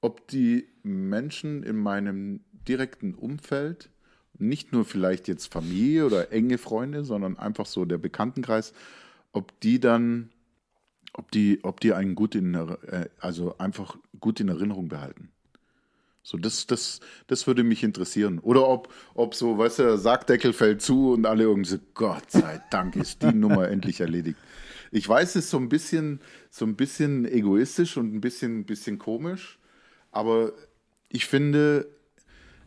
ob 0.00 0.26
die 0.28 0.66
Menschen 0.82 1.62
in 1.62 1.76
meinem 1.76 2.40
direkten 2.66 3.14
Umfeld, 3.14 3.90
nicht 4.38 4.72
nur 4.72 4.84
vielleicht 4.84 5.28
jetzt 5.28 5.52
Familie 5.52 6.06
oder 6.06 6.32
enge 6.32 6.58
Freunde, 6.58 7.04
sondern 7.04 7.38
einfach 7.38 7.66
so 7.66 7.84
der 7.84 7.98
Bekanntenkreis, 7.98 8.72
ob 9.32 9.58
die 9.60 9.78
dann, 9.78 10.30
ob 11.12 11.30
die, 11.30 11.60
ob 11.62 11.80
die 11.80 11.92
einen 11.92 12.14
gut 12.14 12.34
in, 12.34 12.54
äh, 12.54 13.08
also 13.20 13.56
einfach 13.58 13.96
gut 14.20 14.40
in 14.40 14.48
Erinnerung 14.48 14.88
behalten. 14.88 15.30
So, 16.22 16.38
das, 16.38 16.66
das, 16.66 17.00
das 17.26 17.46
würde 17.46 17.64
mich 17.64 17.82
interessieren. 17.82 18.38
Oder 18.38 18.68
ob, 18.68 18.92
ob 19.14 19.34
so, 19.34 19.58
weißt 19.58 19.80
du, 19.80 19.82
der 19.82 19.98
Sargdeckel 19.98 20.52
fällt 20.52 20.80
zu 20.80 21.12
und 21.12 21.26
alle 21.26 21.44
irgendwie 21.44 21.70
so, 21.70 21.78
Gott 21.94 22.30
sei 22.30 22.60
Dank 22.70 22.94
ist 22.96 23.22
die 23.22 23.32
Nummer 23.32 23.68
endlich 23.70 24.00
erledigt. 24.00 24.38
Ich 24.92 25.08
weiß, 25.08 25.30
es 25.30 25.44
ist 25.44 25.50
so 25.50 25.58
ein 25.58 25.68
bisschen, 25.68 26.20
so 26.50 26.64
ein 26.64 26.76
bisschen 26.76 27.24
egoistisch 27.24 27.96
und 27.96 28.14
ein 28.14 28.20
bisschen, 28.20 28.64
bisschen 28.64 28.98
komisch, 28.98 29.58
aber 30.10 30.52
ich 31.08 31.26
finde, 31.26 31.88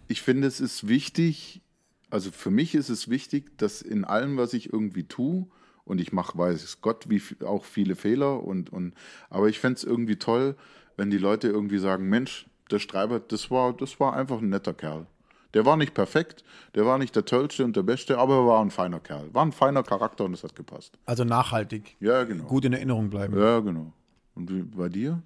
ich 0.08 0.22
finde, 0.22 0.48
es 0.48 0.60
ist 0.60 0.88
wichtig, 0.88 1.62
also 2.10 2.32
für 2.32 2.52
mich 2.52 2.76
ist 2.76 2.89
es 2.89 3.10
wichtig, 3.10 3.58
dass 3.58 3.82
in 3.82 4.04
allem, 4.06 4.38
was 4.38 4.54
ich 4.54 4.72
irgendwie 4.72 5.04
tue 5.04 5.48
Und 5.84 6.02
ich 6.02 6.12
mache, 6.12 6.38
weiß 6.38 6.82
Gott, 6.82 7.10
wie 7.10 7.22
auch 7.46 7.63
viele 7.63 7.96
Fehler. 7.96 8.44
Und, 8.44 8.72
und, 8.72 8.94
aber 9.30 9.50
ich 9.50 9.60
fände 9.60 9.78
es 9.78 9.84
irgendwie 9.84 10.15
toll, 10.15 10.56
wenn 10.98 11.12
die 11.12 11.18
Leute 11.20 11.48
irgendwie 11.48 11.78
sagen, 11.78 12.10
Mensch, 12.10 12.48
der 12.71 12.80
Streiber, 12.80 13.19
das 13.19 13.51
war, 13.51 13.73
das 13.73 13.99
war 13.99 14.15
einfach 14.15 14.39
ein 14.39 14.49
netter 14.49 14.73
Kerl. 14.73 15.06
Der 15.54 15.65
war 15.65 15.78
nicht 15.78 15.93
perfekt, 15.93 16.43
der 16.75 16.86
war 16.86 16.97
nicht 16.97 17.15
der 17.15 17.23
Tollste 17.23 17.63
und 17.63 17.75
der 17.75 17.84
Beste, 17.84 18.17
aber 18.17 18.36
er 18.36 18.45
war 18.45 18.62
ein 18.62 18.71
feiner 18.71 18.99
Kerl. 18.99 19.34
War 19.34 19.45
ein 19.45 19.54
feiner 19.54 19.84
Charakter 19.84 20.25
und 20.25 20.34
es 20.34 20.43
hat 20.43 20.56
gepasst. 20.56 20.97
Also 21.06 21.23
nachhaltig. 21.23 21.95
Ja, 22.01 22.25
genau. 22.25 22.43
Gut 22.43 22.65
in 22.65 22.73
Erinnerung 22.73 23.10
bleiben. 23.10 23.39
Ja, 23.39 23.62
genau. 23.62 23.93
Und 24.34 24.75
bei 24.75 24.89
dir? 24.89 25.21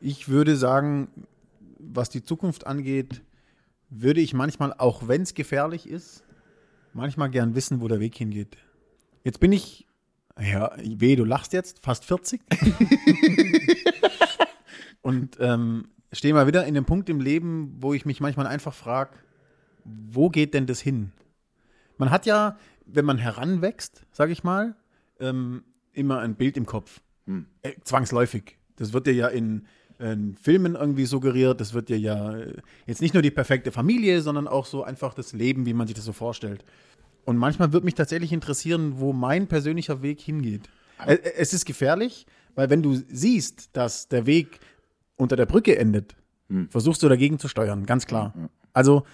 Ich 0.00 0.28
würde 0.28 0.56
sagen, 0.56 1.08
was 1.78 2.10
die 2.10 2.22
Zukunft 2.22 2.66
angeht, 2.66 3.22
würde 3.90 4.20
ich 4.20 4.34
manchmal, 4.34 4.72
auch 4.72 5.08
wenn 5.08 5.22
es 5.22 5.34
gefährlich 5.34 5.88
ist, 5.88 6.22
manchmal 6.92 7.30
gern 7.30 7.54
wissen, 7.54 7.80
wo 7.80 7.88
der 7.88 7.98
Weg 7.98 8.14
hingeht. 8.16 8.56
Jetzt 9.24 9.40
bin 9.40 9.50
ich, 9.52 9.86
ja, 10.40 10.70
weh, 10.76 11.16
du 11.16 11.24
lachst 11.24 11.52
jetzt, 11.52 11.84
fast 11.84 12.04
40. 12.04 12.40
Und 15.06 15.36
ähm, 15.38 15.86
stehe 16.10 16.34
mal 16.34 16.48
wieder 16.48 16.66
in 16.66 16.74
dem 16.74 16.84
Punkt 16.84 17.08
im 17.08 17.20
Leben, 17.20 17.76
wo 17.78 17.94
ich 17.94 18.06
mich 18.06 18.20
manchmal 18.20 18.48
einfach 18.48 18.74
frage, 18.74 19.10
wo 19.84 20.30
geht 20.30 20.52
denn 20.52 20.66
das 20.66 20.80
hin? 20.80 21.12
Man 21.96 22.10
hat 22.10 22.26
ja, 22.26 22.58
wenn 22.86 23.04
man 23.04 23.16
heranwächst, 23.16 24.04
sage 24.10 24.32
ich 24.32 24.42
mal, 24.42 24.74
ähm, 25.20 25.62
immer 25.92 26.18
ein 26.18 26.34
Bild 26.34 26.56
im 26.56 26.66
Kopf. 26.66 27.02
Äh, 27.62 27.74
zwangsläufig. 27.84 28.58
Das 28.74 28.92
wird 28.92 29.06
dir 29.06 29.12
ja 29.12 29.28
in, 29.28 29.68
in 30.00 30.34
Filmen 30.34 30.74
irgendwie 30.74 31.06
suggeriert. 31.06 31.60
Das 31.60 31.72
wird 31.72 31.88
dir 31.88 32.00
ja 32.00 32.36
äh, 32.36 32.56
jetzt 32.86 33.00
nicht 33.00 33.14
nur 33.14 33.22
die 33.22 33.30
perfekte 33.30 33.70
Familie, 33.70 34.22
sondern 34.22 34.48
auch 34.48 34.66
so 34.66 34.82
einfach 34.82 35.14
das 35.14 35.32
Leben, 35.32 35.66
wie 35.66 35.74
man 35.74 35.86
sich 35.86 35.94
das 35.94 36.04
so 36.04 36.12
vorstellt. 36.12 36.64
Und 37.24 37.36
manchmal 37.36 37.72
würde 37.72 37.84
mich 37.84 37.94
tatsächlich 37.94 38.32
interessieren, 38.32 38.94
wo 38.98 39.12
mein 39.12 39.46
persönlicher 39.46 40.02
Weg 40.02 40.20
hingeht. 40.20 40.68
Äh, 41.06 41.18
Es 41.36 41.54
ist 41.54 41.64
gefährlich, 41.64 42.26
weil 42.56 42.70
wenn 42.70 42.82
du 42.82 42.96
siehst, 43.08 43.70
dass 43.76 44.08
der 44.08 44.26
Weg 44.26 44.58
unter 45.16 45.36
der 45.36 45.46
Brücke 45.46 45.76
endet, 45.78 46.14
versuchst 46.70 47.02
du 47.02 47.08
dagegen 47.08 47.38
zu 47.38 47.48
steuern, 47.48 47.86
ganz 47.86 48.06
klar. 48.06 48.32
Also, 48.72 49.04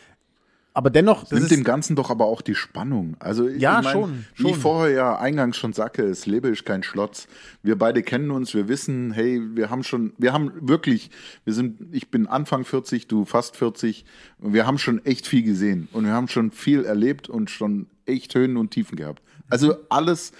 aber 0.75 0.89
dennoch, 0.91 1.23
das 1.23 1.33
Nimmt 1.33 1.43
ist, 1.45 1.51
dem 1.51 1.65
Ganzen 1.65 1.97
doch 1.97 2.11
aber 2.11 2.25
auch 2.25 2.41
die 2.41 2.55
Spannung. 2.55 3.17
Also 3.19 3.47
ich 3.47 3.61
Ja, 3.61 3.81
ich 3.81 3.85
mein, 3.85 3.93
schon, 3.93 4.25
Wie 4.37 4.43
ich 4.49 4.53
schon. 4.53 4.61
vorher 4.61 4.95
ja 4.95 5.19
eingangs 5.19 5.59
schon 5.59 5.75
sagte, 5.75 6.03
es 6.05 6.25
lebe 6.25 6.49
ist 6.49 6.65
kein 6.65 6.83
Schlotz. 6.83 7.27
Wir 7.63 7.77
beide 7.77 8.03
kennen 8.03 8.31
uns, 8.31 8.55
wir 8.55 8.69
wissen, 8.69 9.13
hey, 9.13 9.41
wir 9.55 9.69
haben 9.69 9.83
schon, 9.83 10.15
wir 10.17 10.33
haben 10.33 10.51
wirklich, 10.67 11.11
wir 11.45 11.53
sind, 11.53 11.95
ich 11.95 12.11
bin 12.11 12.27
Anfang 12.27 12.65
40, 12.65 13.07
du 13.07 13.27
fast 13.27 13.57
40, 13.57 14.07
und 14.39 14.55
wir 14.55 14.67
haben 14.67 14.79
schon 14.79 15.05
echt 15.05 15.27
viel 15.27 15.43
gesehen 15.43 15.89
und 15.93 16.07
wir 16.07 16.13
haben 16.13 16.29
schon 16.29 16.51
viel 16.51 16.85
erlebt 16.85 17.29
und 17.29 17.51
schon 17.51 17.87
echt 18.07 18.35
Höhen 18.35 18.57
und 18.57 18.71
Tiefen 18.71 18.97
gehabt. 18.97 19.23
Also 19.51 19.77
alles, 19.91 20.33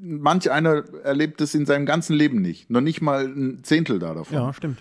manch 0.00 0.50
einer 0.50 0.84
erlebt 1.04 1.40
es 1.40 1.54
in 1.54 1.66
seinem 1.66 1.86
ganzen 1.86 2.14
Leben 2.14 2.40
nicht, 2.40 2.70
noch 2.70 2.80
nicht 2.80 3.00
mal 3.00 3.26
ein 3.26 3.62
Zehntel 3.64 3.98
da 3.98 4.14
davon. 4.14 4.34
ja, 4.36 4.52
stimmt. 4.52 4.78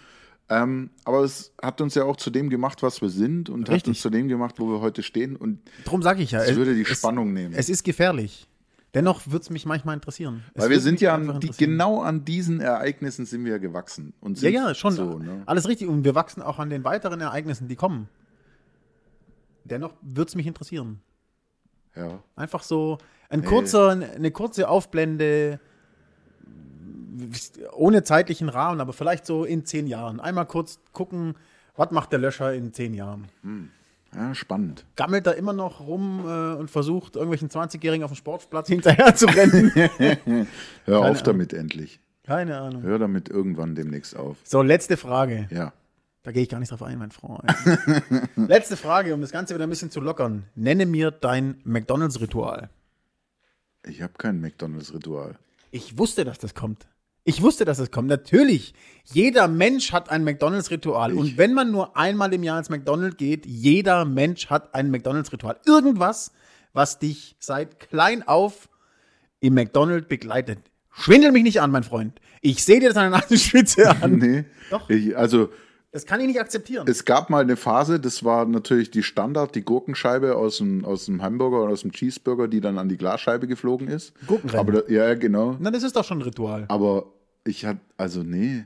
Ähm, 0.48 0.92
aber 1.06 1.24
es 1.24 1.54
hat 1.62 1.82
uns 1.82 1.96
ja 1.96 2.04
auch 2.04 2.18
zu 2.18 2.30
dem 2.30 2.52
gemacht, 2.52 2.84
was 2.84 3.02
wir 3.02 3.10
sind 3.10 3.50
und 3.50 3.64
hat 3.68 3.76
Richtig. 3.78 3.90
uns 3.90 4.02
zu 4.02 4.12
dem 4.12 4.28
gemacht, 4.28 4.56
wo 4.60 4.68
wir 4.68 4.80
heute 4.80 5.02
stehen. 5.02 5.36
Und 5.36 5.60
Drum 5.86 6.04
sage 6.04 6.22
ich 6.22 6.32
ja. 6.32 6.44
Es- 6.44 6.56
würde 6.56 6.76
die 6.76 6.84
es- 6.84 6.98
Spannung 7.00 7.34
nehmen. 7.34 7.56
Es 7.58 7.68
ist 7.68 7.84
gefährlich. 7.84 8.48
Dennoch 8.94 9.26
würde 9.26 9.42
es 9.42 9.50
mich 9.50 9.66
manchmal 9.66 9.96
interessieren. 9.96 10.44
Es 10.54 10.64
Weil 10.64 10.70
wir 10.70 10.80
sind 10.80 11.02
ja 11.02 11.16
an 11.16 11.40
die, 11.40 11.50
genau 11.50 12.02
an 12.02 12.24
diesen 12.26 12.62
Ereignissen 12.62 13.26
sind 13.26 13.44
wir 13.44 13.58
gewachsen. 13.60 14.14
Und 14.22 14.38
Ja, 14.38 14.42
sind 14.42 14.54
ja, 14.54 14.74
schon. 14.76 14.94
So, 14.94 15.18
ne? 15.18 15.42
Alles 15.48 15.68
richtig. 15.68 15.88
Und 15.90 16.06
wir 16.06 16.14
wachsen 16.16 16.42
auch 16.44 16.60
an 16.60 16.70
den 16.70 16.84
weiteren 16.84 17.20
Ereignissen, 17.22 17.68
die 17.68 17.76
kommen. 17.76 18.08
Dennoch 19.64 19.94
würde 20.02 20.30
es 20.30 20.36
mich 20.36 20.46
interessieren. 20.48 21.02
ja. 21.96 22.20
Einfach 22.36 22.62
so 22.64 22.98
ein 23.30 23.44
kurzer, 23.44 23.90
eine 23.90 24.32
kurze 24.32 24.70
Aufblende 24.70 25.60
ohne 27.74 28.04
zeitlichen 28.04 28.50
Rahmen, 28.50 28.82
aber 28.82 28.94
vielleicht 28.94 29.26
so 29.26 29.46
in 29.46 29.66
zehn 29.66 29.88
Jahren. 29.88 30.20
Einmal 30.20 30.46
kurz 30.46 30.80
gucken, 30.92 31.36
was 31.76 31.92
macht 31.92 32.12
der 32.12 32.20
Löscher 32.20 32.54
in 32.54 32.74
zehn 32.74 32.94
Jahren? 32.94 33.28
ja, 34.14 34.34
spannend. 34.34 34.86
Gammelt 34.96 35.28
er 35.28 35.36
immer 35.36 35.54
noch 35.54 35.82
rum 35.82 36.24
äh, 36.26 36.56
und 36.56 36.72
versucht, 36.72 37.16
irgendwelchen 37.16 37.50
20-Jährigen 37.50 38.04
auf 38.04 38.12
dem 38.12 38.16
Sportplatz 38.16 38.68
hinterher 38.68 39.16
zu 39.16 39.26
rennen? 39.26 39.72
Hör 40.86 41.00
auf 41.00 41.06
Ahnung. 41.06 41.24
damit 41.24 41.54
endlich. 41.54 42.00
Keine 42.24 42.58
Ahnung. 42.58 42.82
Hör 42.84 42.98
damit 42.98 43.30
irgendwann 43.30 43.76
demnächst 43.76 44.16
auf. 44.16 44.38
So, 44.44 44.62
letzte 44.62 44.98
Frage. 44.98 45.48
Ja. 45.52 45.74
Da 46.24 46.32
gehe 46.32 46.42
ich 46.42 46.50
gar 46.50 46.60
nicht 46.60 46.72
drauf 46.72 46.82
ein, 46.82 46.98
mein 46.98 47.12
Freund. 47.12 47.44
letzte 48.36 48.78
Frage, 48.78 49.14
um 49.14 49.22
das 49.22 49.32
Ganze 49.32 49.54
wieder 49.54 49.68
ein 49.68 49.70
bisschen 49.70 49.92
zu 49.92 50.02
lockern. 50.02 50.46
Nenne 50.56 50.88
mir 50.88 51.12
dein 51.12 51.62
McDonalds-Ritual. 51.66 52.70
Ich 53.88 54.02
habe 54.02 54.14
kein 54.18 54.42
McDonalds-Ritual. 54.42 55.36
Ich 55.72 55.98
wusste, 55.98 56.26
dass 56.26 56.40
das 56.40 56.56
kommt. 56.56 56.88
Ich 57.24 57.42
wusste, 57.42 57.66
dass 57.66 57.78
das 57.80 57.92
kommt. 57.92 58.08
Natürlich. 58.08 58.74
Jeder 59.04 59.48
Mensch 59.48 59.92
hat 59.92 60.10
ein 60.10 60.24
McDonalds-Ritual. 60.24 61.14
Und 61.14 61.38
wenn 61.38 61.54
man 61.54 61.72
nur 61.72 61.98
einmal 61.98 62.34
im 62.34 62.44
Jahr 62.44 62.60
ins 62.60 62.70
McDonald's 62.70 63.18
geht, 63.18 63.46
jeder 63.46 64.06
Mensch 64.06 64.48
hat 64.48 64.76
ein 64.76 64.92
McDonalds-Ritual. 64.92 65.60
Irgendwas, 65.66 66.32
was 66.74 67.00
dich 67.00 67.36
seit 67.40 67.80
klein 67.80 68.28
auf 68.28 68.70
im 69.40 69.56
McDonald's 69.56 70.08
begleitet. 70.08 70.60
Schwindel 70.92 71.32
mich 71.32 71.44
nicht 71.44 71.62
an, 71.62 71.72
mein 71.72 71.84
Freund. 71.84 72.20
Ich 72.42 72.64
sehe 72.64 72.80
dir 72.80 72.90
das 72.90 72.98
an 72.98 73.12
der 73.12 73.20
Nasenspitze 73.20 73.90
an. 73.90 74.18
Nee. 74.20 74.46
Doch. 74.70 74.90
Ich, 74.90 75.18
also, 75.18 75.50
Das 75.96 76.06
kann 76.06 76.20
ich 76.20 76.28
nicht 76.28 76.42
akzeptieren. 76.42 76.86
es 76.90 77.06
gab 77.06 77.30
mal 77.30 77.42
eine 77.42 77.56
Phase, 77.56 78.02
das 78.02 78.26
war 78.26 78.46
natürlich 78.46 78.92
die 78.92 79.02
Standard, 79.02 79.56
die 79.56 79.62
Gurkenscheibe 79.62 80.36
aus 80.36 80.58
dem, 80.58 80.84
aus 80.84 81.06
dem 81.06 81.22
Hamburger 81.22 81.64
oder 81.64 81.72
aus 81.72 81.84
dem 81.84 81.94
Cheeseburger, 81.94 82.50
die 82.50 82.60
dann 82.60 82.78
an 82.78 82.90
die 82.90 82.98
Glasscheibe 82.98 83.48
geflogen 83.48 83.88
ist. 83.88 84.12
Gurkenrennen. 84.28 84.60
Aber 84.60 84.82
da, 84.82 84.94
ja, 84.94 85.14
genau. 85.16 85.56
Na, 85.58 85.72
das 85.72 85.84
ist 85.84 85.96
doch 85.96 86.04
schon 86.04 86.18
ein 86.18 86.24
Ritual. 86.24 86.66
Aber 86.68 87.14
ich 87.46 87.64
hatte, 87.64 87.80
also 87.96 88.24
nee, 88.24 88.66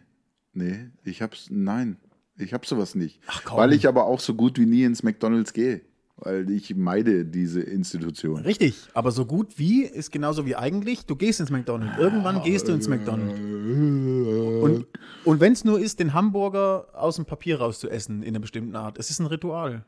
nee, 0.54 0.88
ich 1.04 1.22
hab's, 1.22 1.50
nein, 1.52 1.98
ich 2.36 2.52
hab 2.52 2.66
sowas 2.66 2.96
nicht. 2.96 3.20
Ach, 3.28 3.44
komm. 3.46 3.58
Weil 3.60 3.74
ich 3.74 3.88
aber 3.88 4.08
auch 4.08 4.22
so 4.22 4.34
gut 4.34 4.58
wie 4.58 4.66
nie 4.66 4.84
ins 4.84 5.04
McDonalds 5.04 5.54
gehe. 5.54 5.82
Weil 6.22 6.50
ich 6.50 6.76
meide 6.76 7.24
diese 7.26 7.62
Institution. 7.62 8.42
Richtig, 8.42 8.76
aber 8.94 9.12
so 9.12 9.26
gut 9.26 9.58
wie 9.58 9.84
ist 9.84 10.12
genauso 10.12 10.46
wie 10.46 10.56
eigentlich. 10.56 11.06
Du 11.06 11.16
gehst 11.16 11.40
ins 11.40 11.50
McDonald's. 11.50 11.98
Irgendwann 11.98 12.44
gehst 12.44 12.68
du 12.68 12.74
ins 12.74 12.90
McDonald's. 12.90 13.40
Und, 13.40 14.86
und 15.24 15.40
wenn 15.40 15.54
es 15.54 15.64
nur 15.64 15.80
ist, 15.80 16.00
den 16.00 16.14
Hamburger 16.14 16.88
aus 16.94 17.16
dem 17.16 17.24
Papier 17.26 17.60
rauszuessen 17.60 18.22
in 18.22 18.30
einer 18.30 18.40
bestimmten 18.40 18.76
Art. 18.76 19.00
Es 19.00 19.10
ist 19.10 19.20
ein 19.20 19.28
Ritual. 19.28 19.86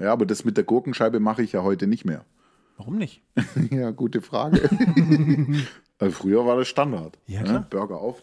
Ja, 0.00 0.12
aber 0.12 0.24
das 0.24 0.44
mit 0.44 0.56
der 0.56 0.62
Gurkenscheibe 0.64 1.18
mache 1.18 1.42
ich 1.42 1.52
ja 1.52 1.62
heute 1.64 1.86
nicht 1.88 2.04
mehr. 2.04 2.24
Warum 2.76 2.96
nicht? 2.98 3.22
ja, 3.70 3.90
gute 3.90 4.20
Frage. 4.20 4.68
Weil 5.98 6.10
früher 6.12 6.46
war 6.46 6.56
das 6.58 6.68
Standard. 6.68 7.18
Ja, 7.26 7.42
Ne? 7.42 7.66
Burger 7.70 7.96
auf, 7.96 8.22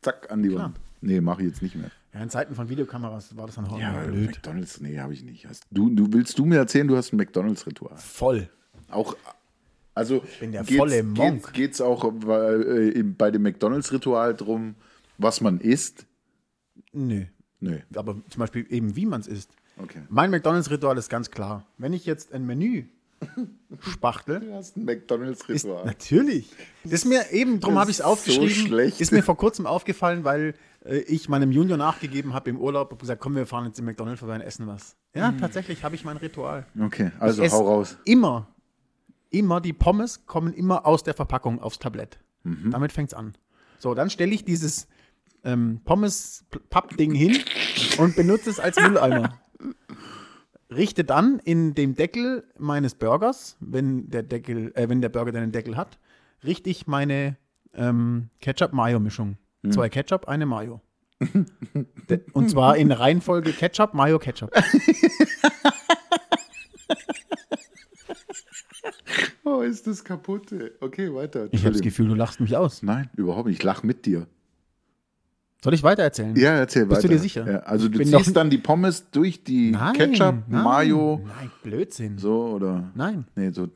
zack, 0.00 0.30
an 0.30 0.42
die 0.42 0.48
Klar. 0.50 0.64
Wand. 0.66 0.80
Nee, 1.02 1.20
mache 1.20 1.42
ich 1.42 1.48
jetzt 1.48 1.62
nicht 1.62 1.74
mehr. 1.76 1.90
Ja, 2.16 2.22
in 2.22 2.30
Zeiten 2.30 2.54
von 2.54 2.68
Videokameras 2.68 3.36
war 3.36 3.46
das 3.46 3.56
dann 3.56 3.66
auch 3.66 3.78
Ja, 3.78 3.92
blöd. 3.92 4.26
McDonalds, 4.30 4.80
nee, 4.80 4.98
habe 4.98 5.12
ich 5.12 5.22
nicht. 5.22 5.46
Hast 5.46 5.64
du, 5.70 5.90
du 5.90 6.12
willst 6.12 6.38
du 6.38 6.46
mir 6.46 6.56
erzählen, 6.56 6.88
du 6.88 6.96
hast 6.96 7.12
ein 7.12 7.16
McDonalds-Ritual? 7.18 7.96
Voll. 7.98 8.48
Auch, 8.88 9.16
also 9.94 10.22
bin 10.40 10.52
der 10.52 10.62
geht's- 10.62 10.78
volle 10.78 11.02
Monk. 11.02 11.52
Geht 11.52 11.74
es 11.74 11.80
auch 11.80 12.04
äh, 12.28 12.88
im- 12.90 13.16
bei 13.16 13.30
dem 13.30 13.42
McDonalds-Ritual 13.42 14.34
drum, 14.34 14.76
was 15.18 15.40
man 15.42 15.60
isst? 15.60 16.06
Nö. 16.92 17.24
Nö. 17.60 17.78
Aber 17.94 18.14
zum 18.30 18.40
Beispiel 18.40 18.66
eben, 18.70 18.96
wie 18.96 19.06
man 19.06 19.20
es 19.20 19.26
isst. 19.26 19.50
Okay. 19.76 20.00
Mein 20.08 20.30
McDonalds-Ritual 20.30 20.96
ist 20.96 21.10
ganz 21.10 21.30
klar. 21.30 21.66
Wenn 21.76 21.92
ich 21.92 22.06
jetzt 22.06 22.32
ein 22.32 22.46
Menü 22.46 22.84
spachtel, 23.80 24.40
Du 24.40 24.54
hast 24.54 24.76
ein 24.76 24.80
Ist, 24.80 24.86
McDonalds-Ritual. 24.86 25.84
natürlich. 25.84 26.50
Das 26.84 26.92
ist 26.92 27.04
mir 27.06 27.30
eben, 27.32 27.60
darum 27.60 27.74
Das 27.74 27.80
habe 27.80 27.90
ich 27.90 27.96
es 27.96 28.00
ist 28.00 28.04
so 28.06 28.10
aufgeschrieben. 28.12 28.66
schlecht. 28.68 29.00
Ist 29.00 29.12
mir 29.12 29.22
vor 29.22 29.36
kurzem 29.36 29.66
aufgefallen, 29.66 30.24
weil 30.24 30.48
äh, 30.50 30.75
ich 30.88 31.28
meinem 31.28 31.52
Junior 31.52 31.76
nachgegeben 31.76 32.32
habe 32.34 32.50
im 32.50 32.58
Urlaub 32.58 32.92
und 32.92 32.98
gesagt, 32.98 33.20
komm, 33.20 33.34
wir 33.34 33.46
fahren 33.46 33.66
jetzt 33.66 33.78
im 33.78 33.84
McDonald's 33.84 34.20
vorbei 34.20 34.36
und 34.36 34.42
essen 34.42 34.66
was. 34.66 34.96
Ja, 35.14 35.32
tatsächlich 35.32 35.82
habe 35.84 35.94
ich 35.94 36.04
mein 36.04 36.16
Ritual. 36.16 36.66
Okay, 36.80 37.10
also 37.18 37.42
Ich 37.42 37.52
hau 37.52 37.66
raus. 37.66 37.98
Immer, 38.04 38.48
immer, 39.30 39.60
die 39.60 39.72
Pommes 39.72 40.26
kommen 40.26 40.52
immer 40.52 40.86
aus 40.86 41.02
der 41.02 41.14
Verpackung 41.14 41.60
aufs 41.60 41.78
Tablett. 41.78 42.18
Damit 42.44 42.92
fängt 42.92 43.08
es 43.08 43.14
an. 43.14 43.36
So, 43.78 43.94
dann 43.94 44.08
stelle 44.08 44.32
ich 44.32 44.44
dieses 44.44 44.86
ähm, 45.42 45.80
Pommes-Pappding 45.84 47.12
hin 47.12 47.38
und 47.98 48.14
benutze 48.16 48.50
es 48.50 48.60
als 48.60 48.80
Mülleimer. 48.80 49.38
Richte 50.70 51.04
dann 51.04 51.38
in 51.40 51.74
dem 51.74 51.94
Deckel 51.94 52.44
meines 52.58 52.94
Burgers, 52.94 53.56
wenn 53.60 54.10
der 54.10 54.22
Deckel, 54.22 54.72
äh, 54.74 54.88
wenn 54.88 55.00
der 55.00 55.08
Burger 55.08 55.32
dann 55.32 55.42
einen 55.44 55.52
Deckel 55.52 55.76
hat, 55.76 55.98
richte 56.44 56.70
ich 56.70 56.86
meine 56.86 57.36
ähm, 57.74 58.30
Ketchup-Mayo-Mischung. 58.40 59.38
Zwei 59.70 59.88
Ketchup, 59.88 60.28
eine 60.28 60.46
Mayo. 60.46 60.80
Und 62.32 62.50
zwar 62.50 62.76
in 62.76 62.92
Reihenfolge 62.92 63.52
Ketchup, 63.52 63.94
Mayo, 63.94 64.18
Ketchup. 64.18 64.50
Oh, 69.44 69.60
ist 69.60 69.86
das 69.86 70.02
kaputt. 70.04 70.50
ey. 70.52 70.70
Okay, 70.80 71.12
weiter. 71.14 71.48
Ich 71.52 71.60
habe 71.62 71.72
das 71.72 71.80
Gefühl, 71.82 72.08
du 72.08 72.14
lachst 72.14 72.40
mich 72.40 72.56
aus. 72.56 72.82
Nein, 72.82 73.08
überhaupt 73.16 73.46
nicht. 73.46 73.58
Ich 73.58 73.62
lach 73.62 73.82
mit 73.82 74.04
dir. 74.06 74.26
Soll 75.62 75.74
ich 75.74 75.82
weiter 75.82 76.02
erzählen? 76.02 76.34
Ja, 76.36 76.50
erzähl 76.56 76.86
Bist 76.86 76.98
weiter. 76.98 77.08
du 77.08 77.14
dir 77.14 77.20
sicher? 77.20 77.50
Ja, 77.50 77.58
also 77.60 77.88
du 77.88 77.98
bin 77.98 78.08
ziehst 78.08 78.36
dann 78.36 78.50
die 78.50 78.58
Pommes 78.58 79.10
durch 79.10 79.42
die 79.42 79.72
Ketchup, 79.94 80.34
nein, 80.48 80.62
Mayo, 80.64 81.20
Nein, 81.26 81.50
Blödsinn. 81.62 82.18
so 82.18 82.48
oder? 82.54 82.90
Nein. 82.94 83.26
Nee, 83.34 83.50
so 83.50 83.68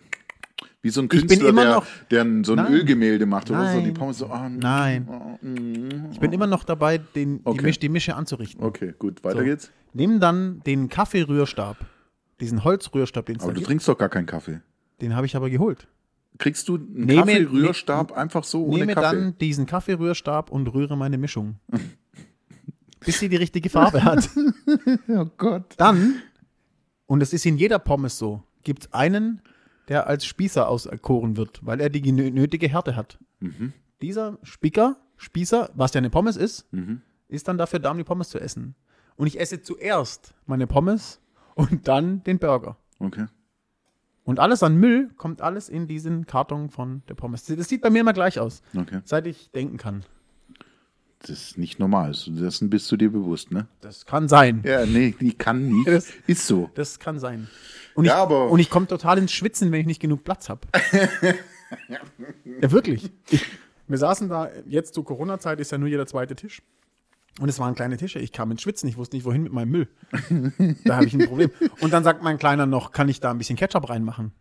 Wie 0.82 0.88
so 0.90 1.02
ein 1.02 1.08
bin 1.08 1.20
Künstler, 1.20 1.48
immer 1.50 1.62
der, 1.64 1.74
noch- 1.74 1.86
der 2.10 2.24
so 2.44 2.52
ein 2.52 2.56
Nein. 2.56 2.72
Ölgemälde 2.72 3.26
macht 3.26 3.50
oder 3.50 3.70
so. 3.70 3.76
Nein. 3.76 3.84
Die 3.84 3.90
Pommes 3.92 4.18
so, 4.18 4.26
ah, 4.28 4.48
Nein. 4.48 5.06
oh, 5.10 5.38
mm. 5.46 6.10
Ich 6.12 6.20
bin 6.20 6.32
immer 6.32 6.46
noch 6.46 6.64
dabei, 6.64 6.98
den, 6.98 7.38
die, 7.38 7.46
Okay. 7.46 7.62
Misch, 7.62 7.78
die 7.78 7.88
Mische 7.90 8.16
anzurichten. 8.16 8.62
Okay, 8.64 8.94
gut, 8.98 9.22
weiter 9.22 9.38
So. 9.40 9.44
geht's. 9.44 9.70
Nimm 9.92 10.20
dann 10.20 10.60
den 10.64 10.88
Kaffeerührstab, 10.88 11.76
diesen 12.40 12.64
Holzrührstab, 12.64 13.26
den 13.26 13.36
es 13.36 13.42
Aber 13.42 13.52
du 13.52 13.56
gibt. 13.58 13.66
trinkst 13.66 13.88
doch 13.88 13.98
gar 13.98 14.08
keinen 14.08 14.26
Kaffee. 14.26 14.60
Den 15.02 15.14
habe 15.14 15.26
ich 15.26 15.36
aber 15.36 15.50
geholt. 15.50 15.86
Kriegst 16.38 16.66
du 16.68 16.76
einen 16.76 17.04
Nehme- 17.06 17.16
Kaffeerührstab 17.22 18.12
einfach 18.12 18.44
so 18.44 18.64
ohne 18.64 18.78
Nehme 18.78 18.94
Kaffee? 18.94 19.16
dann 19.16 19.38
diesen 19.38 19.66
Kaffeerührstab 19.66 20.50
und 20.50 20.66
rühre 20.68 20.96
meine 20.96 21.18
Mischung. 21.18 21.56
bis 23.00 23.18
sie 23.18 23.28
die 23.28 23.36
richtige 23.36 23.68
Farbe 23.70 24.02
hat. 24.04 24.28
oh 25.08 25.26
Gott. 25.36 25.74
Dann, 25.76 26.22
und 27.06 27.22
es 27.22 27.32
ist 27.32 27.44
in 27.46 27.56
jeder 27.56 27.78
Pommes 27.78 28.16
so, 28.18 28.42
gibt 28.62 28.84
es 28.84 28.92
einen, 28.92 29.42
der 29.90 30.06
als 30.06 30.24
Spießer 30.24 30.66
auserkoren 30.68 31.36
wird, 31.36 31.60
weil 31.66 31.80
er 31.80 31.90
die 31.90 32.12
nötige 32.12 32.68
Härte 32.68 32.96
hat. 32.96 33.18
Mhm. 33.40 33.74
Dieser 34.00 34.38
Spicker, 34.42 34.96
Spießer, 35.18 35.68
was 35.74 35.92
ja 35.92 35.98
eine 35.98 36.08
Pommes 36.08 36.36
ist, 36.38 36.66
ist 37.28 37.48
dann 37.48 37.58
dafür 37.58 37.80
da, 37.80 37.90
um 37.90 37.98
die 37.98 38.04
Pommes 38.04 38.30
zu 38.30 38.38
essen. 38.40 38.74
Und 39.16 39.26
ich 39.26 39.38
esse 39.38 39.60
zuerst 39.60 40.32
meine 40.46 40.66
Pommes 40.66 41.20
und 41.54 41.86
dann 41.88 42.22
den 42.24 42.38
Burger. 42.38 42.78
Okay. 43.00 43.26
Und 44.24 44.38
alles 44.38 44.62
an 44.62 44.76
Müll 44.76 45.10
kommt 45.16 45.42
alles 45.42 45.68
in 45.68 45.86
diesen 45.88 46.24
Karton 46.24 46.70
von 46.70 47.02
der 47.08 47.14
Pommes. 47.14 47.44
Das 47.44 47.68
sieht 47.68 47.82
bei 47.82 47.90
mir 47.90 48.00
immer 48.00 48.12
gleich 48.12 48.38
aus, 48.38 48.62
Okay. 48.76 49.00
seit 49.04 49.26
ich 49.26 49.50
denken 49.50 49.76
kann. 49.76 50.04
Das 51.20 51.30
ist 51.30 51.58
nicht 51.58 51.78
normal. 51.78 52.14
Dessen 52.26 52.70
bist 52.70 52.90
du 52.90 52.96
dir 52.96 53.10
bewusst, 53.12 53.50
ne? 53.52 53.66
Das 53.82 54.06
kann 54.06 54.28
sein. 54.28 54.62
Ja, 54.64 54.86
nee, 54.86 55.14
die 55.20 55.32
kann 55.34 55.68
nicht. 55.68 55.86
Das- 55.88 56.08
ist 56.26 56.46
so. 56.46 56.70
Das 56.74 56.98
kann 56.98 57.18
sein. 57.18 57.48
Und 57.94 58.06
Ja, 58.06 58.12
ich, 58.14 58.18
aber- 58.20 58.50
und 58.50 58.58
ich 58.58 58.70
komme 58.70 58.86
total 58.86 59.18
ins 59.18 59.32
Schwitzen, 59.32 59.70
wenn 59.72 59.80
ich 59.80 59.86
nicht 59.86 60.00
genug 60.00 60.24
Platz 60.24 60.48
habe. 60.48 60.60
ja, 61.88 62.70
wirklich. 62.72 63.10
Ich, 63.30 63.44
wir 63.86 63.98
saßen 63.98 64.28
da, 64.28 64.48
jetzt 64.66 64.94
zur 64.94 65.04
Corona-Zeit 65.04 65.60
ist 65.60 65.72
ja 65.72 65.78
nur 65.78 65.88
jeder 65.88 66.06
zweite 66.06 66.34
Tisch. 66.36 66.62
Und 67.40 67.48
es 67.48 67.58
waren 67.58 67.74
kleine 67.74 67.96
Tische. 67.96 68.18
Ich 68.18 68.32
kam 68.32 68.50
ins 68.50 68.62
Schwitzen, 68.62 68.88
ich 68.88 68.96
wusste 68.96 69.16
nicht, 69.16 69.24
wohin 69.24 69.42
mit 69.42 69.52
meinem 69.52 69.70
Müll. 69.70 69.88
da 70.84 70.96
habe 70.96 71.06
ich 71.06 71.14
ein 71.14 71.26
Problem. 71.26 71.50
Und 71.80 71.92
dann 71.92 72.02
sagt 72.04 72.22
mein 72.22 72.38
Kleiner 72.38 72.66
noch, 72.66 72.92
kann 72.92 73.08
ich 73.08 73.20
da 73.20 73.30
ein 73.30 73.38
bisschen 73.38 73.56
Ketchup 73.56 73.88
reinmachen? 73.88 74.32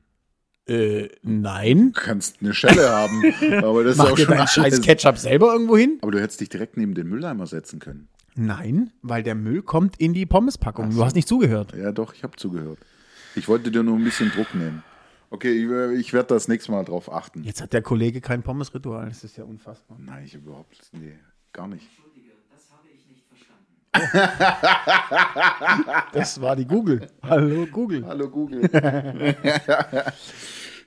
Äh, 0.70 1.10
nein. 1.24 1.94
Du 1.94 2.02
kannst 2.02 2.38
eine 2.42 2.54
Schelle 2.54 2.90
haben, 2.90 3.24
aber 3.64 3.84
das 3.84 3.94
ist 3.94 3.98
Mach 3.98 4.12
auch 4.12 4.16
dir 4.16 4.26
schon 4.26 4.38
deinen 4.38 4.48
scheiß. 4.48 4.82
Ketchup 4.82 5.18
selber 5.18 5.52
irgendwo 5.54 5.76
hin? 5.78 5.98
Aber 6.02 6.12
du 6.12 6.22
hättest 6.22 6.42
dich 6.42 6.50
direkt 6.50 6.78
neben 6.78 6.94
den 6.94 7.08
Mülleimer 7.08 7.48
setzen 7.48 7.80
können. 7.80 8.08
Nein, 8.36 8.92
weil 9.02 9.24
der 9.24 9.36
Müll 9.36 9.64
kommt 9.64 10.00
in 10.00 10.14
die 10.14 10.26
Pommespackung. 10.26 10.92
Du 10.92 11.04
hast 11.04 11.16
nicht 11.16 11.28
zugehört. 11.28 11.74
Ja, 11.76 11.92
doch, 11.92 12.14
ich 12.14 12.24
habe 12.24 12.38
zugehört. 12.38 12.78
Ich 13.36 13.48
wollte 13.48 13.72
dir 13.72 13.84
nur 13.84 13.98
ein 13.98 14.04
bisschen 14.04 14.32
Druck 14.32 14.54
nehmen. 14.54 14.84
Okay, 15.32 15.52
ich, 15.52 16.00
ich 16.00 16.14
werde 16.14 16.30
das 16.30 16.48
nächste 16.48 16.72
Mal 16.72 16.86
drauf 16.86 17.12
achten. 17.12 17.44
Jetzt 17.44 17.62
hat 17.62 17.74
der 17.74 17.82
Kollege 17.82 18.22
kein 18.22 18.42
Pommesritual. 18.44 19.08
Das 19.10 19.24
ist 19.24 19.38
ja 19.38 19.44
unfassbar. 19.44 19.98
Nein, 20.00 20.24
ich 20.26 20.36
überhaupt, 20.36 20.80
nee, 20.94 21.14
gar 21.52 21.68
nicht. 21.68 21.88
Das 26.14 26.40
war 26.40 26.56
die 26.56 26.66
Google. 26.66 27.08
Hallo 27.24 27.66
Google. 27.66 28.06
Hallo 28.06 28.30
Google. 28.30 28.70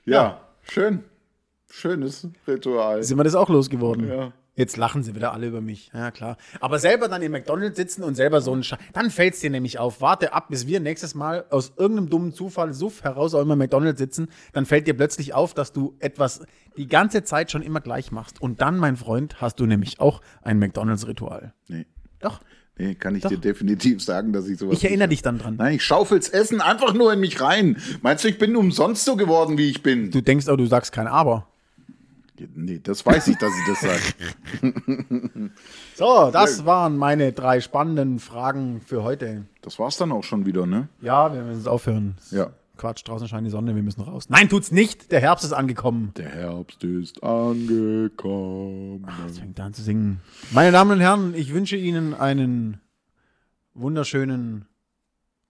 ja, 0.05 0.41
schön. 0.61 1.03
Schönes 1.69 2.27
Ritual. 2.47 3.03
Sind 3.03 3.17
wir 3.17 3.23
das 3.23 3.35
auch 3.35 3.49
losgeworden? 3.49 4.07
Ja. 4.07 4.33
Jetzt 4.55 4.77
lachen 4.77 5.01
sie 5.01 5.15
wieder 5.15 5.33
alle 5.33 5.47
über 5.47 5.61
mich. 5.61 5.89
Ja, 5.93 6.11
klar. 6.11 6.37
Aber 6.59 6.77
selber 6.77 7.07
dann 7.07 7.23
im 7.23 7.31
McDonalds 7.31 7.75
sitzen 7.75 8.03
und 8.03 8.13
selber 8.13 8.39
so 8.39 8.53
einen 8.53 8.63
Scheiß. 8.63 8.77
Dann 8.93 9.09
fällt 9.09 9.33
es 9.33 9.39
dir 9.39 9.49
nämlich 9.49 9.79
auf. 9.79 9.99
Warte 9.99 10.33
ab, 10.33 10.49
bis 10.49 10.67
wir 10.67 10.79
nächstes 10.79 11.15
Mal 11.15 11.45
aus 11.49 11.73
irgendeinem 11.75 12.11
dummen 12.11 12.33
Zufall 12.33 12.71
Suff 12.73 13.03
heraus 13.03 13.33
auch 13.33 13.41
immer 13.41 13.53
im 13.53 13.59
McDonalds 13.59 13.97
sitzen. 13.97 14.27
Dann 14.51 14.67
fällt 14.67 14.85
dir 14.85 14.95
plötzlich 14.95 15.33
auf, 15.33 15.55
dass 15.55 15.73
du 15.73 15.95
etwas 15.99 16.45
die 16.77 16.87
ganze 16.87 17.23
Zeit 17.23 17.49
schon 17.49 17.63
immer 17.63 17.81
gleich 17.81 18.11
machst. 18.11 18.39
Und 18.39 18.61
dann, 18.61 18.77
mein 18.77 18.95
Freund, 18.95 19.41
hast 19.41 19.59
du 19.59 19.65
nämlich 19.65 19.99
auch 19.99 20.21
ein 20.43 20.59
McDonalds-Ritual. 20.59 21.53
Nee, 21.67 21.87
Doch. 22.19 22.39
Nee 22.77 22.95
kann 22.95 23.15
ich 23.15 23.23
Doch. 23.23 23.29
dir 23.29 23.37
definitiv 23.37 24.03
sagen, 24.03 24.33
dass 24.33 24.47
ich 24.47 24.57
sowas 24.57 24.77
Ich 24.77 24.85
erinnere 24.85 25.07
nicht 25.07 25.19
dich 25.19 25.21
dann 25.23 25.39
dran. 25.39 25.55
Nein, 25.57 25.75
ich 25.75 25.83
schaufel's 25.83 26.29
Essen 26.29 26.61
einfach 26.61 26.93
nur 26.93 27.13
in 27.13 27.19
mich 27.19 27.41
rein. 27.41 27.77
Meinst 28.01 28.23
du, 28.23 28.27
ich 28.27 28.37
bin 28.37 28.55
umsonst 28.55 29.05
so 29.05 29.15
geworden, 29.15 29.57
wie 29.57 29.69
ich 29.69 29.83
bin? 29.83 30.11
Du 30.11 30.21
denkst 30.21 30.47
auch, 30.47 30.57
du 30.57 30.65
sagst 30.65 30.91
kein 30.91 31.07
Aber. 31.07 31.47
Nee, 32.55 32.79
das 32.81 33.05
weiß 33.05 33.27
ich, 33.27 33.37
dass 33.37 33.51
ich 33.51 33.67
das 33.67 33.81
sage. 33.81 35.51
So, 35.95 36.31
das 36.31 36.65
waren 36.65 36.97
meine 36.97 37.33
drei 37.33 37.61
spannenden 37.61 38.19
Fragen 38.19 38.81
für 38.81 39.03
heute. 39.03 39.45
Das 39.61 39.77
war's 39.77 39.97
dann 39.97 40.11
auch 40.11 40.23
schon 40.23 40.45
wieder, 40.45 40.65
ne? 40.65 40.87
Ja, 41.01 41.31
wir 41.31 41.43
müssen 41.43 41.67
aufhören. 41.67 42.15
Ja. 42.31 42.49
Quatsch, 42.75 43.03
draußen 43.07 43.27
scheint 43.27 43.45
die 43.45 43.51
Sonne, 43.51 43.75
wir 43.75 43.83
müssen 43.83 44.01
raus. 44.01 44.29
Nein, 44.29 44.49
tut's 44.49 44.71
nicht. 44.71 45.11
Der 45.11 45.19
Herbst 45.21 45.45
ist 45.45 45.53
angekommen. 45.53 46.11
Der 46.17 46.29
Herbst 46.29 46.83
ist 46.83 47.21
angekommen. 47.23 49.05
Jetzt 49.27 49.39
fängt 49.39 49.59
er 49.59 49.65
an 49.65 49.73
zu 49.73 49.81
singen. 49.83 50.21
Meine 50.51 50.71
Damen 50.71 50.91
und 50.91 50.99
Herren, 50.99 51.35
ich 51.35 51.53
wünsche 51.53 51.75
Ihnen 51.77 52.13
einen 52.15 52.79
wunderschönen 53.73 54.65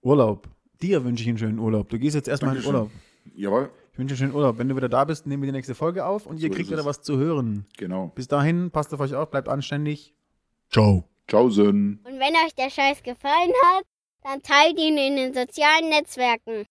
Urlaub. 0.01 0.49
Dir 0.81 1.03
wünsche 1.05 1.23
ich 1.23 1.29
einen 1.29 1.37
schönen 1.37 1.59
Urlaub. 1.59 1.89
Du 1.89 1.97
gehst 1.97 2.15
jetzt 2.15 2.27
erstmal 2.27 2.55
in 2.57 2.61
den 2.61 2.71
Dankeschön. 2.73 2.89
Urlaub. 2.89 3.35
Jawohl, 3.35 3.69
Ich 3.93 3.99
wünsche 3.99 4.13
einen 4.13 4.17
schönen 4.19 4.33
Urlaub. 4.35 4.57
Wenn 4.57 4.67
du 4.67 4.75
wieder 4.75 4.89
da 4.89 5.05
bist, 5.05 5.25
nehmen 5.25 5.43
wir 5.43 5.47
die 5.47 5.53
nächste 5.57 5.75
Folge 5.75 6.05
auf 6.05 6.25
und 6.25 6.37
ihr 6.41 6.49
So 6.49 6.55
kriegt 6.55 6.67
ist 6.67 6.71
wieder 6.71 6.81
es. 6.81 6.85
was 6.85 7.01
zu 7.01 7.17
hören. 7.17 7.65
genau. 7.77 8.11
Bis 8.15 8.27
dahin, 8.27 8.69
passt 8.71 8.93
auf 8.93 8.99
euch 8.99 9.15
auf, 9.15 9.29
bleibt 9.31 9.47
anständig. 9.47 10.13
Ciao. 10.69 11.05
Tschaußen. 11.29 12.01
Und 12.03 12.19
wenn 12.19 12.33
euch 12.45 12.53
der 12.57 12.69
Scheiß 12.69 13.01
gefallen 13.01 13.51
hat, 13.63 13.83
dann 14.23 14.41
teilt 14.41 14.77
ihn 14.77 14.97
in 14.97 15.15
den 15.15 15.33
sozialen 15.33 15.87
Netzwerken. 15.89 16.65